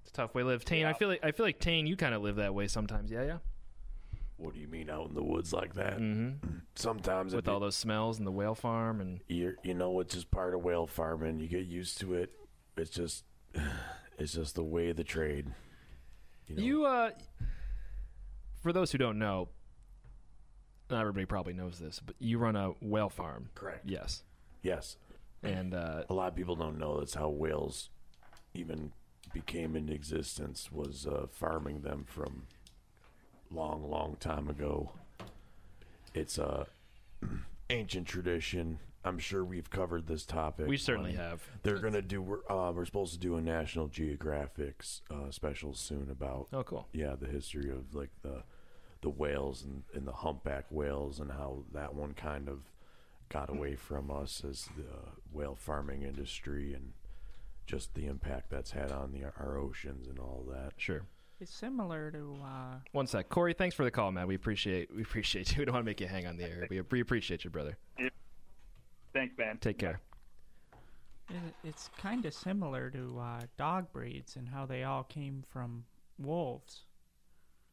It's 0.01 0.09
a 0.09 0.13
tough 0.13 0.33
way 0.33 0.41
to 0.41 0.47
live. 0.47 0.65
Tane, 0.65 0.85
I 0.85 0.93
feel 0.93 1.07
like 1.07 1.23
I 1.23 1.31
feel 1.31 1.45
like 1.45 1.59
Tane, 1.59 1.85
you 1.87 1.95
kind 1.95 2.13
of 2.15 2.21
live 2.21 2.37
that 2.37 2.53
way 2.53 2.67
sometimes. 2.67 3.11
Yeah, 3.11 3.23
yeah. 3.23 3.37
What 4.37 4.53
do 4.53 4.59
you 4.59 4.67
mean 4.67 4.89
out 4.89 5.07
in 5.09 5.15
the 5.15 5.23
woods 5.23 5.51
like 5.53 5.75
that? 5.75 5.97
Mm-hmm. 5.99 6.47
Sometimes 6.75 7.35
With 7.35 7.47
it- 7.47 7.51
all 7.51 7.59
those 7.59 7.75
smells 7.75 8.17
and 8.19 8.25
the 8.25 8.31
whale 8.31 8.55
farm 8.55 9.01
and 9.01 9.19
you 9.27 9.55
you 9.63 9.73
know 9.73 9.99
it's 9.99 10.13
just 10.15 10.31
part 10.31 10.53
of 10.53 10.63
whale 10.63 10.87
farming. 10.87 11.39
You 11.39 11.47
get 11.47 11.65
used 11.65 11.99
to 11.99 12.13
it. 12.15 12.31
It's 12.77 12.89
just 12.89 13.25
it's 14.17 14.33
just 14.33 14.55
the 14.55 14.63
way 14.63 14.89
of 14.89 14.95
the 14.97 15.03
trade. 15.03 15.53
You, 16.47 16.85
uh, 16.85 17.11
for 18.63 18.73
those 18.73 18.91
who 18.91 18.97
don't 18.97 19.19
know, 19.19 19.49
not 20.89 21.01
everybody 21.01 21.25
probably 21.25 21.53
knows 21.53 21.79
this, 21.79 21.99
but 22.05 22.15
you 22.19 22.37
run 22.37 22.55
a 22.55 22.71
whale 22.81 23.09
farm. 23.09 23.49
Correct. 23.55 23.87
Yes. 23.87 24.23
Yes. 24.63 24.97
And 25.43 25.73
uh, 25.73 26.03
a 26.09 26.13
lot 26.13 26.27
of 26.29 26.35
people 26.35 26.55
don't 26.55 26.77
know 26.77 26.99
that's 26.99 27.13
how 27.13 27.29
whales 27.29 27.89
even 28.53 28.91
became 29.33 29.75
in 29.75 29.89
existence 29.89 30.71
was 30.71 31.05
uh, 31.07 31.27
farming 31.31 31.81
them 31.81 32.03
from 32.07 32.43
long, 33.51 33.89
long 33.89 34.17
time 34.19 34.49
ago. 34.49 34.91
It's 36.13 36.37
a 36.37 36.65
ancient 37.69 38.07
tradition. 38.07 38.79
I'm 39.05 39.17
sure 39.19 39.45
we've 39.45 39.69
covered 39.69 40.07
this 40.07 40.25
topic. 40.25 40.67
We 40.67 40.75
certainly 40.77 41.11
Um, 41.11 41.17
have. 41.17 41.43
They're 41.63 41.77
gonna 41.79 42.01
do. 42.01 42.21
We're, 42.21 42.39
uh, 42.49 42.71
we're 42.73 42.85
supposed 42.85 43.13
to 43.13 43.19
do 43.19 43.37
a 43.37 43.41
National 43.41 43.87
Geographic 43.87 44.83
uh, 45.09 45.31
special 45.31 45.73
soon 45.73 46.09
about. 46.11 46.47
Oh, 46.51 46.63
cool. 46.63 46.87
Yeah, 46.91 47.15
the 47.15 47.27
history 47.27 47.69
of 47.71 47.95
like 47.95 48.09
the 48.23 48.43
the 49.01 49.09
whales 49.09 49.63
and, 49.63 49.83
and 49.93 50.07
the 50.07 50.11
humpback 50.11 50.65
whales 50.69 51.19
and 51.19 51.31
how 51.31 51.63
that 51.73 51.93
one 51.95 52.13
kind 52.13 52.49
of 52.49 52.59
got 53.29 53.49
away 53.49 53.75
from 53.75 54.11
us 54.11 54.43
as 54.47 54.67
the 54.75 55.11
whale 55.31 55.55
farming 55.55 56.01
industry 56.01 56.73
and 56.73 56.93
just 57.65 57.93
the 57.93 58.07
impact 58.07 58.49
that's 58.49 58.71
had 58.71 58.91
on 58.91 59.11
the 59.11 59.23
our 59.39 59.57
oceans 59.57 60.07
and 60.07 60.19
all 60.19 60.45
that. 60.49 60.73
Sure. 60.77 61.03
It's 61.39 61.53
similar 61.53 62.11
to 62.11 62.35
uh, 62.43 62.75
one 62.91 63.07
sec, 63.07 63.29
Corey. 63.29 63.53
Thanks 63.53 63.75
for 63.75 63.85
the 63.85 63.91
call, 63.91 64.11
man. 64.11 64.27
We 64.27 64.35
appreciate 64.35 64.93
we 64.93 65.03
appreciate 65.03 65.51
you. 65.55 65.55
We 65.59 65.65
don't 65.65 65.73
want 65.73 65.85
to 65.85 65.89
make 65.89 66.01
you 66.01 66.07
hang 66.07 66.27
on 66.27 66.35
the 66.37 66.43
air. 66.43 66.67
We, 66.69 66.81
we 66.81 66.99
appreciate 66.99 67.43
you, 67.45 67.49
brother. 67.49 67.77
Yeah. 67.97 68.09
Thanks, 69.13 69.37
man. 69.37 69.57
Take 69.61 69.77
care. 69.77 70.01
it, 71.29 71.35
it's 71.63 71.89
kind 71.97 72.25
of 72.25 72.33
similar 72.33 72.89
to 72.89 73.19
uh, 73.19 73.41
dog 73.57 73.91
breeds 73.93 74.35
and 74.35 74.49
how 74.49 74.65
they 74.65 74.83
all 74.83 75.03
came 75.03 75.43
from 75.47 75.85
wolves. 76.17 76.81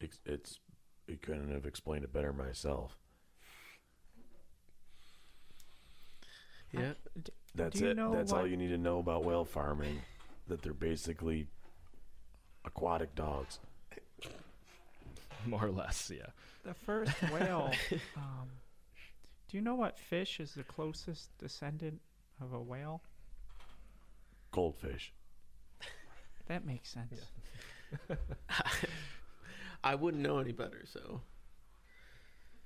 It's, 0.01 0.21
it's 0.27 0.61
I 1.09 1.15
couldn't 1.21 1.53
have 1.53 1.67
explained 1.67 2.05
it 2.05 2.13
better 2.13 2.33
myself. 2.33 2.99
Yeah. 6.73 6.93
D- 7.23 7.33
That's 7.55 7.81
it. 7.81 7.97
know 7.97 8.13
That's 8.13 8.33
all 8.33 8.47
you 8.47 8.57
need 8.57 8.69
to 8.69 8.79
know 8.79 8.99
about 8.99 9.25
whale 9.25 9.45
farming. 9.45 10.03
That 10.49 10.63
they're 10.63 10.75
basically 10.75 11.49
aquatic 12.65 13.15
dogs. 13.15 13.59
More 15.47 15.65
or 15.65 15.71
less, 15.71 16.11
yeah. 16.15 16.27
The 16.65 16.75
first 16.75 17.13
whale. 17.33 17.73
um, 18.17 18.49
do 19.49 19.57
you 19.57 19.63
know 19.63 19.75
what 19.75 19.99
fish 19.99 20.41
is 20.41 20.55
the 20.55 20.65
closest 20.65 21.37
descendant 21.39 22.01
of 22.41 22.53
a 22.53 22.61
whale? 22.61 23.03
Goldfish. 24.51 25.13
That 26.47 26.65
makes 26.65 26.91
sense. 26.91 27.21
I 29.87 29.95
wouldn't 29.95 30.23
know 30.23 30.39
any 30.39 30.53
better, 30.53 30.83
so 30.85 31.21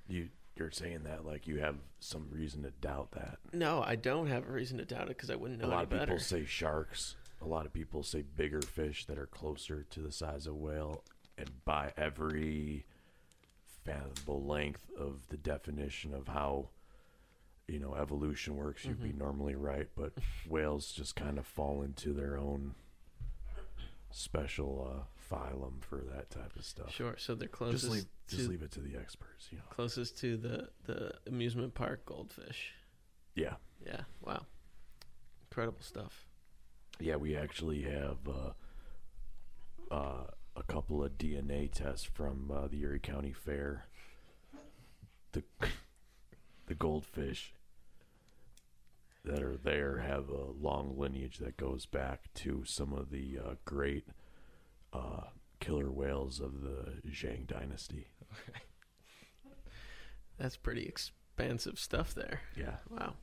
You 0.07 0.29
you're 0.57 0.71
saying 0.71 1.03
that 1.03 1.25
like 1.25 1.47
you 1.47 1.59
have 1.59 1.75
some 1.99 2.27
reason 2.31 2.63
to 2.63 2.71
doubt 2.71 3.11
that. 3.11 3.37
No, 3.53 3.81
I 3.81 3.95
don't 3.95 4.27
have 4.27 4.47
a 4.47 4.51
reason 4.51 4.77
to 4.79 4.85
doubt 4.85 5.03
it 5.03 5.09
because 5.17 5.29
I 5.29 5.35
wouldn't 5.35 5.59
know 5.61 5.67
a 5.67 5.69
lot 5.69 5.83
of 5.83 5.89
people 5.89 6.05
better. 6.05 6.19
say 6.19 6.45
sharks. 6.45 7.15
A 7.41 7.45
lot 7.47 7.65
of 7.65 7.73
people 7.73 8.03
say 8.03 8.21
bigger 8.21 8.61
fish 8.61 9.05
that 9.05 9.17
are 9.17 9.25
closer 9.27 9.83
to 9.89 9.99
the 10.01 10.11
size 10.11 10.45
of 10.47 10.55
whale, 10.57 11.03
and 11.37 11.49
by 11.65 11.93
every 11.97 12.85
fathomable 13.85 14.43
length 14.43 14.91
of 14.97 15.27
the 15.29 15.37
definition 15.37 16.13
of 16.13 16.27
how 16.27 16.69
you 17.67 17.79
know 17.79 17.95
evolution 17.95 18.55
works, 18.57 18.83
you'd 18.85 19.01
be 19.01 19.09
Mhm. 19.09 19.17
normally 19.17 19.55
right. 19.55 19.89
But 19.95 20.13
whales 20.47 20.91
just 20.91 21.15
kind 21.15 21.37
of 21.39 21.47
fall 21.47 21.81
into 21.81 22.13
their 22.13 22.37
own 22.37 22.75
special 24.11 24.91
uh, 24.93 25.03
phylum 25.31 25.81
for 25.81 26.03
that 26.13 26.29
type 26.29 26.55
of 26.55 26.65
stuff. 26.65 26.91
Sure. 26.91 27.15
So 27.17 27.35
they're 27.35 27.47
closest. 27.47 27.83
Just 27.83 27.93
leave, 27.93 28.05
just 28.27 28.43
to, 28.43 28.49
leave 28.49 28.61
it 28.61 28.71
to 28.71 28.79
the 28.81 28.97
experts. 28.97 29.47
You 29.51 29.57
know. 29.57 29.63
Closest 29.69 30.17
to 30.19 30.37
the 30.37 30.69
the 30.85 31.13
amusement 31.27 31.73
park 31.73 32.05
goldfish. 32.05 32.73
Yeah. 33.35 33.55
Yeah. 33.85 34.01
Wow. 34.21 34.45
Incredible 35.49 35.81
stuff. 35.81 36.25
Yeah, 36.99 37.15
we 37.15 37.35
actually 37.35 37.81
have 37.83 38.17
uh, 38.27 39.93
uh, 39.93 40.23
a 40.55 40.63
couple 40.63 41.03
of 41.03 41.17
DNA 41.17 41.71
tests 41.71 42.05
from 42.05 42.51
uh, 42.53 42.67
the 42.67 42.81
Erie 42.81 42.99
County 42.99 43.33
Fair. 43.33 43.85
The 45.31 45.43
the 46.67 46.75
goldfish 46.75 47.53
that 49.23 49.41
are 49.41 49.57
there 49.57 49.99
have 49.99 50.29
a 50.29 50.51
long 50.59 50.95
lineage 50.97 51.37
that 51.37 51.57
goes 51.57 51.85
back 51.85 52.33
to 52.33 52.63
some 52.65 52.91
of 52.93 53.11
the 53.11 53.37
uh, 53.37 53.53
great 53.65 54.07
uh, 54.93 55.21
killer 55.59 55.91
whales 55.91 56.39
of 56.39 56.61
the 56.61 57.01
Zhang 57.09 57.47
dynasty. 57.47 58.07
Okay. 58.31 58.59
That's 60.37 60.57
pretty 60.57 60.83
expansive 60.85 61.77
stuff 61.79 62.13
there. 62.13 62.41
Yeah. 62.57 62.75
Wow. 62.89 63.13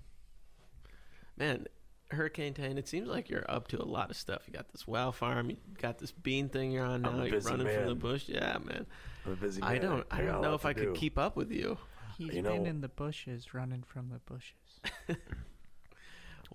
Man, 1.36 1.66
Hurricane 2.10 2.54
Tane, 2.54 2.78
it 2.78 2.88
seems 2.88 3.08
like 3.08 3.28
you're 3.28 3.48
up 3.50 3.68
to 3.68 3.80
a 3.80 3.84
lot 3.84 4.10
of 4.10 4.16
stuff. 4.16 4.42
You 4.46 4.52
got 4.52 4.70
this 4.72 4.86
wow 4.86 5.10
farm, 5.10 5.50
you 5.50 5.56
got 5.80 5.98
this 5.98 6.10
bean 6.10 6.48
thing 6.48 6.70
you're 6.72 6.84
on 6.84 7.02
now, 7.02 7.10
I'm 7.10 7.20
a 7.20 7.22
you're 7.24 7.32
busy 7.32 7.50
running 7.50 7.68
from 7.68 7.86
the 7.86 7.94
bush. 7.94 8.24
Yeah, 8.28 8.56
man. 8.64 8.86
I'm 9.26 9.32
a 9.32 9.36
busy 9.36 9.62
I 9.62 9.78
don't 9.78 10.06
I 10.10 10.20
I 10.20 10.24
don't 10.24 10.40
know 10.42 10.54
if 10.54 10.64
I 10.64 10.72
to 10.72 10.86
could 10.86 10.94
keep 10.94 11.18
up 11.18 11.36
with 11.36 11.50
you. 11.52 11.76
He's 12.16 12.34
You 12.34 12.42
been 12.42 12.62
know- 12.64 12.68
in 12.70 12.80
the 12.80 12.88
bushes, 12.88 13.52
running 13.54 13.82
from 13.82 14.08
the 14.10 14.18
bushes. 14.20 15.16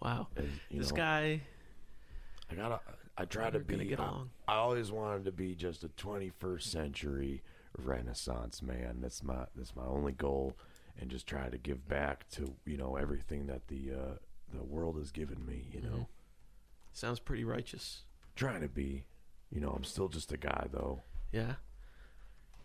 Wow. 0.02 0.28
And, 0.36 0.50
this 0.72 0.90
know, 0.92 0.98
guy 0.98 1.42
I 2.52 2.56
gotta. 2.56 2.80
I 3.18 3.26
try 3.26 3.50
to 3.50 3.60
be. 3.60 3.84
get 3.86 4.00
I, 4.00 4.04
along. 4.06 4.30
I 4.48 4.56
always 4.56 4.92
wanted 4.92 5.26
to 5.26 5.32
be 5.32 5.56
just 5.56 5.84
a 5.84 5.90
21st 5.90 6.64
century 6.64 7.44
Renaissance 7.78 8.62
man. 8.62 8.98
That's 9.02 9.24
my. 9.24 9.46
That's 9.56 9.76
my 9.76 9.86
only 9.86 10.14
goal, 10.14 10.58
and 11.00 11.10
just 11.10 11.28
try 11.28 11.50
to 11.50 11.58
give 11.58 11.88
back 11.88 12.28
to 12.32 12.54
you 12.66 12.78
know 12.78 12.96
everything 12.96 13.48
that 13.48 13.68
the 13.68 13.92
uh, 13.92 14.16
the 14.54 14.64
world 14.64 14.98
has 14.98 15.12
given 15.12 15.46
me. 15.46 15.68
You 15.72 15.82
know, 15.82 16.08
sounds 16.92 17.20
pretty 17.20 17.44
righteous. 17.44 18.04
trying 18.36 18.62
to 18.62 18.68
be. 18.68 19.06
You 19.52 19.62
know, 19.62 19.70
I'm 19.70 19.84
still 19.84 20.08
just 20.08 20.32
a 20.32 20.38
guy 20.38 20.68
though. 20.72 21.04
Yeah. 21.32 21.54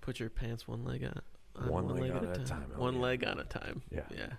Put 0.01 0.20
your 0.20 0.30
pants 0.30 0.66
one 0.66 0.84
leg 0.84 1.05
on, 1.05 1.20
on 1.57 1.68
One 1.68 1.88
leg 1.88 2.11
on 2.12 2.26
at 2.28 2.38
a 2.38 2.44
time, 2.44 2.72
oh, 2.74 2.80
One 2.80 2.94
yeah. 2.94 3.01
leg 3.01 3.24
on 3.26 3.38
a 3.40 3.44
time. 3.44 3.82
Yeah. 3.90 4.03
Yeah. 4.11 4.32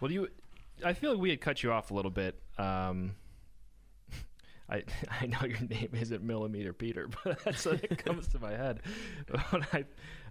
Well, 0.00 0.10
you, 0.10 0.28
I 0.84 0.94
feel 0.94 1.12
like 1.12 1.20
we 1.20 1.30
had 1.30 1.40
cut 1.40 1.62
you 1.62 1.72
off 1.72 1.90
a 1.90 1.94
little 1.94 2.10
bit. 2.10 2.40
Um, 2.58 3.14
I 4.72 4.82
I 5.20 5.26
know 5.26 5.44
your 5.44 5.60
name 5.60 5.90
isn't 5.92 6.22
Millimeter 6.22 6.72
Peter, 6.72 7.08
but 7.24 7.38
that's 7.44 7.66
what 7.66 7.84
it 7.84 8.04
comes 8.04 8.28
to 8.28 8.38
my 8.38 8.52
head. 8.52 8.80
I, 9.72 9.84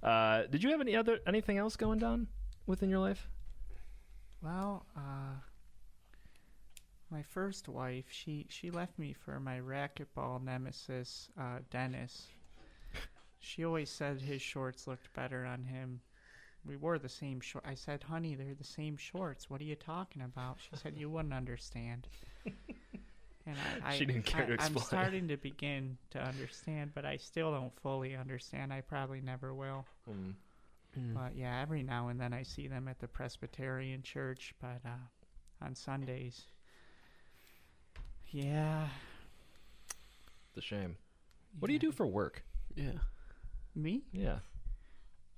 uh, 0.05 0.47
did 0.47 0.63
you 0.63 0.71
have 0.71 0.81
any 0.81 0.95
other 0.95 1.19
anything 1.27 1.57
else 1.57 1.75
going 1.75 1.99
down 1.99 2.27
within 2.65 2.89
your 2.89 2.99
life? 2.99 3.29
Well, 4.41 4.85
uh, 4.97 5.37
my 7.11 7.21
first 7.21 7.69
wife, 7.69 8.05
she 8.09 8.47
she 8.49 8.71
left 8.71 8.97
me 8.97 9.13
for 9.13 9.39
my 9.39 9.59
racquetball 9.59 10.43
nemesis, 10.43 11.29
uh, 11.39 11.59
Dennis. 11.69 12.27
She 13.43 13.65
always 13.65 13.89
said 13.89 14.21
his 14.21 14.39
shorts 14.41 14.85
looked 14.85 15.11
better 15.13 15.45
on 15.45 15.63
him. 15.63 16.01
We 16.63 16.75
wore 16.75 16.99
the 16.99 17.09
same 17.09 17.39
short. 17.39 17.65
I 17.67 17.73
said, 17.73 18.03
"Honey, 18.03 18.35
they're 18.35 18.53
the 18.53 18.63
same 18.63 18.97
shorts. 18.97 19.49
What 19.49 19.61
are 19.61 19.65
you 19.65 19.75
talking 19.75 20.21
about?" 20.21 20.59
She 20.59 20.75
said, 20.75 20.95
"You 20.95 21.09
wouldn't 21.09 21.33
understand." 21.33 22.07
And 23.47 23.55
I, 23.83 23.89
I 23.89 23.97
She 23.97 24.05
didn't 24.05 24.25
care 24.25 24.45
to 24.45 24.61
I, 24.61 24.65
I'm 24.65 24.77
starting 24.77 25.27
to 25.29 25.37
begin 25.37 25.97
to 26.11 26.19
understand, 26.19 26.91
but 26.93 27.05
I 27.05 27.17
still 27.17 27.51
don't 27.51 27.73
fully 27.81 28.15
understand. 28.15 28.71
I 28.71 28.81
probably 28.81 29.21
never 29.21 29.53
will. 29.53 29.85
Mm. 30.09 30.33
But 31.13 31.35
yeah, 31.35 31.61
every 31.61 31.83
now 31.83 32.09
and 32.09 32.19
then 32.19 32.33
I 32.33 32.43
see 32.43 32.67
them 32.67 32.87
at 32.87 32.99
the 32.99 33.07
Presbyterian 33.07 34.03
church, 34.03 34.53
but 34.61 34.81
uh, 34.85 35.65
on 35.65 35.73
Sundays. 35.73 36.43
Yeah. 38.27 38.87
The 40.53 40.61
shame. 40.61 40.97
What 41.59 41.67
do 41.67 41.73
you 41.73 41.79
do 41.79 41.91
for 41.91 42.05
work? 42.05 42.43
Yeah. 42.75 42.99
Me? 43.73 44.03
Yeah. 44.11 44.39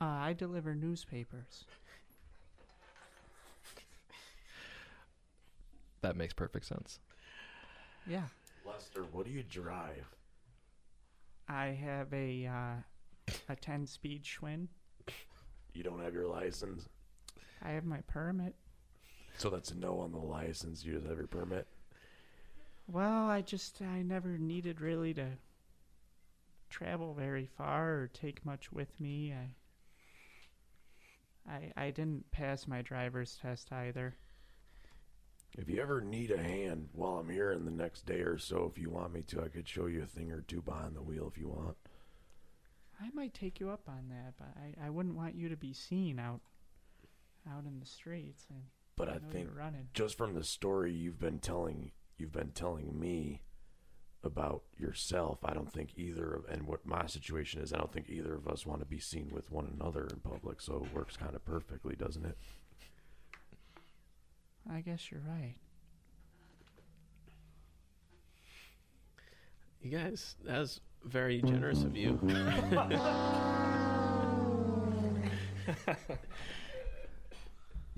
Uh, 0.02 0.06
I 0.06 0.34
deliver 0.34 0.76
newspapers. 0.76 1.66
That 6.02 6.18
makes 6.18 6.34
perfect 6.34 6.66
sense. 6.66 7.00
Yeah. 8.08 8.24
Lester, 8.66 9.04
what 9.12 9.26
do 9.26 9.32
you 9.32 9.44
drive? 9.44 10.06
I 11.48 11.68
have 11.68 12.14
a 12.14 12.46
uh, 12.48 13.34
a 13.50 13.56
10 13.56 13.86
speed 13.88 14.24
Schwinn. 14.24 14.68
You 15.74 15.84
don't 15.84 16.02
have 16.02 16.14
your 16.14 16.28
license, 16.28 16.88
I 17.62 17.70
have 17.72 17.86
my 17.86 18.02
permit. 18.08 18.56
so 19.38 19.50
that's 19.50 19.72
a 19.72 19.78
no 19.78 20.00
on 20.00 20.12
the 20.12 20.20
license. 20.20 20.84
You 20.84 20.94
just 20.94 21.08
have 21.08 21.18
your 21.18 21.28
permit. 21.28 21.68
Well, 22.88 23.28
I 23.30 23.42
just 23.42 23.82
I 23.82 24.02
never 24.02 24.38
needed 24.38 24.82
really 24.82 25.14
to 25.16 25.28
travel 26.70 27.14
very 27.14 27.46
far 27.46 27.94
or 27.94 28.10
take 28.14 28.46
much 28.46 28.72
with 28.72 29.00
me. 29.00 29.34
I 31.48 31.52
I 31.52 31.72
I 31.86 31.92
didn't 31.92 32.30
pass 32.32 32.68
my 32.68 32.82
driver's 32.82 33.38
test 33.42 33.72
either. 33.72 34.16
If 35.58 35.70
you 35.70 35.82
ever 35.82 36.02
need 36.02 36.32
a 36.32 36.42
hand 36.42 36.90
while 36.94 37.18
I'm 37.20 37.30
here 37.30 37.52
in 37.52 37.66
the 37.66 37.72
next 37.72 38.06
day 38.06 38.22
or 38.22 38.38
so, 38.40 38.70
if 38.74 38.82
you 38.82 38.90
want 38.90 39.14
me 39.14 39.22
to, 39.28 39.42
I 39.44 39.50
could 39.50 39.68
show 39.68 39.86
you 39.86 40.02
a 40.02 40.08
thing 40.08 40.32
or 40.32 40.42
two 40.42 40.62
behind 40.62 40.96
the 40.96 41.02
wheel 41.04 41.32
if 41.32 41.40
you 41.40 41.48
want. 41.48 41.78
I 43.00 43.10
might 43.14 43.34
take 43.34 43.60
you 43.60 43.70
up 43.70 43.88
on 43.88 44.10
that, 44.10 44.34
but 44.38 44.54
I, 44.58 44.88
I 44.88 44.90
wouldn't 44.90 45.16
want 45.16 45.36
you 45.36 45.50
to 45.50 45.58
be 45.58 45.74
seen 45.74 46.20
out 46.20 46.42
out 47.52 47.66
in 47.66 47.80
the 47.80 47.86
streets. 47.86 48.46
And 48.50 48.64
But 48.96 49.10
I 49.10 49.14
know 49.16 49.30
think 49.32 49.50
running. 49.56 49.90
just 49.94 50.18
from 50.18 50.34
the 50.34 50.44
story 50.44 50.94
you've 50.94 51.20
been 51.20 51.40
telling, 51.40 51.92
you've 52.18 52.32
been 52.32 52.52
telling 52.52 52.98
me 53.00 53.42
about 54.24 54.64
yourself. 54.78 55.40
I 55.44 55.54
don't 55.54 55.72
think 55.72 55.92
either 55.98 56.34
of, 56.34 56.46
and 56.50 56.66
what 56.66 56.86
my 56.86 57.06
situation 57.06 57.62
is, 57.62 57.74
I 57.74 57.78
don't 57.78 57.92
think 57.92 58.10
either 58.10 58.34
of 58.36 58.48
us 58.48 58.66
want 58.66 58.80
to 58.80 58.86
be 58.86 59.00
seen 59.00 59.30
with 59.34 59.52
one 59.52 59.70
another 59.80 60.08
in 60.08 60.20
public. 60.20 60.62
So 60.62 60.86
it 60.86 60.96
works 60.96 61.18
kind 61.18 61.36
of 61.36 61.44
perfectly, 61.44 61.96
doesn't 61.96 62.26
it? 62.26 62.38
I 64.72 64.82
guess 64.82 65.12
you're 65.12 65.22
right. 65.28 65.56
You 69.82 69.92
guys, 69.98 70.36
that 70.46 70.60
was 70.60 70.80
very 71.04 71.42
generous 71.42 71.84
of 71.84 71.98
you. 71.98 72.18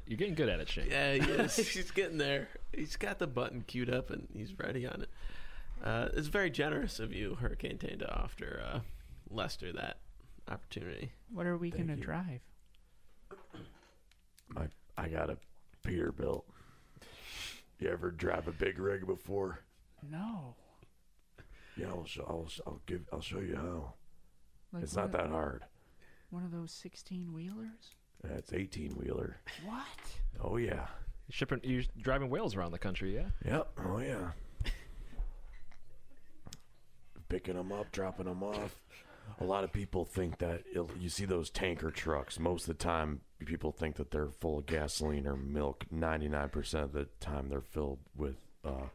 You're 0.07 0.17
getting 0.17 0.35
good 0.35 0.49
at 0.49 0.59
it, 0.59 0.69
Shane. 0.69 0.87
Yeah, 0.89 1.13
he 1.13 1.19
is. 1.19 1.55
he's 1.73 1.91
getting 1.91 2.17
there. 2.17 2.49
He's 2.73 2.95
got 2.95 3.19
the 3.19 3.27
button 3.27 3.63
queued 3.65 3.89
up 3.89 4.09
and 4.11 4.27
he's 4.33 4.57
ready 4.57 4.85
on 4.85 5.01
it. 5.01 5.09
Uh, 5.83 6.09
it's 6.13 6.27
very 6.27 6.49
generous 6.49 6.99
of 6.99 7.11
you, 7.11 7.35
Hurricane 7.35 7.77
Tane, 7.77 7.99
to 7.99 8.15
offer 8.15 8.61
uh, 8.65 8.79
Lester 9.29 9.73
that 9.73 9.97
opportunity. 10.47 11.11
What 11.31 11.45
are 11.45 11.57
we 11.57 11.71
Thank 11.71 11.87
gonna 11.87 11.97
you. 11.97 12.03
drive? 12.03 12.41
My, 14.49 14.67
I 14.97 15.07
got 15.07 15.29
a 15.29 15.37
Peterbilt. 15.85 16.43
You 17.79 17.89
ever 17.89 18.11
drive 18.11 18.47
a 18.47 18.51
big 18.51 18.79
rig 18.79 19.05
before? 19.05 19.59
No. 20.09 20.55
Yeah, 21.77 21.87
I'll 21.89 22.05
show. 22.05 22.23
I'll, 22.27 22.47
I'll 22.65 22.81
give. 22.85 23.01
I'll 23.11 23.21
show 23.21 23.39
you 23.39 23.55
how. 23.55 23.93
Like 24.71 24.83
it's 24.83 24.95
what 24.95 25.11
not 25.11 25.19
a- 25.19 25.23
that 25.23 25.29
hard. 25.31 25.63
One 26.29 26.43
of 26.43 26.51
those 26.51 26.71
16 26.71 27.33
wheelers? 27.33 27.95
That's 28.23 28.53
eighteen 28.53 28.91
wheeler. 28.95 29.37
What? 29.65 29.85
Oh 30.41 30.57
yeah. 30.57 30.87
Shipping, 31.29 31.59
you're 31.63 31.83
driving 32.01 32.29
whales 32.29 32.55
around 32.55 32.71
the 32.71 32.79
country, 32.79 33.13
yeah? 33.13 33.27
Yep. 33.45 33.67
Oh 33.85 33.99
yeah. 33.99 34.31
Picking 37.29 37.55
them 37.55 37.71
up, 37.71 37.91
dropping 37.91 38.25
them 38.25 38.41
off. 38.43 38.75
A 39.39 39.43
lot 39.43 39.63
of 39.63 39.73
people 39.73 40.05
think 40.05 40.37
that 40.37 40.63
it'll, 40.71 40.89
you 40.97 41.09
see 41.09 41.25
those 41.25 41.49
tanker 41.49 41.91
trucks. 41.91 42.39
Most 42.39 42.63
of 42.63 42.67
the 42.77 42.83
time, 42.83 43.21
people 43.45 43.71
think 43.71 43.95
that 43.97 44.11
they're 44.11 44.29
full 44.39 44.59
of 44.59 44.65
gasoline 44.65 45.27
or 45.27 45.35
milk. 45.35 45.85
Ninety-nine 45.91 46.49
percent 46.49 46.85
of 46.85 46.91
the 46.93 47.05
time, 47.19 47.49
they're 47.49 47.61
filled 47.61 47.99
with 48.15 48.37
uh, 48.63 48.87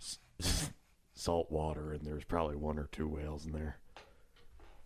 s- 0.00 0.18
salt 1.14 1.50
water, 1.50 1.92
and 1.92 2.00
there's 2.06 2.24
probably 2.24 2.56
one 2.56 2.78
or 2.78 2.88
two 2.92 3.06
whales 3.08 3.44
in 3.44 3.52
there. 3.52 3.76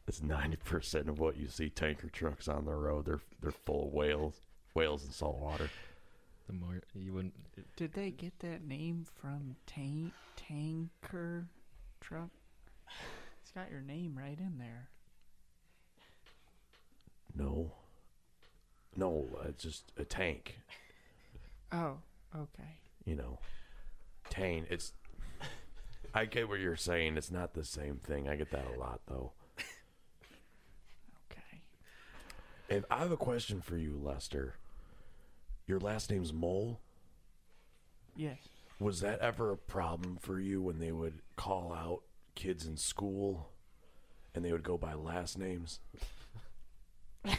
It's 0.09 0.23
ninety 0.23 0.57
percent 0.57 1.09
of 1.09 1.21
what 1.21 1.37
you 1.37 1.47
see 1.49 1.69
tanker 1.71 2.09
trucks 2.09 2.49
on 2.49 2.65
the 2.65 2.75
road. 2.75 3.05
They're 3.07 3.21
they're 3.41 3.53
full 3.53 3.87
of 3.89 3.93
whales, 3.93 4.41
whales 4.75 5.05
and 5.05 5.13
salt 5.13 5.39
water. 5.39 5.71
The 6.49 6.55
more 6.55 6.81
you 6.95 7.13
wouldn't. 7.13 7.35
Did 7.77 7.93
they 7.93 8.11
get 8.11 8.39
that 8.41 8.67
name 8.67 9.07
from 9.21 9.55
tank 9.67 10.13
tanker 10.35 11.47
truck? 12.01 12.31
It's 13.49 13.55
got 13.55 13.71
your 13.71 13.81
name 13.81 14.15
right 14.15 14.39
in 14.39 14.59
there. 14.59 14.91
No, 17.35 17.73
no, 18.95 19.27
it's 19.49 19.63
just 19.63 19.91
a 19.97 20.05
tank. 20.05 20.59
Oh, 21.73 21.95
okay. 22.37 22.77
You 23.07 23.15
know, 23.15 23.39
tane. 24.29 24.67
It's. 24.69 24.93
I 26.15 26.27
get 26.27 26.47
what 26.47 26.61
you're 26.61 26.77
saying. 26.77 27.17
It's 27.17 27.31
not 27.31 27.55
the 27.55 27.65
same 27.65 27.97
thing. 27.97 28.29
I 28.29 28.37
get 28.37 28.51
that 28.51 28.67
a 28.77 28.79
lot 28.79 29.01
though. 29.09 29.33
Okay. 31.33 31.63
And 32.69 32.85
I 32.91 32.99
have 32.99 33.13
a 33.13 33.17
question 33.17 33.63
for 33.63 33.79
you, 33.79 33.99
Lester. 33.99 34.57
Your 35.67 35.81
last 35.81 36.11
name's 36.11 36.35
Mole. 36.35 36.81
Yes. 38.15 38.37
Was 38.79 39.01
that 39.01 39.21
ever 39.21 39.53
a 39.53 39.57
problem 39.57 40.19
for 40.21 40.39
you 40.39 40.61
when 40.61 40.81
they 40.81 40.93
would 40.93 41.23
call 41.37 41.73
out 41.73 42.03
kids 42.39 42.67
in 42.67 42.77
school 42.77 43.51
and 44.35 44.45
they 44.45 44.53
would 44.53 44.63
go 44.63 44.79
by 44.79 44.95
last 44.95 45.37
names? 45.37 45.81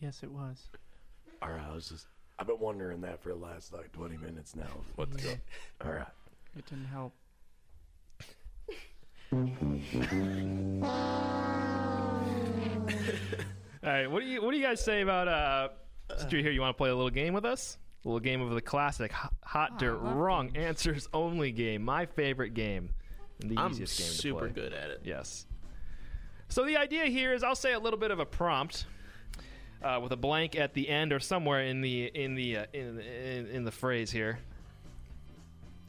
Yes, 0.00 0.22
it 0.22 0.30
was. 0.30 0.68
All 1.42 1.50
right, 1.50 1.60
I 1.70 1.74
was 1.74 1.88
just 1.88 2.06
I've 2.38 2.46
been 2.46 2.58
wondering 2.60 3.00
that 3.00 3.22
for 3.22 3.30
the 3.30 3.34
last 3.36 3.72
like 3.72 3.92
20 3.92 4.18
minutes 4.18 4.54
now. 4.54 4.66
What's 4.96 5.24
Yeah. 5.24 5.34
go? 5.80 5.86
All 5.88 5.92
right. 5.96 6.06
It 6.56 6.66
didn't 6.66 6.84
help. 6.86 7.12
All 13.84 13.92
right, 13.92 14.06
what 14.10 14.20
do 14.20 14.26
you 14.26 14.42
what 14.42 14.50
do 14.50 14.56
you 14.56 14.62
guys 14.62 14.82
say 14.84 15.00
about 15.02 15.28
uh? 15.28 15.68
Since 16.16 16.32
you're 16.32 16.40
here, 16.42 16.52
you 16.52 16.60
want 16.60 16.76
to 16.76 16.78
play 16.78 16.90
a 16.90 16.94
little 16.94 17.10
game 17.10 17.34
with 17.34 17.44
us? 17.44 17.78
A 18.06 18.08
little 18.08 18.20
game 18.20 18.40
of 18.40 18.50
the 18.50 18.60
classic 18.60 19.10
hot, 19.10 19.32
hot 19.42 19.78
dirt 19.80 19.96
wrong 19.96 20.56
answers 20.56 21.08
only 21.12 21.50
game. 21.50 21.82
My 21.82 22.06
favorite 22.06 22.54
game, 22.54 22.90
and 23.42 23.50
the 23.50 23.58
I'm 23.60 23.72
easiest 23.72 23.98
game 23.98 24.06
to 24.06 24.14
super 24.14 24.38
play. 24.38 24.50
good 24.50 24.72
at 24.72 24.90
it. 24.90 25.00
Yes. 25.02 25.44
So 26.48 26.64
the 26.64 26.76
idea 26.76 27.06
here 27.06 27.32
is 27.32 27.42
I'll 27.42 27.56
say 27.56 27.72
a 27.72 27.80
little 27.80 27.98
bit 27.98 28.12
of 28.12 28.20
a 28.20 28.24
prompt 28.24 28.86
uh, 29.82 29.98
with 30.00 30.12
a 30.12 30.16
blank 30.16 30.54
at 30.54 30.72
the 30.72 30.88
end 30.88 31.12
or 31.12 31.18
somewhere 31.18 31.62
in 31.64 31.80
the 31.80 32.04
in 32.04 32.36
the 32.36 32.58
uh, 32.58 32.66
in, 32.72 33.00
in 33.00 33.46
in 33.48 33.64
the 33.64 33.72
phrase 33.72 34.12
here, 34.12 34.38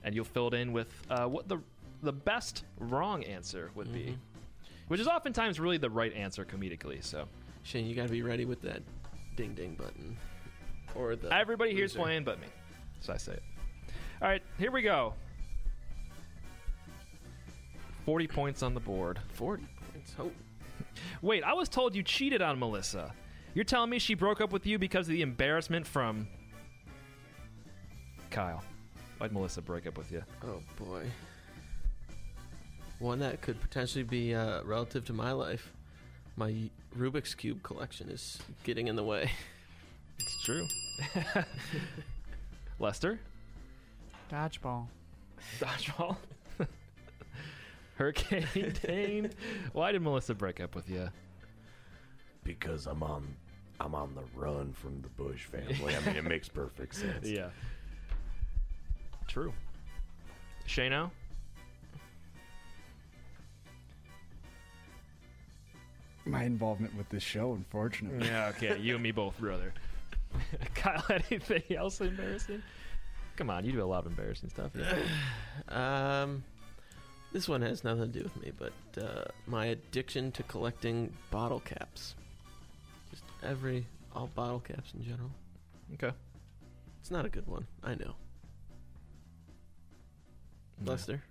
and 0.04 0.16
you'll 0.16 0.26
fill 0.26 0.48
it 0.48 0.56
in 0.56 0.74
with 0.74 0.92
uh, 1.12 1.28
what 1.28 1.48
the 1.48 1.60
the 2.02 2.14
best 2.14 2.64
wrong 2.80 3.24
answer 3.26 3.70
would 3.76 3.94
be, 3.94 4.18
which 4.88 5.00
is 5.00 5.08
oftentimes 5.08 5.60
really 5.60 5.78
the 5.78 5.90
right 5.92 6.14
answer 6.16 6.44
comedically. 6.44 7.04
So 7.04 7.28
Shane, 7.62 7.86
you 7.86 7.94
gotta 7.94 8.10
be 8.10 8.24
ready 8.24 8.46
with 8.46 8.64
that 8.64 8.82
ding 9.36 9.54
ding 9.54 9.76
button. 9.76 10.18
Or 10.98 11.16
the 11.16 11.32
everybody 11.34 11.74
here's 11.74 11.94
loser. 11.94 12.04
playing 12.04 12.24
but 12.24 12.40
me, 12.40 12.48
so 13.02 13.14
I 13.14 13.18
say 13.18 13.34
it. 13.34 13.44
All 14.22 14.28
right, 14.28 14.42
here 14.58 14.72
we 14.72 14.82
go. 14.82 15.14
Forty 18.06 18.28
points 18.28 18.64
on 18.64 18.74
the 18.74 18.80
board. 18.80 19.20
Forty 19.34 19.68
points. 19.92 20.16
Oh. 20.20 20.32
Wait, 21.22 21.44
I 21.44 21.54
was 21.54 21.70
told 21.70 21.96
you 21.96 22.04
cheated 22.04 22.42
on 22.42 22.58
Melissa. 22.58 23.14
You're 23.54 23.66
telling 23.66 23.90
me 23.90 24.00
she 24.00 24.14
broke 24.14 24.42
up 24.42 24.52
with 24.52 24.66
you 24.66 24.80
because 24.80 25.08
of 25.08 25.12
the 25.14 25.22
embarrassment 25.22 25.86
from 25.86 26.28
Kyle. 28.32 28.64
Why'd 29.18 29.32
Melissa 29.32 29.62
break 29.62 29.88
up 29.88 29.98
with 29.98 30.12
you? 30.12 30.24
Oh 30.44 30.62
boy. 30.84 31.06
One 33.00 33.20
that 33.20 33.42
could 33.42 33.62
potentially 33.62 34.04
be 34.04 34.34
uh, 34.34 34.64
relative 34.64 35.06
to 35.06 35.14
my 35.14 35.32
life. 35.32 35.72
My 36.36 36.70
Rubik's 36.98 37.36
Cube 37.36 37.62
collection 37.62 38.10
is 38.10 38.40
getting 38.64 38.88
in 38.88 38.96
the 38.96 39.04
way. 39.04 39.32
It's 40.20 40.44
true. 40.44 40.68
Lester? 42.80 43.20
Dodgeball. 44.32 44.88
Dodgeball? 45.60 46.18
Hurricane 47.96 48.74
Dane? 48.84 49.32
Why 49.74 49.92
did 49.92 50.02
Melissa 50.02 50.36
break 50.36 50.60
up 50.60 50.76
with 50.76 50.90
you? 50.90 51.10
Because 52.44 52.86
I'm 52.88 53.04
on 53.04 53.36
I'm 53.80 53.94
on 53.94 54.16
the 54.16 54.24
run 54.40 54.74
from 54.74 55.02
the 55.02 55.10
Bush 55.10 55.44
family. 55.46 55.96
I 55.96 56.00
mean, 56.02 56.16
it 56.16 56.24
makes 56.24 56.50
perfect 56.50 56.96
sense. 56.96 57.28
Yeah. 57.28 57.50
True. 59.28 59.54
Shano? 60.68 61.12
My 66.26 66.44
involvement 66.44 66.96
with 66.98 67.08
this 67.10 67.24
show, 67.24 67.54
unfortunately. 67.54 68.28
Yeah, 68.28 68.52
okay. 68.56 68.78
You 68.80 68.96
and 68.96 69.04
me 69.04 69.12
both, 69.12 69.38
brother. 69.40 69.74
Kyle, 70.76 71.04
anything 71.10 71.64
else 71.76 72.02
embarrassing? 72.02 72.62
Come 73.36 73.50
on, 73.50 73.66
you 73.66 73.72
do 73.72 73.84
a 73.84 73.86
lot 73.86 74.06
of 74.06 74.12
embarrassing 74.12 74.50
stuff. 74.50 74.72
Yeah. 74.76 74.98
Um, 75.70 76.44
this 77.34 77.50
one 77.50 77.62
has 77.62 77.84
nothing 77.84 78.12
to 78.12 78.20
do 78.20 78.24
with 78.24 78.38
me, 78.42 78.52
but 78.58 79.04
uh, 79.04 79.26
my 79.48 79.68
addiction 79.68 80.32
to 80.34 80.44
collecting 80.44 81.12
bottle 81.30 81.60
caps. 81.60 82.16
Just 83.10 83.24
every 83.44 83.86
all 84.16 84.28
bottle 84.34 84.60
caps 84.60 84.94
in 84.94 85.04
general. 85.04 85.32
Okay. 85.94 86.16
It's 87.02 87.12
not 87.12 87.26
a 87.26 87.30
good 87.30 87.48
one. 87.48 87.68
I 87.84 87.96
know. 87.96 88.16
No. 90.80 90.92
Lester, 90.92 91.22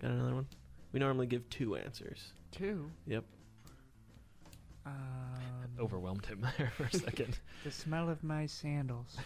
got 0.00 0.10
another 0.10 0.34
one? 0.34 0.46
We 0.92 1.00
normally 1.00 1.26
give 1.26 1.48
two 1.50 1.76
answers. 1.76 2.32
Two. 2.52 2.90
Yep. 3.06 3.24
Um, 4.88 5.68
Overwhelmed 5.80 6.26
him 6.26 6.46
there 6.58 6.72
for 6.76 6.84
a 6.84 6.92
second. 6.92 7.38
the 7.64 7.70
smell 7.70 8.08
of 8.08 8.22
my 8.24 8.46
sandals. 8.46 9.16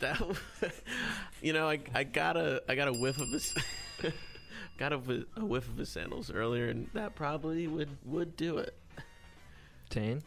That, 0.00 0.18
w- 0.18 0.38
you 1.40 1.52
know, 1.54 1.70
I, 1.70 1.78
I 1.94 2.04
got 2.04 2.36
a 2.36 2.62
I 2.68 2.74
got 2.74 2.88
a 2.88 2.92
whiff 2.92 3.18
of 3.18 3.30
his, 3.30 3.54
got 4.76 4.92
a, 4.92 4.96
a 5.36 5.44
whiff 5.44 5.66
of 5.68 5.78
his 5.78 5.88
sandals 5.88 6.30
earlier, 6.30 6.68
and 6.68 6.88
that 6.92 7.14
probably 7.14 7.66
would 7.66 7.88
would 8.04 8.36
do 8.36 8.58
it. 8.58 8.74
Tane? 9.88 10.22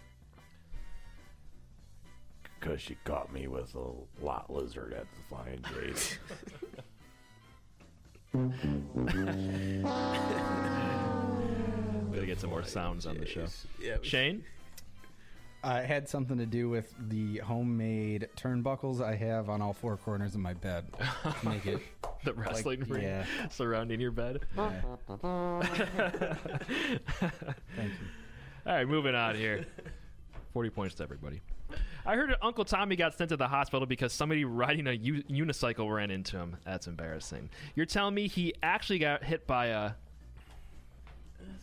Because 2.59 2.82
she 2.82 2.97
caught 3.05 3.32
me 3.32 3.47
with 3.47 3.76
a 3.76 3.91
lot 4.26 4.51
lizard 4.51 4.91
at 4.93 5.05
the 5.11 5.22
Flying 5.30 5.63
J. 5.72 5.93
We 12.10 12.16
gotta 12.16 12.26
get 12.28 12.39
some 12.39 12.49
more 12.49 12.64
sounds 12.64 13.05
on 13.05 13.18
the 13.18 13.26
show. 13.26 13.45
Yeah, 13.82 13.97
we- 14.01 14.07
Shane? 14.07 14.43
Uh, 15.62 15.82
it 15.84 15.88
had 15.88 16.07
something 16.07 16.38
to 16.38 16.45
do 16.45 16.70
with 16.70 16.93
the 17.10 17.39
homemade 17.39 18.30
turnbuckles 18.38 19.01
I 19.03 19.16
have 19.16 19.49
on 19.49 19.62
all 19.62 19.74
four 19.74 19.97
corners 19.97 20.34
of 20.34 20.39
my 20.39 20.53
bed. 20.53 20.86
make 21.43 21.66
it 21.66 21.82
The 22.24 22.34
wrestling 22.34 22.80
like, 22.82 22.89
ring 22.89 23.03
Yeah. 23.03 23.26
surrounding 23.49 23.99
your 23.99 24.12
bed. 24.12 24.39
yeah. 24.57 24.82
Thank 27.76 27.91
you. 27.91 28.07
All 28.66 28.74
right, 28.74 28.88
moving 28.88 29.16
on 29.16 29.36
here. 29.36 29.66
40 30.53 30.70
points 30.70 30.95
to 30.95 31.03
everybody. 31.03 31.41
I 32.05 32.16
heard 32.16 32.34
Uncle 32.41 32.66
Tommy 32.66 32.95
got 32.95 33.14
sent 33.16 33.30
to 33.30 33.38
the 33.38 33.47
hospital 33.47 33.86
because 33.86 34.14
somebody 34.14 34.43
riding 34.45 34.88
a 34.88 34.93
u- 34.93 35.24
unicycle 35.24 35.93
ran 35.93 36.10
into 36.10 36.38
him. 36.38 36.55
That's 36.66 36.88
embarrassing. 36.88 37.49
You're 37.76 37.86
telling 37.86 38.16
me 38.16 38.28
he 38.28 38.53
actually 38.64 38.99
got 38.99 39.24
hit 39.24 39.45
by 39.45 39.68
a. 39.68 39.91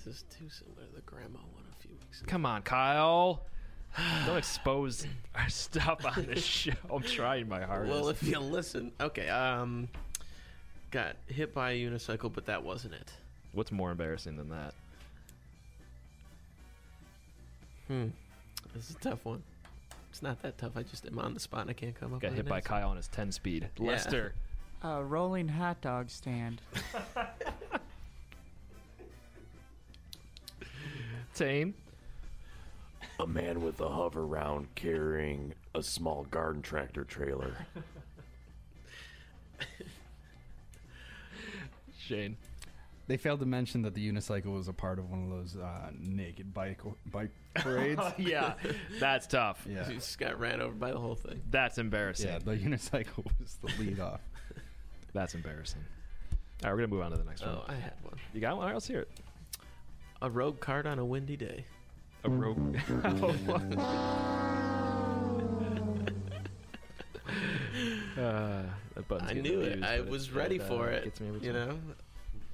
This 0.07 0.19
is 0.19 0.25
too 0.39 0.49
similar 0.49 0.87
to 0.87 0.95
the 0.95 1.01
grandma 1.01 1.41
one 1.53 1.65
a 1.77 1.83
few 1.83 1.91
weeks 2.01 2.21
ago. 2.21 2.31
Come 2.31 2.47
on, 2.47 2.63
Kyle. 2.63 3.43
Don't 4.25 4.37
expose 4.37 5.05
our 5.35 5.49
stuff 5.49 6.05
on 6.05 6.27
this 6.27 6.45
show. 6.45 6.73
I'm 6.89 7.03
trying 7.03 7.49
my 7.49 7.63
hardest. 7.63 7.93
Well, 7.93 8.09
if 8.09 8.23
you 8.23 8.39
listen, 8.39 8.93
okay. 9.01 9.29
Um, 9.29 9.89
got 10.93 11.17
hit 11.27 11.53
by 11.53 11.73
a 11.73 11.75
unicycle, 11.81 12.33
but 12.33 12.47
that 12.47 12.63
wasn't 12.63 12.95
it. 12.95 13.11
What's 13.53 13.73
more 13.73 13.91
embarrassing 13.91 14.37
than 14.37 14.51
that? 14.51 14.75
Hmm. 17.89 18.07
This 18.75 18.91
is 18.91 18.97
a 18.97 19.01
tough 19.01 19.25
one. 19.25 19.43
It's 20.11 20.23
not 20.23 20.41
that 20.43 20.57
tough. 20.57 20.77
I 20.77 20.85
just 20.85 21.05
am 21.05 21.19
on 21.19 21.35
the 21.35 21.41
spot 21.41 21.63
and 21.63 21.71
I 21.71 21.73
can't 21.73 21.99
come 21.99 22.15
up 22.15 22.23
with 22.23 22.25
it. 22.25 22.27
Got 22.27 22.31
with 22.31 22.37
hit 22.37 22.47
an 22.47 22.51
by 22.51 22.57
answer. 22.59 22.69
Kyle 22.69 22.91
on 22.91 22.97
his 22.97 23.09
10 23.09 23.33
speed. 23.33 23.69
Yeah. 23.77 23.89
Lester. 23.89 24.35
A 24.83 25.03
rolling 25.03 25.49
hot 25.49 25.81
dog 25.81 26.11
stand. 26.11 26.61
Tane. 31.37 31.75
a 33.21 33.27
man 33.27 33.63
with 33.63 33.81
a 33.81 33.85
Hoveround 33.87 34.67
carrying 34.75 35.53
a 35.75 35.83
small 35.83 36.25
garden 36.31 36.63
tractor 36.63 37.05
trailer. 37.05 37.55
Shane. 41.99 42.37
They 43.09 43.17
failed 43.17 43.39
to 43.41 43.47
mention 43.47 43.83
that 43.83 43.95
the 43.95 44.11
unicycle 44.13 44.55
was 44.55 44.67
a 44.67 44.73
part 44.73 44.99
of 44.99 45.11
one 45.11 45.25
of 45.25 45.31
those 45.31 45.57
uh, 45.57 45.91
naked 45.97 46.53
bike 46.53 46.81
bike 47.13 47.31
parades. 47.55 48.01
yeah, 48.19 48.55
that's 48.99 49.27
tough. 49.29 49.65
Yeah. 49.69 49.87
He 49.87 49.95
just 49.95 50.19
got 50.19 50.41
ran 50.41 50.61
over 50.61 50.75
by 50.75 50.91
the 50.91 50.99
whole 50.99 51.15
thing. 51.15 51.41
That's 51.51 51.79
embarrassing. 51.79 52.29
Yeah, 52.29 52.39
the 52.41 52.57
unicycle 52.57 53.25
was 53.41 53.59
the 53.63 53.71
lead 53.81 54.01
off. 54.01 54.21
That's 55.13 55.35
embarrassing. 55.35 55.85
All 56.65 56.71
right, 56.71 56.73
we're 56.73 56.79
gonna 56.79 56.89
move 56.89 57.03
on 57.03 57.11
to 57.13 57.17
the 57.19 57.25
next 57.25 57.43
one. 57.43 57.51
Oh, 57.51 57.65
I 57.69 57.75
had 57.75 57.93
one. 58.03 58.15
You 58.33 58.41
got 58.41 58.57
one? 58.57 58.63
All 58.63 58.69
right, 58.71 58.75
let's 58.75 58.89
hear 58.89 59.01
it. 59.01 59.11
A 60.23 60.31
rogue 60.31 60.61
card 60.61 60.87
on 60.87 60.99
a 60.99 61.05
windy 61.05 61.37
day. 61.37 61.67
A 62.25 62.31
rogue. 62.31 62.79
uh, 68.19 68.63
I 69.21 69.33
knew 69.35 69.61
it. 69.61 69.73
abused, 69.75 69.85
I 69.85 70.01
was 70.01 70.29
it- 70.29 70.35
ready 70.35 70.57
it, 70.57 70.63
uh, 70.63 70.69
for 70.69 70.89
it. 70.89 71.05
gets 71.05 71.21
me 71.21 71.39
You 71.41 71.53
know, 71.53 71.79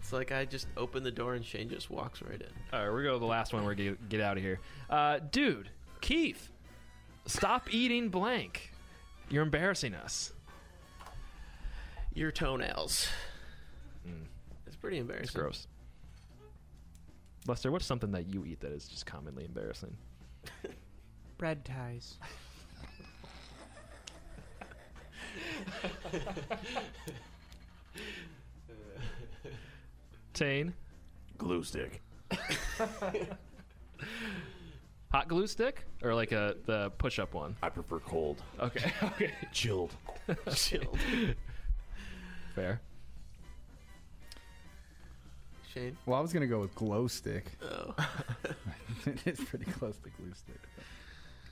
it's 0.00 0.12
like 0.12 0.32
I 0.32 0.44
just 0.44 0.66
open 0.76 1.02
the 1.02 1.10
door 1.10 1.34
and 1.34 1.44
Shane 1.44 1.68
just 1.68 1.90
walks 1.90 2.22
right 2.22 2.40
in. 2.40 2.46
All 2.72 2.84
right, 2.84 2.92
we're 2.92 3.02
going 3.04 3.14
to 3.14 3.20
the 3.20 3.26
last 3.26 3.52
one. 3.52 3.64
We're 3.64 3.74
going 3.74 3.96
to 3.96 4.02
get 4.08 4.20
out 4.20 4.36
of 4.36 4.42
here. 4.42 4.58
Uh, 4.90 5.20
dude, 5.30 5.70
Keith, 6.00 6.50
stop 7.26 7.72
eating 7.72 8.08
blank. 8.08 8.72
You're 9.28 9.44
embarrassing 9.44 9.94
us. 9.94 10.32
Your 12.14 12.30
toenails. 12.30 13.08
It's 14.66 14.76
pretty 14.76 14.98
embarrassing. 14.98 15.24
It's 15.24 15.32
gross. 15.34 15.66
Lester, 17.46 17.72
what's 17.72 17.86
something 17.86 18.12
that 18.12 18.32
you 18.32 18.44
eat 18.44 18.60
that 18.60 18.70
is 18.72 18.86
just 18.86 19.06
commonly 19.06 19.44
embarrassing? 19.44 19.96
Bread 21.38 21.64
ties. 21.64 22.18
Tane? 30.34 30.72
Glue 31.36 31.64
stick. 31.64 32.00
Hot 35.10 35.28
glue 35.28 35.46
stick? 35.46 35.84
Or 36.02 36.14
like 36.14 36.32
a 36.32 36.56
the 36.64 36.88
push 36.90 37.18
up 37.18 37.34
one? 37.34 37.54
I 37.62 37.68
prefer 37.68 37.98
cold. 37.98 38.42
Okay, 38.60 38.90
okay. 39.02 39.30
Chilled. 39.52 39.92
Chilled. 40.54 40.98
Fair. 42.54 42.80
Shane. 45.72 45.96
Well, 46.06 46.18
I 46.18 46.22
was 46.22 46.32
gonna 46.32 46.46
go 46.46 46.60
with 46.60 46.74
glow 46.74 47.06
stick. 47.06 47.46
Oh. 47.62 47.94
it's 49.24 49.42
pretty 49.44 49.64
close 49.66 49.96
to 49.98 50.10
glue 50.10 50.32
stick. 50.34 50.60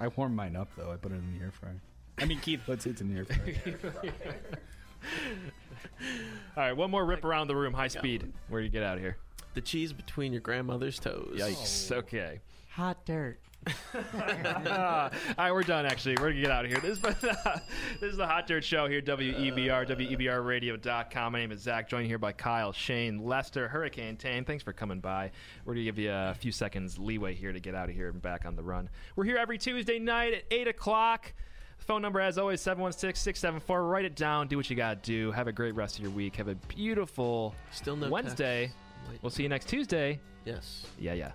I 0.00 0.08
warm 0.08 0.34
mine 0.34 0.56
up 0.56 0.68
though. 0.76 0.92
I 0.92 0.96
put 0.96 1.12
it 1.12 1.16
in 1.16 1.38
the 1.38 1.44
air 1.44 1.52
fryer. 1.52 1.80
I 2.18 2.26
mean, 2.26 2.40
Keith 2.40 2.60
puts 2.66 2.86
it 2.86 3.00
in 3.00 3.12
the 3.12 3.20
air 3.20 3.24
fryer. 3.24 3.94
All 6.56 6.62
right, 6.64 6.72
one 6.72 6.90
more 6.90 7.04
rip 7.04 7.24
around 7.24 7.48
the 7.48 7.56
room, 7.56 7.72
high 7.72 7.88
speed. 7.88 8.32
Where 8.48 8.60
do 8.60 8.64
you 8.64 8.70
get 8.70 8.82
out 8.82 8.96
of 8.96 9.02
here? 9.02 9.16
The 9.54 9.60
cheese 9.60 9.92
between 9.92 10.32
your 10.32 10.40
grandmother's 10.40 10.98
toes. 10.98 11.36
Yikes. 11.36 11.92
Oh. 11.92 11.98
Okay. 11.98 12.40
Hot 12.72 13.04
dirt. 13.04 13.40
All 13.94 15.10
right, 15.38 15.52
we're 15.52 15.62
done. 15.62 15.84
Actually, 15.84 16.16
we're 16.18 16.30
gonna 16.30 16.40
get 16.40 16.50
out 16.50 16.64
of 16.64 16.70
here. 16.70 16.80
This, 16.80 16.96
is 16.96 17.00
this 18.00 18.12
is 18.12 18.16
the 18.16 18.26
Hot 18.26 18.46
Dirt 18.46 18.64
Show 18.64 18.88
here, 18.88 19.00
E 19.00 19.02
WEBR, 19.02 19.86
WEBRRadio.com. 19.86 21.32
My 21.32 21.38
name 21.40 21.52
is 21.52 21.60
Zach, 21.60 21.88
joined 21.88 22.06
here 22.06 22.18
by 22.18 22.32
Kyle, 22.32 22.72
Shane, 22.72 23.22
Lester, 23.22 23.68
Hurricane 23.68 24.16
Tane. 24.16 24.44
Thanks 24.44 24.64
for 24.64 24.72
coming 24.72 25.00
by. 25.00 25.30
We're 25.64 25.74
gonna 25.74 25.84
give 25.84 25.98
you 25.98 26.10
a 26.10 26.34
few 26.34 26.52
seconds 26.52 26.98
leeway 26.98 27.34
here 27.34 27.52
to 27.52 27.60
get 27.60 27.74
out 27.74 27.90
of 27.90 27.94
here 27.94 28.08
and 28.08 28.22
back 28.22 28.46
on 28.46 28.56
the 28.56 28.62
run. 28.62 28.88
We're 29.14 29.24
here 29.24 29.36
every 29.36 29.58
Tuesday 29.58 29.98
night 29.98 30.32
at 30.32 30.44
eight 30.50 30.68
o'clock. 30.68 31.32
Phone 31.78 32.02
number, 32.02 32.20
as 32.20 32.38
always, 32.38 32.60
716 32.60 33.20
674. 33.20 33.84
Write 33.84 34.04
it 34.04 34.14
down. 34.14 34.48
Do 34.48 34.56
what 34.56 34.68
you 34.70 34.76
got 34.76 35.02
to 35.02 35.10
do. 35.10 35.32
Have 35.32 35.48
a 35.48 35.52
great 35.52 35.74
rest 35.74 35.96
of 35.96 36.02
your 36.02 36.12
week. 36.12 36.36
Have 36.36 36.48
a 36.48 36.54
beautiful 36.54 37.54
Still 37.72 37.96
no 37.96 38.08
Wednesday. 38.08 38.70
We'll 39.22 39.30
see 39.30 39.42
you 39.42 39.48
next 39.48 39.68
Tuesday. 39.68 40.20
Yes. 40.44 40.86
Yeah, 40.98 41.14
yeah. 41.14 41.32